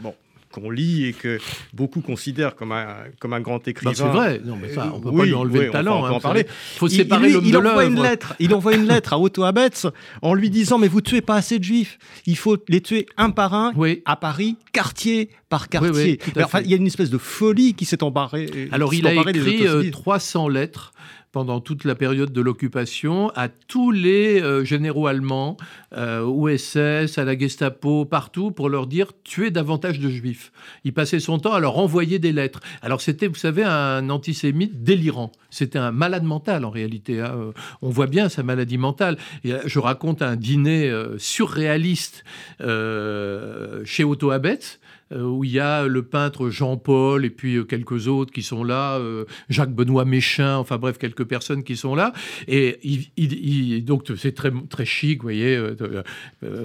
bon, 0.00 0.14
qu'on 0.52 0.70
lit 0.70 1.06
et 1.06 1.12
que 1.12 1.38
beaucoup 1.72 2.00
considèrent 2.00 2.54
comme 2.54 2.70
un, 2.70 2.96
comme 3.18 3.32
un 3.32 3.40
grand 3.40 3.66
écrivain. 3.66 3.94
c'est 3.94 4.04
vrai, 4.04 4.40
non, 4.44 4.56
mais 4.60 4.72
ça, 4.72 4.92
on 4.94 4.98
ne 4.98 5.02
peut 5.02 5.16
pas 5.16 5.24
lui 5.24 5.34
enlever 5.34 5.66
le 5.66 5.70
talent. 5.70 6.04
Hein, 6.04 6.10
en 6.12 6.20
parler. 6.20 6.46
Il 6.82 7.08
de 7.08 7.58
l'œuvre. 7.58 7.80
Une 7.82 8.02
lettre, 8.02 8.34
il 8.38 8.54
envoie 8.54 8.74
une 8.74 8.86
lettre 8.86 9.12
à 9.12 9.18
Otto 9.18 9.42
Abetz 9.42 9.86
en 10.20 10.34
lui 10.34 10.50
disant 10.50 10.78
Mais 10.78 10.88
vous 10.88 11.00
tuez 11.00 11.20
pas 11.20 11.34
assez 11.34 11.58
de 11.58 11.64
juifs, 11.64 11.98
il 12.26 12.36
faut 12.36 12.56
les 12.68 12.80
tuer 12.80 13.06
un 13.16 13.30
par 13.30 13.54
un 13.54 13.72
à 14.04 14.16
Paris, 14.16 14.56
quartier 14.72 15.30
par 15.48 15.68
quartier. 15.68 16.18
enfin, 16.36 16.60
il 16.60 16.70
y 16.70 16.74
a 16.74 16.76
une 16.76 16.86
espèce 16.86 17.10
de 17.10 17.18
folie 17.18 17.74
qui 17.74 17.84
s'est 17.84 18.02
embarrée. 18.02 18.68
Alors, 18.72 18.94
il 18.94 19.06
a 19.06 19.12
écrit 19.12 19.90
300 19.90 20.48
euh, 20.48 20.52
lettres 20.52 20.92
pendant 21.32 21.60
toute 21.60 21.84
la 21.84 21.94
période 21.94 22.32
de 22.32 22.40
l'occupation 22.42 23.30
à 23.34 23.48
tous 23.48 23.90
les 23.90 24.40
euh, 24.42 24.64
généraux 24.64 25.06
allemands, 25.06 25.56
euh, 25.96 26.20
au 26.20 26.48
SS, 26.48 27.16
à 27.16 27.24
la 27.24 27.36
Gestapo, 27.36 28.04
partout, 28.04 28.50
pour 28.50 28.68
leur 28.68 28.86
dire 28.86 29.12
tuez 29.24 29.50
davantage 29.50 29.98
de 29.98 30.10
juifs. 30.10 30.52
Il 30.84 30.92
passait 30.92 31.20
son 31.20 31.38
temps 31.38 31.54
à 31.54 31.60
leur 31.60 31.78
envoyer 31.78 32.18
des 32.18 32.32
lettres. 32.32 32.60
Alors 32.82 33.00
c'était, 33.00 33.26
vous 33.26 33.34
savez, 33.34 33.64
un 33.64 34.10
antisémite 34.10 34.84
délirant. 34.84 35.32
C'était 35.50 35.78
un 35.78 35.90
malade 35.90 36.24
mental 36.24 36.66
en 36.66 36.70
réalité. 36.70 37.20
Hein. 37.20 37.34
Euh, 37.34 37.52
on 37.80 37.88
voit 37.88 38.06
bien 38.06 38.28
sa 38.28 38.42
maladie 38.42 38.78
mentale. 38.78 39.16
Et 39.44 39.52
je 39.64 39.78
raconte 39.78 40.20
un 40.20 40.36
dîner 40.36 40.92
surréaliste 41.18 42.24
chez 42.60 44.04
Otto 44.04 44.30
Abetz 44.30 44.78
où 45.16 45.44
il 45.44 45.50
y 45.50 45.60
a 45.60 45.86
le 45.86 46.02
peintre 46.02 46.50
Jean-Paul 46.50 47.24
et 47.24 47.30
puis 47.30 47.64
quelques 47.66 48.08
autres 48.08 48.32
qui 48.32 48.42
sont 48.42 48.64
là, 48.64 49.00
Jacques-Benoît 49.48 50.04
Méchin, 50.04 50.56
enfin 50.56 50.78
bref, 50.78 50.98
quelques 50.98 51.24
personnes 51.24 51.64
qui 51.64 51.76
sont 51.76 51.94
là. 51.94 52.12
Et 52.48 52.78
il, 53.16 53.84
donc 53.84 54.04
c'est 54.16 54.34
très, 54.34 54.50
très 54.68 54.84
chic, 54.84 55.18
vous 55.18 55.26
voyez. 55.26 55.60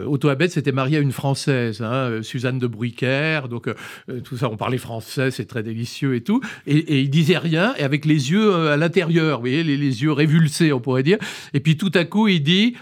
Otto 0.05 0.29
Abed 0.29 0.49
s'était 0.49 0.71
marié 0.71 0.97
à 0.97 1.01
une 1.01 1.11
Française, 1.11 1.81
hein, 1.81 2.21
Suzanne 2.21 2.59
de 2.59 2.67
Bruycker, 2.67 3.47
donc 3.49 3.69
tout 4.23 4.37
ça, 4.37 4.49
on 4.49 4.57
parlait 4.57 4.77
français, 4.77 5.31
c'est 5.31 5.45
très 5.45 5.63
délicieux 5.63 6.15
et 6.15 6.21
tout. 6.21 6.41
Et, 6.65 7.01
il 7.01 7.09
disait 7.09 7.37
rien, 7.37 7.73
et 7.77 7.83
avec 7.83 8.05
les 8.05 8.31
yeux 8.31 8.67
à 8.67 8.77
l'intérieur, 8.77 9.37
vous 9.37 9.43
voyez, 9.43 9.63
les, 9.63 9.77
les 9.77 10.03
yeux 10.03 10.11
révulsés, 10.11 10.71
on 10.73 10.79
pourrait 10.79 11.03
dire. 11.03 11.17
Et 11.53 11.59
puis 11.59 11.77
tout 11.77 11.91
à 11.93 12.05
coup, 12.05 12.27
il 12.27 12.41
dit 12.41 12.75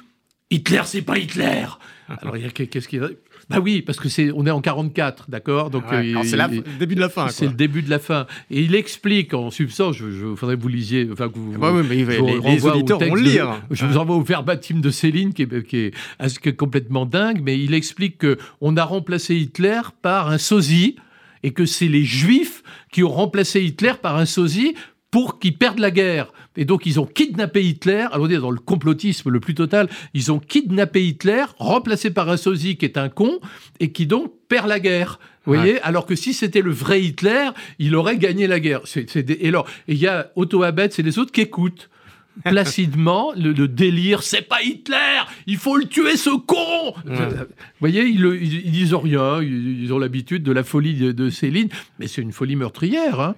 Hitler, 0.49 0.81
c'est 0.85 1.01
pas 1.01 1.17
Hitler. 1.17 1.65
Alors, 2.07 2.35
qu'est-ce 2.53 2.87
qu'il 2.87 3.17
bah 3.49 3.59
oui, 3.61 3.81
parce 3.81 3.99
que 3.99 4.09
c'est, 4.09 4.31
on 4.31 4.45
est 4.45 4.51
en 4.51 4.61
44, 4.61 5.29
d'accord 5.29 5.69
Donc 5.69 5.83
euh, 5.91 6.23
c'est 6.23 6.35
le 6.35 6.77
début 6.79 6.95
de 6.95 6.99
la 6.99 7.09
fin. 7.09 7.27
C'est 7.29 7.45
le 7.45 7.53
début 7.53 7.83
de 7.83 7.89
la 7.89 7.99
fin. 7.99 8.25
Et 8.49 8.61
il 8.61 8.73
explique 8.73 9.33
en 9.33 9.51
substance, 9.51 9.95
je, 9.95 10.09
je 10.09 10.35
faudrait 10.35 10.55
que 10.55 10.61
vous 10.61 10.67
lisiez, 10.67 11.07
enfin 11.11 11.29
que 11.29 11.37
vous. 11.37 11.57
Bah 11.57 11.71
oui, 11.73 11.83
mais 11.87 11.95
les, 11.95 12.65
auditeurs 12.65 12.99
vont 12.99 13.15
lire. 13.15 13.61
je 13.69 13.85
vous 13.85 13.97
envoie 13.97 14.15
au 14.15 14.21
verbatim 14.21 14.79
de 14.79 14.89
Céline 14.89 15.33
qui 15.33 15.43
est, 15.43 15.63
qui, 15.63 15.77
est, 15.77 16.55
complètement 16.55 17.05
dingue, 17.05 17.41
mais 17.43 17.59
il 17.59 17.73
explique 17.73 18.17
que 18.17 18.37
on 18.61 18.77
a 18.77 18.83
remplacé 18.83 19.35
Hitler 19.35 19.81
par 20.01 20.29
un 20.29 20.37
sosie 20.37 20.95
et 21.43 21.51
que 21.51 21.65
c'est 21.65 21.87
les 21.87 22.03
Juifs 22.03 22.63
qui 22.91 23.03
ont 23.03 23.09
remplacé 23.09 23.61
Hitler 23.61 23.93
par 24.01 24.17
un 24.17 24.25
sosie 24.25 24.73
pour 25.15 25.39
qu'ils 25.39 25.57
perdent 25.57 25.79
la 25.79 25.91
guerre. 25.91 26.33
Et 26.57 26.65
donc, 26.65 26.85
ils 26.85 26.99
ont 26.99 27.05
kidnappé 27.05 27.63
Hitler. 27.63 28.05
Alors, 28.11 28.27
on 28.27 28.29
est 28.29 28.37
dans 28.37 28.51
le 28.51 28.59
complotisme 28.59 29.29
le 29.29 29.39
plus 29.39 29.55
total. 29.55 29.87
Ils 30.13 30.29
ont 30.29 30.39
kidnappé 30.39 31.07
Hitler, 31.07 31.45
remplacé 31.57 32.11
par 32.11 32.29
un 32.29 32.35
sosie 32.35 32.75
qui 32.75 32.83
est 32.83 32.97
un 32.97 33.07
con, 33.07 33.39
et 33.79 33.93
qui 33.93 34.07
donc 34.07 34.33
perd 34.49 34.67
la 34.67 34.81
guerre. 34.81 35.21
Vous 35.45 35.53
voyez 35.53 35.79
Alors 35.83 36.05
que 36.05 36.17
si 36.17 36.33
c'était 36.33 36.59
le 36.59 36.71
vrai 36.71 37.01
Hitler, 37.01 37.51
il 37.79 37.95
aurait 37.95 38.17
gagné 38.17 38.45
la 38.45 38.59
guerre. 38.59 38.81
Et 39.15 39.47
alors, 39.47 39.65
il 39.87 39.95
y 39.95 40.05
a 40.05 40.33
Otto 40.35 40.63
Abetz 40.63 40.99
et 40.99 41.01
les 41.01 41.17
autres 41.17 41.31
qui 41.31 41.39
écoutent 41.39 41.89
placidement 42.43 43.31
le, 43.35 43.53
délire 43.67 44.23
c'est 44.23 44.41
pas 44.41 44.61
Hitler 44.61 45.23
il 45.47 45.57
faut 45.57 45.77
le 45.77 45.85
tuer 45.85 46.17
ce 46.17 46.29
con 46.29 46.93
vous 47.05 47.45
voyez 47.79 48.03
ils, 48.03 48.71
disent 48.71 48.93
rien 48.93 49.41
ils, 49.41 49.91
ont 49.93 49.99
l'habitude 49.99 50.43
de 50.43 50.51
la 50.51 50.63
folie 50.63 51.13
de, 51.13 51.29
Céline 51.29 51.69
mais 51.99 52.07
c'est 52.07 52.21
une 52.21 52.31
folie 52.31 52.55
meurtrière 52.55 53.19
hein. 53.19 53.35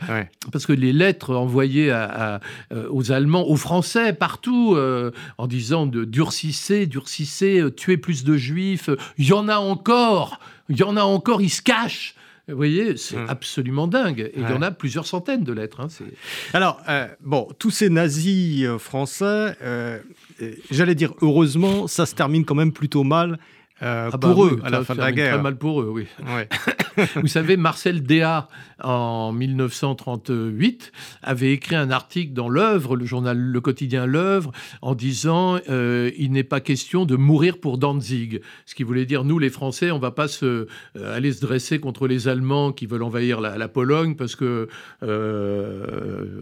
parce 0.51 0.65
que 0.65 0.73
les 0.73 0.93
lettres 0.93 1.35
envoyées 1.35 1.91
à, 1.91 2.41
euh, 2.73 2.87
aux 2.89 3.11
Allemands 3.11 3.47
aux 3.47 3.55
Français 3.55 4.13
partout 4.13 4.75
euh, 4.75 5.11
en 5.37 5.47
disant 5.47 5.85
de 5.85 6.03
durcissez 6.03 6.85
durcissez 6.87 7.59
euh, 7.59 7.71
tuez 7.71 7.97
plus 7.97 8.23
de 8.23 8.35
juifs 8.35 8.89
il 9.17 9.27
y 9.27 9.33
en 9.33 9.47
a 9.47 9.57
encore 9.57 10.39
il 10.69 10.77
y 10.77 10.83
en 10.83 10.97
a 10.97 11.03
encore 11.03 11.41
ils 11.41 11.49
se 11.49 11.61
cachent 11.61 12.15
vous 12.47 12.55
voyez, 12.55 12.95
c'est 12.95 13.17
hum. 13.17 13.25
absolument 13.27 13.87
dingue. 13.87 14.31
Et 14.33 14.39
il 14.39 14.49
y 14.49 14.53
en 14.53 14.61
a 14.61 14.71
plusieurs 14.71 15.05
centaines 15.05 15.43
de 15.43 15.51
lettres. 15.51 15.81
Hein, 15.81 15.87
Alors, 16.53 16.81
euh, 16.87 17.07
bon, 17.21 17.49
tous 17.59 17.71
ces 17.71 17.89
nazis 17.89 18.65
euh, 18.65 18.77
français, 18.77 19.55
euh, 19.61 19.99
j'allais 20.71 20.95
dire 20.95 21.13
heureusement, 21.21 21.87
ça 21.87 22.05
se 22.05 22.15
termine 22.15 22.45
quand 22.45 22.55
même 22.55 22.71
plutôt 22.71 23.03
mal 23.03 23.37
ah 23.79 24.09
bah 24.11 24.17
pour 24.17 24.45
eux, 24.45 24.59
à 24.63 24.71
la 24.71 24.83
fin 24.83 24.95
de 24.95 25.01
la 25.01 25.11
guerre. 25.11 25.33
Très 25.33 25.43
mal 25.43 25.55
pour 25.55 25.81
eux, 25.81 25.91
oui. 25.93 26.07
Vous 27.15 27.27
savez, 27.27 27.57
Marcel 27.57 28.01
Déat, 28.01 28.47
en 28.83 29.31
1938, 29.31 30.91
avait 31.21 31.53
écrit 31.53 31.75
un 31.75 31.91
article 31.91 32.33
dans 32.33 32.49
l'œuvre, 32.49 32.95
le 32.95 33.05
journal 33.05 33.37
Le 33.37 33.61
Quotidien 33.61 34.05
L'œuvre, 34.05 34.51
en 34.81 34.95
disant 34.95 35.59
euh, 35.69 36.11
il 36.17 36.31
n'est 36.31 36.43
pas 36.43 36.59
question 36.59 37.05
de 37.05 37.15
mourir 37.15 37.59
pour 37.59 37.77
Danzig. 37.77 38.41
Ce 38.65 38.75
qui 38.75 38.83
voulait 38.83 39.05
dire 39.05 39.23
nous, 39.23 39.39
les 39.39 39.49
Français, 39.49 39.91
on 39.91 39.99
va 39.99 40.11
pas 40.11 40.27
se, 40.27 40.67
euh, 40.97 41.15
aller 41.15 41.33
se 41.33 41.41
dresser 41.41 41.79
contre 41.79 42.07
les 42.07 42.27
Allemands 42.27 42.71
qui 42.71 42.85
veulent 42.85 43.03
envahir 43.03 43.41
la, 43.41 43.67
Pologne 43.67 44.15
parce 44.15 44.35
que 44.37 44.69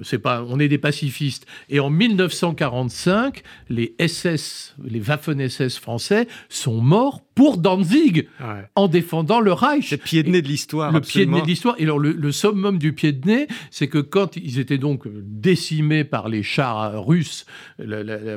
c'est 0.04 0.20
pas, 0.20 0.44
on 0.48 0.60
est 0.60 0.68
des 0.68 0.78
pacifistes. 0.78 1.48
Et 1.70 1.80
en 1.80 1.90
1945, 1.90 3.42
les 3.70 3.96
SS, 4.00 4.76
les 4.84 5.02
Waffen-SS 5.02 5.80
français 5.80 6.28
sont 6.50 6.82
morts 6.82 7.25
pour 7.36 7.58
Danzig 7.58 8.28
en 8.76 8.88
défendant 8.88 9.42
le 9.42 9.52
Reich. 9.52 9.92
Le 9.92 9.98
pied 9.98 10.24
de 10.24 10.30
nez 10.30 10.42
de 10.42 10.48
l'histoire. 10.48 10.92
Le 10.92 11.02
pied 11.02 11.26
de 11.26 11.32
nez 11.32 11.42
de 11.42 11.48
l'histoire. 11.48 11.76
Et 11.78 11.84
alors, 11.84 12.00
le, 12.00 12.32
summum 12.32 12.78
du 12.78 12.94
pied 12.94 13.12
de 13.12 13.28
nez, 13.28 13.48
c'est 13.70 13.88
que 13.88 14.00
quand 14.00 14.38
ils 14.38 14.60
étaient 14.60 14.78
donc 14.78 15.04
décimés 15.08 16.04
par 16.04 16.30
les 16.30 16.44
chars 16.44 17.06
russes, 17.06 17.46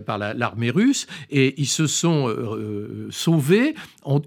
par 0.05 0.19
l'armée 0.19 0.71
russe, 0.71 1.07
et 1.31 1.55
ils 1.59 1.67
se 1.67 1.87
sont 1.87 2.29
euh, 2.29 3.07
sauvés, 3.11 3.75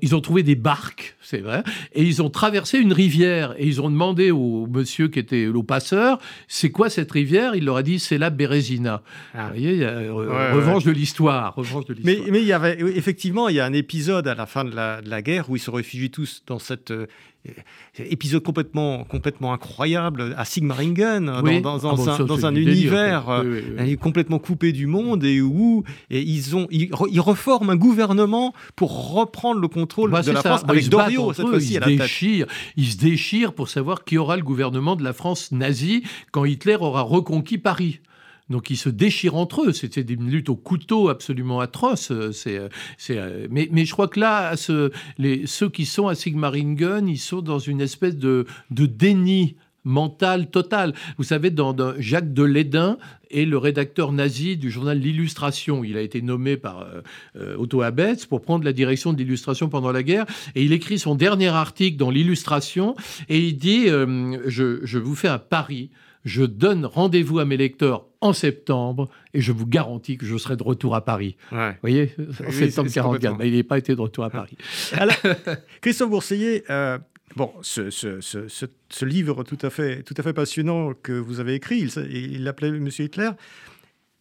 ils 0.02 0.16
ont 0.16 0.22
trouvé 0.22 0.44
des 0.44 0.56
barques, 0.56 1.18
c'est 1.22 1.40
vrai, 1.40 1.64
et 1.94 2.04
ils 2.04 2.22
ont 2.22 2.30
traversé 2.30 2.80
une 2.80 2.94
rivière. 2.94 3.54
Et 3.58 3.68
ils 3.68 3.82
ont 3.82 3.90
demandé 3.90 4.32
au 4.32 4.68
monsieur 4.68 5.10
qui 5.10 5.20
était 5.20 5.46
le 5.46 5.64
passeur, 5.64 6.20
c'est 6.48 6.72
quoi 6.72 6.90
cette 6.90 7.12
rivière? 7.12 7.56
Il 7.56 7.66
leur 7.66 7.78
a 7.78 7.84
dit, 7.84 8.00
c'est 8.00 8.18
la 8.18 8.30
Bérésina. 8.30 9.02
Ah. 9.34 9.44
Vous 9.44 9.50
voyez, 9.50 9.74
il 9.74 9.80
y 9.80 9.86
a, 9.86 9.90
euh, 9.90 10.54
revanche, 10.54 10.86
de 10.86 10.92
l'histoire, 10.92 11.56
Mais, 12.04 12.20
mais 12.32 12.42
il 12.42 12.48
y 12.48 12.54
avait, 12.54 12.80
effectivement, 12.96 13.50
il 13.50 13.56
y 13.56 13.60
a 13.60 13.66
un 13.66 13.74
épisode 13.74 14.28
à 14.28 14.36
la 14.36 14.46
fin 14.46 14.61
de 14.64 14.76
la, 14.76 15.22
guerre 15.22 15.50
où 15.50 15.56
ils 15.56 15.60
se 15.60 15.72
réfugient 15.72 16.12
tous 16.12 16.44
dans 16.48 16.60
cet 16.60 16.92
euh, 16.92 17.08
épisode 17.98 18.44
complètement, 18.44 19.04
complètement 19.04 19.54
incroyable 19.54 20.34
à 20.38 20.46
Sigmaringen, 20.46 21.26
dans, 21.26 21.78
dans, 21.78 21.98
ah 21.98 22.18
un, 22.20 22.44
un 22.44 22.56
univers 22.56 23.30
euh, 23.30 23.96
complètement 23.96 24.40
coupé 24.40 24.72
du 24.72 24.88
monde 24.88 25.24
et 25.24 25.42
où 25.42 25.84
et 26.10 26.22
ils, 26.22 26.56
ont, 26.56 26.68
ils, 26.70 26.92
reforment 27.20 27.72
un 27.72 27.76
gouvernement 27.76 28.54
pour 28.76 29.14
reprendre 29.14 29.60
le 29.60 29.68
contrôle 29.68 30.12
bah, 30.12 30.22
de 30.22 30.32
la 30.32 30.42
France 30.42 30.64
avec 30.68 30.90
Doriot 30.90 31.34
cette 31.34 31.48
fois-ci 31.48 31.78
à 31.78 31.82
la 31.82 31.88
tête. 31.88 32.48
Ils 32.78 32.88
se 32.88 32.98
déchirent 32.98 33.54
pour 33.54 33.70
savoir 33.70 34.04
qui 34.04 34.18
aura 34.18 34.38
le 34.38 34.44
gouvernement 34.44 34.96
de 34.96 35.04
la 35.04 35.14
France 35.14 35.52
nazie 35.52 36.04
quand 36.32 36.46
Hitler 36.46 36.78
aura 36.80 37.02
reconquis 37.02 37.58
Paris. 37.58 38.00
Donc 38.52 38.70
ils 38.70 38.78
se 38.78 38.90
déchirent 38.90 39.36
entre 39.36 39.64
eux. 39.64 39.74
C'était 39.74 40.04
des 40.04 40.16
luttes 40.16 40.50
au 40.50 40.56
couteau 40.56 41.10
absolument 41.10 41.60
atroces. 41.60 42.12
C'est, 42.32 42.60
c'est, 42.98 43.20
mais, 43.50 43.70
mais, 43.72 43.86
je 43.86 43.92
crois 43.92 44.08
que 44.08 44.20
là, 44.20 44.56
ceux 44.58 45.70
qui 45.74 45.86
sont 45.86 46.08
à 46.08 46.16
Sigmaringen, 46.16 47.08
ils 47.08 47.18
sont 47.18 47.42
dans 47.42 47.60
une 47.60 47.82
espèce 47.82 48.18
de, 48.18 48.46
de 48.70 48.86
déni 48.86 49.56
mental 49.84 50.50
total. 50.50 50.94
Vous 51.18 51.24
savez, 51.24 51.50
dans, 51.50 51.76
Jacques 51.98 52.34
de 52.34 52.42
est 53.32 53.46
le 53.46 53.58
rédacteur 53.58 54.12
nazi 54.12 54.58
du 54.58 54.70
journal 54.70 55.00
L'Illustration. 55.00 55.84
Il 55.84 55.98
a 55.98 56.02
été 56.02 56.22
nommé 56.22 56.58
par 56.58 56.82
euh, 56.82 57.02
euh, 57.38 57.58
Otto 57.58 57.82
Abetz 57.82 58.26
pour 58.26 58.42
prendre 58.42 58.66
la 58.66 58.74
direction 58.74 59.14
de 59.14 59.18
l'illustration 59.18 59.70
pendant 59.70 59.92
la 59.92 60.04
guerre. 60.04 60.26
Et 60.56 60.64
il 60.64 60.74
écrit 60.74 61.00
son 61.00 61.16
dernier 61.16 61.48
article 61.48 61.98
dans 61.98 62.10
L'Illustration 62.10 62.96
et 63.30 63.40
il 63.40 63.58
dit 63.58 63.88
euh, 63.88 64.38
je 64.48 64.98
vous 64.98 65.16
fais 65.16 65.30
un 65.30 65.40
pari 65.40 65.90
je 66.26 66.44
donne 66.44 66.86
rendez-vous 66.86 67.40
à 67.40 67.46
mes 67.46 67.58
lecteurs 67.58 68.06
en 68.22 68.34
septembre 68.34 69.10
et 69.34 69.42
je 69.42 69.52
vous 69.52 69.66
garantis 69.66 70.18
que 70.18 70.26
je 70.26 70.38
serai 70.38 70.56
de 70.56 70.64
retour 70.64 70.96
à 70.96 71.04
Paris. 71.04 71.36
Vous 71.52 71.58
voyez, 71.82 72.14
en 72.46 72.52
septembre 72.52 72.90
44, 72.90 73.38
mais 73.38 73.48
il 73.48 73.56
n'est 73.56 73.64
pas 73.64 73.78
été 73.78 73.96
de 73.96 74.02
retour 74.02 74.24
à 74.24 74.30
Paris. 74.30 74.58
Alors, 74.94 75.16
Christophe 75.82 76.10
Bourseiller, 76.10 76.64
euh, 76.70 77.00
bon, 77.36 77.52
ce, 77.62 79.06
livre 79.06 79.44
tout 79.44 79.58
à, 79.62 79.70
fait, 79.70 80.04
tout 80.04 80.14
à 80.18 80.24
fait 80.24 80.34
passionnant 80.34 80.94
que 80.94 81.14
vous 81.14 81.40
avez 81.40 81.56
écrit, 81.56 81.80
il 81.80 82.44
l'appelait 82.44 82.72
Monsieur 82.72 83.06
Hitler. 83.06 83.32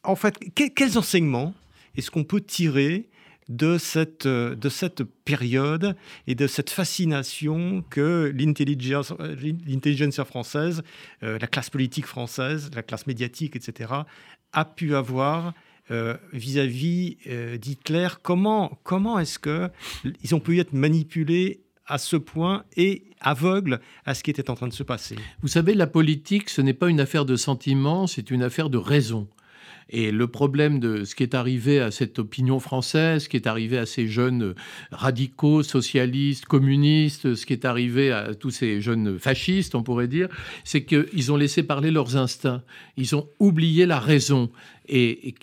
En 0.03 0.17
fait, 0.17 0.39
quels 0.55 0.97
enseignements 0.97 1.55
est-ce 1.97 2.11
qu'on 2.11 2.25
peut 2.25 2.41
tirer 2.41 3.09
de 3.51 3.79
cette, 3.79 4.27
de 4.27 4.69
cette 4.69 5.03
période 5.03 5.97
et 6.27 6.35
de 6.35 6.47
cette 6.47 6.71
fascination 6.71 7.85
que 7.91 8.33
l'intelligence 8.35 9.13
française, 10.25 10.83
euh, 11.23 11.39
la 11.39 11.47
classe 11.49 11.69
politique 11.69 12.07
française, 12.07 12.71
la 12.75 12.83
classe 12.83 13.07
médiatique, 13.07 13.57
etc., 13.57 13.93
a 14.53 14.65
pu 14.65 14.95
avoir 14.95 15.53
euh, 15.91 16.17
vis-à-vis 16.33 17.19
euh, 17.27 17.59
d'Hitler. 17.59 18.09
Comment, 18.23 18.79
comment 18.85 19.19
est-ce 19.19 19.41
qu'ils 19.41 20.35
ont 20.35 20.41
pu 20.41 20.61
être 20.61 20.73
manipulés 20.73 21.61
à 21.87 21.99
ce 21.99 22.17
point 22.17 22.65
et 22.77 23.03
aveugles 23.21 23.81
à 24.07 24.15
ce 24.15 24.23
qui 24.23 24.31
était 24.31 24.49
en 24.49 24.55
train 24.55 24.69
de 24.69 24.73
se 24.73 24.85
passer? 24.85 25.17
Vous 25.43 25.49
savez, 25.49 25.75
la 25.75 25.89
politique, 25.89 26.51
ce 26.51 26.61
n'est 26.63 26.75
pas 26.75 26.89
une 26.89 27.01
affaire 27.01 27.25
de 27.25 27.35
sentiments, 27.35 28.07
c'est 28.07 28.31
une 28.31 28.45
affaire 28.45 28.71
de 28.71 28.79
raison. 28.79 29.27
Et 29.91 30.13
le 30.13 30.29
problème 30.29 30.79
de 30.79 31.05
ce 31.05 31.15
qui 31.15 31.25
est 31.25 31.35
arrivé 31.35 31.81
à 31.81 31.91
cette 31.91 32.21
opinion 32.21 32.61
française, 32.61 33.25
ce 33.25 33.29
qui 33.29 33.37
est 33.37 33.49
arrivé 33.49 33.77
à 33.77 33.87
ces 33.87 34.07
jeunes 34.07 34.55
radicaux, 34.93 35.65
socialistes, 35.65 36.47
communistes, 36.47 37.35
ce 37.35 37.45
qui 37.45 37.53
est 37.53 37.65
arrivé 37.65 38.13
à 38.13 38.35
tous 38.35 38.51
ces 38.51 38.81
jeunes 38.81 39.19
fascistes, 39.19 39.75
on 39.75 39.83
pourrait 39.83 40.09
dire, 40.09 40.29
c'est 40.65 40.85
qu'ils 40.85 41.33
ont 41.33 41.37
laissé 41.37 41.65
parler 41.65 41.91
leurs 41.91 42.17
instincts. 42.17 42.63
Ils 42.97 43.17
ont 43.17 43.29
oublié 43.41 43.85
la 43.85 43.99
raison. 43.99 44.51
Et, 44.89 45.35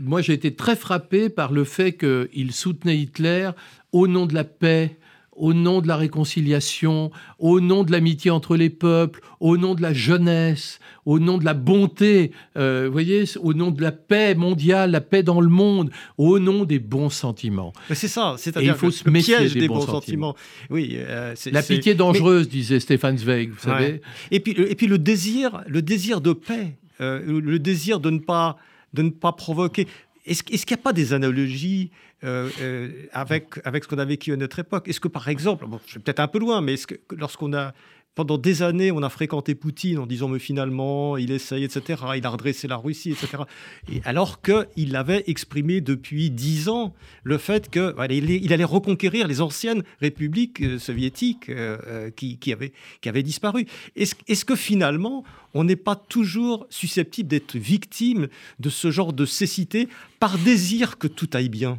moi, 0.00 0.20
j'ai 0.20 0.32
été 0.32 0.54
très 0.54 0.76
frappé 0.76 1.28
par 1.28 1.52
le 1.52 1.64
fait 1.64 1.92
qu'ils 1.92 2.52
soutenaient 2.52 2.98
Hitler 2.98 3.50
au 3.92 4.08
nom 4.08 4.26
de 4.26 4.34
la 4.34 4.44
paix, 4.44 4.96
au 5.34 5.54
nom 5.54 5.80
de 5.80 5.88
la 5.88 5.96
réconciliation, 5.96 7.10
au 7.38 7.60
nom 7.60 7.84
de 7.84 7.92
l'amitié 7.92 8.30
entre 8.30 8.56
les 8.56 8.70
peuples, 8.70 9.20
au 9.40 9.56
nom 9.56 9.74
de 9.74 9.82
la 9.82 9.92
jeunesse, 9.92 10.78
au 11.06 11.18
nom 11.18 11.38
de 11.38 11.44
la 11.44 11.54
bonté, 11.54 12.32
euh, 12.56 12.84
vous 12.86 12.92
voyez, 12.92 13.24
au 13.40 13.54
nom 13.54 13.70
de 13.70 13.80
la 13.82 13.92
paix 13.92 14.34
mondiale, 14.34 14.90
la 14.90 15.00
paix 15.00 15.22
dans 15.22 15.40
le 15.40 15.48
monde, 15.48 15.90
au 16.18 16.38
nom 16.38 16.64
des 16.64 16.78
bons 16.78 17.10
sentiments. 17.10 17.72
C'est 17.92 18.08
ça, 18.08 18.34
c'est-à-dire 18.38 18.74
il 18.74 18.78
faut 18.78 18.90
se 18.90 19.08
méfier 19.08 19.48
des, 19.48 19.68
bons, 19.68 19.80
sentiments. 19.80 20.36
Oui, 20.70 20.96
euh, 20.98 21.34
la 21.50 21.62
pitié 21.62 21.94
dangereuse, 21.94 22.48
disait 22.48 22.80
Stéphane 22.80 23.16
Zweig, 23.16 23.50
vous 23.50 23.58
savez. 23.58 24.02
Et 24.30 24.40
puis, 24.40 24.52
et 24.52 24.74
puis 24.74 24.86
le 24.86 24.98
désir, 24.98 25.62
le 25.66 25.82
désir 25.82 26.20
de 26.20 26.32
paix, 26.32 26.76
euh, 27.00 27.40
le 27.40 27.58
désir 27.58 28.00
de 28.00 28.10
ne 28.10 28.18
pas, 28.18 28.58
de 28.92 29.02
ne 29.02 29.10
pas 29.10 29.32
provoquer. 29.32 29.88
Est-ce 30.24 30.42
qu'il 30.42 30.56
n'y 30.56 30.80
a 30.80 30.82
pas 30.82 30.92
des 30.92 31.12
analogies 31.12 31.90
euh, 32.22 32.48
euh, 32.60 33.06
avec, 33.12 33.46
avec 33.64 33.84
ce 33.84 33.88
qu'on 33.88 33.98
a 33.98 34.04
vécu 34.04 34.32
à 34.32 34.36
notre 34.36 34.60
époque? 34.60 34.88
Est-ce 34.88 35.00
que, 35.00 35.08
par 35.08 35.28
exemple, 35.28 35.66
bon, 35.66 35.80
je 35.84 35.92
suis 35.92 36.00
peut-être 36.00 36.20
un 36.20 36.28
peu 36.28 36.38
loin, 36.38 36.60
mais 36.60 36.74
est-ce 36.74 36.86
que 36.86 36.94
lorsqu'on 37.10 37.52
a 37.54 37.72
pendant 38.14 38.36
des 38.36 38.62
années, 38.62 38.92
on 38.92 39.02
a 39.02 39.08
fréquenté 39.08 39.54
Poutine 39.54 39.98
en 39.98 40.06
disant 40.06 40.28
mais 40.28 40.38
finalement, 40.38 41.16
il 41.16 41.30
essaye, 41.30 41.64
etc. 41.64 42.02
Il 42.16 42.26
a 42.26 42.30
redressé 42.30 42.68
la 42.68 42.76
Russie, 42.76 43.12
etc. 43.12 43.44
Et 43.90 44.02
alors 44.04 44.40
qu'il 44.42 44.96
avait 44.96 45.24
exprimé 45.26 45.80
depuis 45.80 46.30
dix 46.30 46.68
ans 46.68 46.94
le 47.24 47.38
fait 47.38 47.70
qu'il 47.70 48.52
allait 48.52 48.64
reconquérir 48.64 49.26
les 49.26 49.40
anciennes 49.40 49.82
républiques 50.00 50.62
euh, 50.62 50.78
soviétiques 50.78 51.48
euh, 51.48 51.78
euh, 51.86 52.10
qui, 52.10 52.38
avaient, 52.52 53.22
disparu. 53.22 53.66
Est-ce 53.96 54.14
est 54.28 54.44
que 54.44 54.56
finalement, 54.56 55.24
on 55.54 55.64
n'est 55.64 55.76
pas 55.76 55.96
toujours 55.96 56.66
susceptible 56.70 57.28
d'être 57.28 57.56
victime 57.56 58.28
de 58.58 58.70
ce 58.70 58.90
genre 58.90 59.12
de 59.12 59.24
cécité 59.24 59.88
par 60.20 60.38
désir 60.38 60.98
que 60.98 61.06
tout 61.06 61.30
aille 61.32 61.48
bien? 61.48 61.78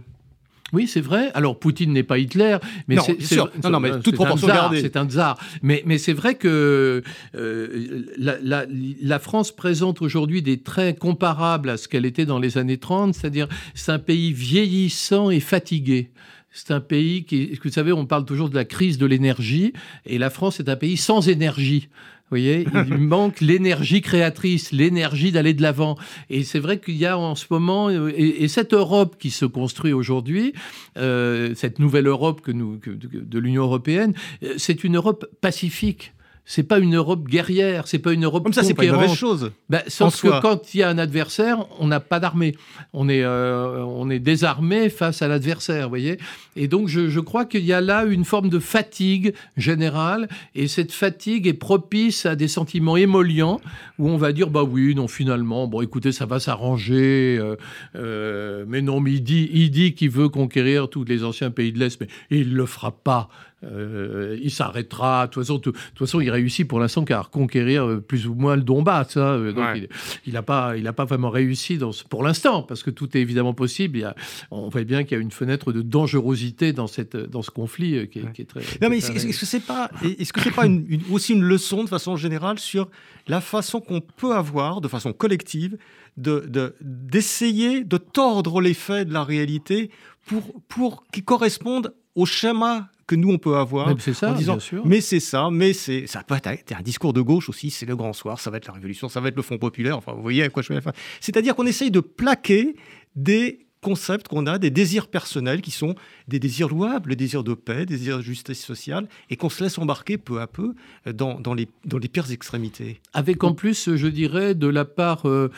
Oui, 0.74 0.88
c'est 0.88 1.02
vrai. 1.02 1.32
Alors, 1.36 1.60
Poutine 1.60 1.94
n'est 1.94 2.04
pas 2.04 2.18
Hitler, 2.18 2.58
mais 2.88 2.98
c'est 3.20 3.38
non, 3.38 3.70
non, 3.70 3.80
mais 3.80 4.00
toute 4.00 4.16
proportion 4.16 4.48
gardée. 4.48 4.82
C'est 4.82 4.98
un 4.98 5.08
tsar. 5.08 5.40
Mais, 5.62 5.84
mais 5.86 6.00
c'est 6.00 6.14
vrai 6.14 6.36
que 6.36 7.04
euh, 7.36 8.06
la, 8.18 8.66
la, 9.02 9.20
France 9.20 9.56
présente 9.56 10.02
aujourd'hui 10.02 10.42
des 10.42 10.62
traits 10.62 10.98
comparables 10.98 11.70
à 11.70 11.78
ce 11.78 11.88
qu'elle 11.88 12.06
était 12.06 12.26
dans 12.26 12.40
les 12.40 12.58
années 12.58 12.80
30, 12.80 13.14
c'est-à-dire 13.14 13.48
c'est 13.76 13.92
un 13.92 14.00
pays 14.00 14.34
vieillissant 14.34 15.30
et 15.30 15.40
fatigué. 15.40 16.10
C'est 16.52 16.72
un 16.72 16.80
pays 16.82 17.26
qui, 17.26 17.58
vous 17.64 17.72
savez, 17.72 17.94
on 17.94 18.06
parle 18.06 18.26
toujours 18.26 18.50
de 18.50 18.56
la 18.56 18.66
crise 18.66 18.98
de 18.98 19.06
l'énergie, 19.06 19.74
et 20.06 20.18
la 20.18 20.30
France 20.30 20.60
est 20.60 20.70
un 20.70 20.76
pays 20.76 20.98
sans 20.98 21.28
énergie 21.28 21.90
voyez, 22.30 22.66
il 22.88 22.98
manque 23.00 23.42
l'énergie 23.42 24.02
créatrice, 24.02 24.72
l'énergie 24.72 25.32
d'aller 25.32 25.54
de 25.54 25.62
l'avant. 25.62 25.98
Et 26.30 26.44
c'est 26.44 26.60
vrai 26.60 26.80
qu'il 26.80 26.96
y 26.96 27.06
a 27.06 27.18
en 27.18 27.36
ce 27.36 27.46
moment, 27.50 27.90
euh, 27.90 28.12
et, 28.16 28.48
cette 28.48 28.74
Europe 28.74 29.16
qui 29.20 29.32
se 29.32 29.46
construit 29.46 29.94
aujourd'hui, 29.94 30.54
euh, 30.98 31.54
cette 31.56 31.80
nouvelle 31.80 32.08
Europe 32.08 32.42
que 32.42 32.52
nous, 32.52 32.80
de 32.86 33.40
l'Union 33.40 33.64
européenne, 33.64 34.14
euh, 34.44 34.56
c'est 34.58 34.84
une 34.84 34.96
Europe 34.96 35.26
pacifique 35.42 36.14
c'est 36.46 36.64
pas 36.64 36.80
une 36.80 36.96
Europe 36.96 37.28
guerrière, 37.28 37.88
c'est 37.88 38.00
pas 38.00 38.12
une 38.12 38.26
Europe 38.26 38.44
Comme 38.44 38.54
ça, 38.54 38.64
c'est 38.64 38.74
pas 38.74 38.84
une 38.84 38.92
mauvaise 38.92 39.14
chose. 39.14 39.52
Ben, 39.70 39.82
sauf 39.88 40.22
que 40.22 40.42
quand 40.42 40.74
il 40.74 40.80
y 40.80 40.84
a 40.84 40.90
un 40.90 40.98
adversaire, 40.98 41.66
on 41.80 41.88
n'a 41.88 42.02
pas 42.02 42.20
d'armée. 42.20 42.56
On 42.92 43.08
est, 43.08 43.24
euh, 43.24 43.84
on 43.86 44.10
est 44.10 44.20
désarmé 44.20 44.90
face 44.90 45.22
à 45.22 45.30
l'adversaire, 45.30 45.84
vous 45.84 45.90
voyez. 45.90 46.18
Et 46.58 46.68
donc, 46.68 46.90
je, 46.90 47.08
je 47.08 47.20
crois 47.22 47.46
qu'il 47.46 47.64
y 47.64 47.72
a 47.72 47.80
là 47.80 48.04
une 48.04 48.26
forme 48.26 48.50
de 48.50 48.60
fatigue 48.60 49.34
générale, 49.56 50.28
et 50.54 50.68
cette 50.68 50.92
fatigue 50.92 51.48
est 51.48 51.54
propice 51.54 52.26
à 52.26 52.36
des 52.36 52.50
sentiments 52.50 52.98
émollients, 52.98 53.62
où 53.98 54.10
on 54.10 54.18
va 54.18 54.34
dire, 54.34 54.50
bah 54.50 54.64
oui, 54.64 54.94
non, 54.96 55.08
finalement, 55.08 55.68
bon, 55.68 55.82
écoutez, 55.82 56.12
ça 56.12 56.26
va 56.26 56.40
s'arranger, 56.40 57.38
euh, 57.40 57.56
euh, 57.96 58.66
mais 58.68 58.82
non, 58.82 59.00
mais 59.00 59.14
il 59.14 59.24
dit, 59.24 59.50
il 59.54 59.72
dit 59.72 59.94
qu'il 59.94 60.10
veut 60.10 60.30
conquérir 60.30 60.90
tous 60.90 61.06
les 61.06 61.24
anciens 61.24 61.52
pays 61.52 61.72
de 61.72 61.80
l'Est, 61.80 62.02
mais 62.02 62.08
il 62.30 62.54
le 62.54 62.66
fera 62.66 62.92
pas. 62.92 63.30
Euh, 63.64 64.38
il 64.42 64.52
s'arrêtera. 64.52 65.28
De 65.28 65.32
toute 65.32 65.44
façon, 65.44 65.56
de 65.56 65.62
toute 65.62 65.78
façon, 65.98 66.20
il 66.20 66.30
réussit 66.30 66.68
pour 66.68 66.80
l'instant 66.80 67.06
qu'à 67.06 67.22
reconquérir 67.22 67.86
euh, 67.86 68.02
plus 68.02 68.28
ou 68.28 68.34
moins 68.34 68.56
le 68.56 68.62
Donbass. 68.62 69.18
Hein. 69.18 69.22
Euh, 69.22 69.88
il 70.26 70.34
n'a 70.34 70.42
pas, 70.42 70.78
il 70.78 70.92
pas 70.94 71.06
vraiment 71.06 71.30
réussi 71.30 71.78
dans 71.78 71.92
pour 72.10 72.24
l'instant, 72.24 72.64
parce 72.64 72.84
que 72.84 72.90
tout 72.90 73.16
est 73.18 73.22
évidemment 73.22 73.54
possible. 73.54 73.98
Il 73.98 74.14
on 74.52 74.70
voit 74.70 74.84
bien 74.84 75.04
qu'il 75.04 75.18
y 75.18 75.20
a 75.20 75.24
une 75.24 75.32
fenêtre 75.32 75.72
de 75.72 75.82
dangerosité 75.82 76.74
dans, 76.74 76.88
cette, 76.88 77.16
dans 77.16 77.42
ce 77.42 77.52
conflit 77.52 78.08
qui 78.10 78.20
est, 78.20 78.46
très. 78.46 78.62
Non, 78.82 78.90
mais 78.90 78.98
est-ce 78.98 79.12
que 79.12 79.46
c'est 79.46 79.60
pas, 79.60 79.90
est-ce 80.04 80.34
que 80.34 80.42
c'est 80.42 80.52
pas 80.52 80.66
une, 80.66 81.02
aussi 81.12 81.34
une 81.34 81.44
leçon 81.44 81.84
de 81.84 81.90
façon 81.90 82.16
générale 82.16 82.60
sur 82.60 82.90
la 83.28 83.42
façon 83.42 83.80
qu'on 83.80 84.02
peut 84.02 84.36
avoir, 84.36 84.82
de 84.82 84.88
façon 84.88 85.14
collective, 85.14 85.78
de, 86.18 86.76
d'essayer 86.82 87.84
de, 87.84 87.98
tordre 87.98 88.62
les 88.62 88.74
faits 88.74 89.08
de 89.08 89.14
la 89.14 89.24
réalité 89.24 89.90
pour, 90.26 90.62
pour 90.68 91.06
qu'ils 91.12 91.24
correspondent 91.24 91.94
au 92.16 92.26
schéma 92.26 92.90
que 93.08 93.16
nous 93.16 93.32
on 93.32 93.38
peut 93.38 93.58
avoir 93.58 93.90
en 93.90 94.34
disant 94.34 94.58
mais 94.86 95.02
c'est 95.02 95.20
ça 95.20 95.50
mais 95.52 95.74
c'est 95.74 96.08
ça 96.08 96.24
peut 96.24 96.36
être 96.36 96.72
un 96.72 96.82
discours 96.82 97.14
de 97.14 97.22
gauche 97.22 97.50
aussi 97.50 97.70
c'est 97.70 97.86
le 97.86 97.96
grand 97.96 98.14
soir 98.14 98.40
ça 98.40 98.50
va 98.50 98.58
être 98.58 98.68
la 98.68 98.74
révolution 98.74 99.10
ça 99.10 99.20
va 99.20 99.30
être 99.30 99.36
le 99.36 99.42
Front 99.42 99.58
populaire 99.58 99.98
enfin 99.98 100.14
vous 100.14 100.22
voyez 100.22 100.44
à 100.44 100.50
quoi 100.50 100.64
je 100.64 100.74
fais 100.74 100.80
c'est-à-dire 101.20 101.56
qu'on 101.56 101.66
essaye 101.66 101.92
de 101.92 102.00
plaquer 102.00 102.76
des 103.16 103.63
concepts 103.84 104.28
qu'on 104.28 104.48
a, 104.48 104.58
des 104.58 104.72
désirs 104.72 105.08
personnels 105.08 105.62
qui 105.62 105.70
sont 105.72 105.94
des 106.28 106.40
désirs 106.40 106.70
louables, 106.70 107.12
des 107.12 107.16
désirs 107.16 107.44
de 107.44 107.54
paix, 107.54 107.86
des 107.86 107.98
désirs 107.98 108.18
de 108.18 108.24
justice 108.24 108.64
sociale, 108.64 109.08
et 109.30 109.36
qu'on 109.36 109.50
se 109.50 109.64
laisse 109.64 109.78
embarquer 109.78 110.18
peu 110.18 110.42
à 110.42 110.48
peu 110.48 110.74
dans, 111.06 111.40
dans, 111.40 111.54
les, 111.54 111.68
dans 111.86 112.00
les 112.00 112.08
pires 112.08 112.32
extrémités. 112.32 113.02
Avec 113.14 113.44
en 113.44 113.54
plus, 113.54 113.96
je 113.96 114.08
dirais, 114.08 114.56
de 114.56 114.68
la 114.68 114.86
part 114.86 115.28
euh, 115.28 115.52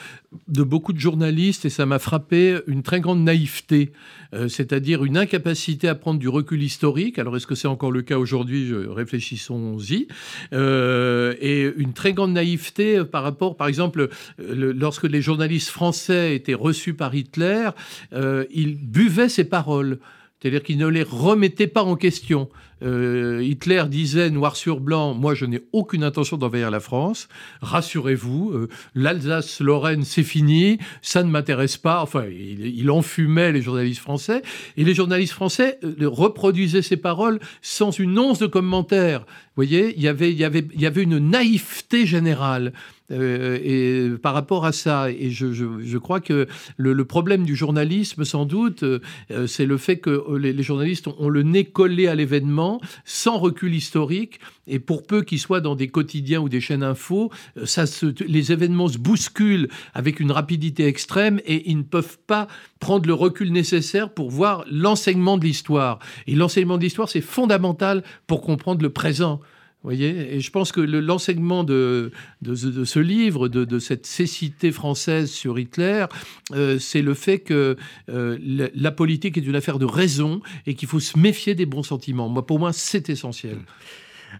de 0.47 0.63
beaucoup 0.63 0.91
de 0.91 0.99
journalistes, 0.99 1.63
et 1.65 1.69
ça 1.69 1.85
m'a 1.85 1.99
frappé, 1.99 2.59
une 2.67 2.83
très 2.83 2.99
grande 2.99 3.23
naïveté, 3.23 3.93
euh, 4.33 4.49
c'est-à-dire 4.49 5.05
une 5.05 5.17
incapacité 5.17 5.87
à 5.87 5.95
prendre 5.95 6.19
du 6.19 6.27
recul 6.27 6.61
historique. 6.61 7.19
Alors 7.19 7.37
est-ce 7.37 7.47
que 7.47 7.55
c'est 7.55 7.67
encore 7.67 7.91
le 7.91 8.01
cas 8.01 8.17
aujourd'hui? 8.17 8.73
Réfléchissons-y. 8.73 10.07
Euh, 10.53 11.35
et 11.39 11.71
une 11.77 11.93
très 11.93 12.13
grande 12.13 12.33
naïveté 12.33 13.03
par 13.05 13.23
rapport, 13.23 13.55
par 13.55 13.67
exemple, 13.67 14.09
lorsque 14.37 15.05
les 15.05 15.21
journalistes 15.21 15.69
français 15.69 16.35
étaient 16.35 16.53
reçus 16.55 16.93
par 16.93 17.13
Hitler, 17.13 17.69
euh, 18.15 18.45
il 18.51 18.77
buvait 18.77 19.29
ses 19.29 19.43
paroles. 19.43 19.99
C'est-à-dire 20.39 20.63
qu'il 20.63 20.77
ne 20.77 20.87
les 20.87 21.03
remettait 21.03 21.67
pas 21.67 21.83
en 21.83 21.95
question. 21.95 22.49
Euh, 22.83 23.41
Hitler 23.41 23.83
disait 23.87 24.29
noir 24.29 24.57
sur 24.57 24.81
blanc, 24.81 25.13
moi 25.13 25.33
je 25.33 25.45
n'ai 25.45 25.61
aucune 25.71 26.03
intention 26.03 26.35
d'envahir 26.35 26.69
la 26.69 26.81
France, 26.81 27.29
rassurez-vous, 27.61 28.51
euh, 28.51 28.69
l'Alsace-Lorraine 28.95 30.03
c'est 30.03 30.23
fini, 30.23 30.77
ça 31.01 31.23
ne 31.23 31.29
m'intéresse 31.29 31.77
pas, 31.77 32.01
enfin 32.01 32.25
il, 32.27 32.91
enfumait 32.91 33.53
les 33.53 33.61
journalistes 33.61 34.01
français, 34.01 34.41
et 34.75 34.83
les 34.83 34.93
journalistes 34.93 35.33
français 35.33 35.79
reproduisaient 36.01 36.81
ces 36.81 36.97
paroles 36.97 37.39
sans 37.61 37.91
une 37.91 38.19
once 38.19 38.39
de 38.39 38.47
commentaire. 38.47 39.21
Vous 39.21 39.63
voyez, 39.63 39.95
il 39.95 40.03
y 40.03 40.07
avait, 40.09 41.03
une 41.03 41.17
naïveté 41.17 42.05
générale. 42.05 42.73
Euh, 43.11 43.59
et 43.63 44.17
par 44.17 44.33
rapport 44.33 44.65
à 44.65 44.71
ça, 44.71 45.11
et 45.11 45.29
je, 45.29 45.97
crois 45.97 46.19
que 46.19 46.47
le, 46.77 47.05
problème 47.05 47.43
du 47.43 47.55
journalisme, 47.55 48.25
sans 48.25 48.45
doute, 48.45 48.83
euh, 48.83 48.99
c'est 49.47 49.65
le 49.65 49.77
fait 49.77 49.97
que 49.97 50.35
les, 50.37 50.63
journalistes 50.63 51.07
ont, 51.07 51.29
le 51.29 51.43
nez 51.43 51.65
collé 51.65 52.07
à 52.07 52.15
l'événement, 52.15 52.81
sans 53.03 53.37
recul 53.37 53.75
historique, 53.75 54.39
et 54.67 54.79
pour 54.79 55.05
peu 55.05 55.21
qu'ils 55.21 55.39
soient 55.39 55.61
dans 55.61 55.75
des 55.75 55.87
quotidiens 55.87 56.41
ou 56.41 56.49
des 56.49 56.61
chaînes 56.61 56.83
info, 56.83 57.31
euh, 57.57 57.65
ça 57.65 57.85
se, 57.85 58.07
les 58.27 58.51
événements 58.51 58.87
se 58.87 58.97
bousculent 58.97 59.69
avec 59.93 60.19
une 60.19 60.31
rapidité 60.31 60.87
extrême, 60.87 61.39
et 61.45 61.69
ils 61.69 61.77
ne 61.77 61.83
peuvent 61.83 62.17
pas 62.25 62.47
prendre 62.79 63.07
le 63.07 63.13
recul 63.13 63.51
nécessaire 63.51 64.09
pour 64.09 64.31
voir 64.31 64.65
l'enseignement 64.69 65.37
de 65.37 65.45
l'histoire. 65.45 65.99
Et 66.27 66.35
l'enseignement 66.35 66.77
de 66.77 66.83
l'histoire, 66.83 67.09
c'est 67.09 67.21
fondamental 67.21 68.03
pour 68.25 68.41
comprendre 68.41 68.81
le 68.81 68.89
présent 68.89 69.39
voyez 69.85 70.35
Et 70.35 70.39
je 70.39 70.51
pense 70.51 70.71
que 70.71 70.81
l'enseignement 70.81 71.63
de, 71.63 72.11
ce 72.43 72.99
livre, 72.99 73.47
de, 73.47 73.79
cette 73.79 74.05
cécité 74.05 74.71
française 74.71 75.31
sur 75.31 75.59
Hitler, 75.59 76.05
euh, 76.53 76.79
c'est 76.79 77.01
le 77.01 77.13
fait 77.13 77.39
que 77.39 77.77
euh, 78.09 78.37
la, 78.73 78.91
politique 78.91 79.37
est 79.37 79.45
une 79.45 79.55
affaire 79.55 79.79
de 79.79 79.85
raison 79.85 80.41
et 80.65 80.75
qu'il 80.75 80.87
faut 80.87 80.99
se 80.99 81.17
méfier 81.17 81.55
des 81.55 81.65
bons 81.65 81.83
sentiments. 81.83 82.29
Moi, 82.29 82.45
pour 82.45 82.59
moi, 82.59 82.73
c'est 82.73 83.09
essentiel. 83.09 83.57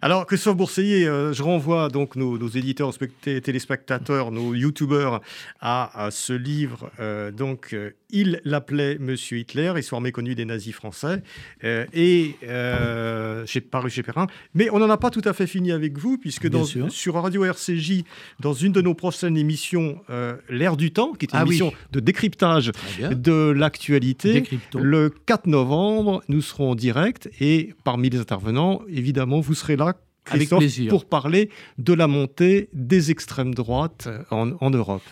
Alors, 0.01 0.25
Christophe 0.25 0.57
Bourseiller, 0.57 1.07
euh, 1.07 1.33
je 1.33 1.43
renvoie 1.43 1.89
donc 1.89 2.15
nos, 2.15 2.47
éditeurs, 2.47 2.93
téléspectateurs, 3.21 4.31
nos 4.31 4.53
youtubeurs 4.53 5.21
à, 5.61 6.09
ce 6.11 6.33
livre. 6.33 6.91
Euh, 6.99 7.31
donc, 7.31 7.69
euh, 7.73 7.91
il 8.09 8.41
l'appelait 8.45 8.97
Monsieur 8.99 9.37
Hitler, 9.39 9.73
histoire 9.77 10.01
méconnue 10.01 10.35
des 10.35 10.45
nazis 10.45 10.73
français, 10.73 11.21
et 11.63 12.35
j'ai 12.41 13.61
paru 13.61 13.89
chez 13.89 14.03
Perrin. 14.03 14.27
Mais 14.53 14.69
on 14.69 14.79
n'en 14.79 14.89
a 14.89 14.97
pas 14.97 15.09
tout 15.09 15.23
à 15.25 15.33
fait 15.33 15.47
fini 15.47 15.71
avec 15.71 15.97
vous, 15.97 16.17
puisque 16.17 16.47
dans, 16.47 16.65
sur 16.89 17.15
Radio 17.15 17.43
RCJ, 17.43 18.03
dans 18.39 18.53
une 18.53 18.71
de 18.71 18.81
nos 18.81 18.93
prochaines 18.93 19.37
émissions, 19.37 20.01
L'ère 20.49 20.77
du 20.77 20.91
temps, 20.91 21.13
qui 21.13 21.25
est 21.25 21.33
une 21.33 21.39
ah 21.39 21.45
émission 21.45 21.73
de 21.91 21.99
décryptage 21.99 22.71
de 22.99 23.51
l'actualité, 23.51 24.43
le 24.75 25.09
4 25.09 25.47
novembre, 25.47 26.23
nous 26.29 26.41
serons 26.41 26.71
en 26.71 26.75
direct, 26.75 27.29
et 27.41 27.73
parmi 27.83 28.09
les 28.09 28.19
intervenants, 28.19 28.81
évidemment, 28.87 29.41
vous 29.41 29.55
serez 29.55 29.75
là 29.75 29.84
Christophe, 30.25 30.87
pour 30.89 31.05
parler 31.05 31.49
de 31.77 31.93
la 31.93 32.07
montée 32.07 32.69
des 32.73 33.11
extrêmes 33.11 33.53
droites 33.53 34.07
euh, 34.07 34.23
en, 34.31 34.69
Europe. 34.71 35.03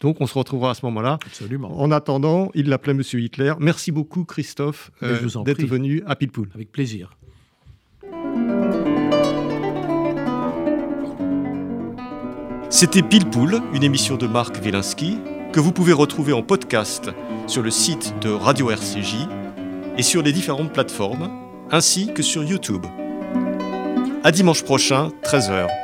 Donc 0.00 0.20
on 0.20 0.26
se 0.26 0.36
retrouvera 0.36 0.70
à 0.70 0.74
ce 0.74 0.84
moment-là. 0.86 1.18
Absolument. 1.26 1.80
En 1.80 1.90
attendant, 1.90 2.50
il 2.54 2.68
l'appelait 2.68 2.94
Monsieur 2.94 3.20
Hitler. 3.20 3.52
Merci 3.60 3.92
beaucoup 3.92 4.24
Christophe 4.24 4.90
eh 5.02 5.06
ben, 5.06 5.28
euh, 5.36 5.44
d'être 5.44 5.66
venu 5.66 6.02
à 6.06 6.16
Pilpoul. 6.16 6.48
Avec 6.54 6.72
plaisir. 6.72 7.16
C'était 12.70 13.02
Pilpoul, 13.02 13.60
une 13.72 13.84
émission 13.84 14.16
de 14.16 14.26
Marc 14.26 14.56
Wielinski 14.64 15.18
que 15.52 15.60
vous 15.60 15.70
pouvez 15.70 15.92
retrouver 15.92 16.32
en 16.32 16.42
podcast 16.42 17.10
sur 17.46 17.62
le 17.62 17.70
site 17.70 18.12
de 18.20 18.30
Radio 18.30 18.70
RCJ 18.70 19.28
et 19.96 20.02
sur 20.02 20.22
les 20.22 20.32
différentes 20.32 20.72
plateformes, 20.72 21.30
ainsi 21.70 22.12
que 22.12 22.24
sur 22.24 22.42
YouTube. 22.42 22.84
À 24.26 24.32
dimanche 24.32 24.62
prochain, 24.62 25.10
13h. 25.22 25.83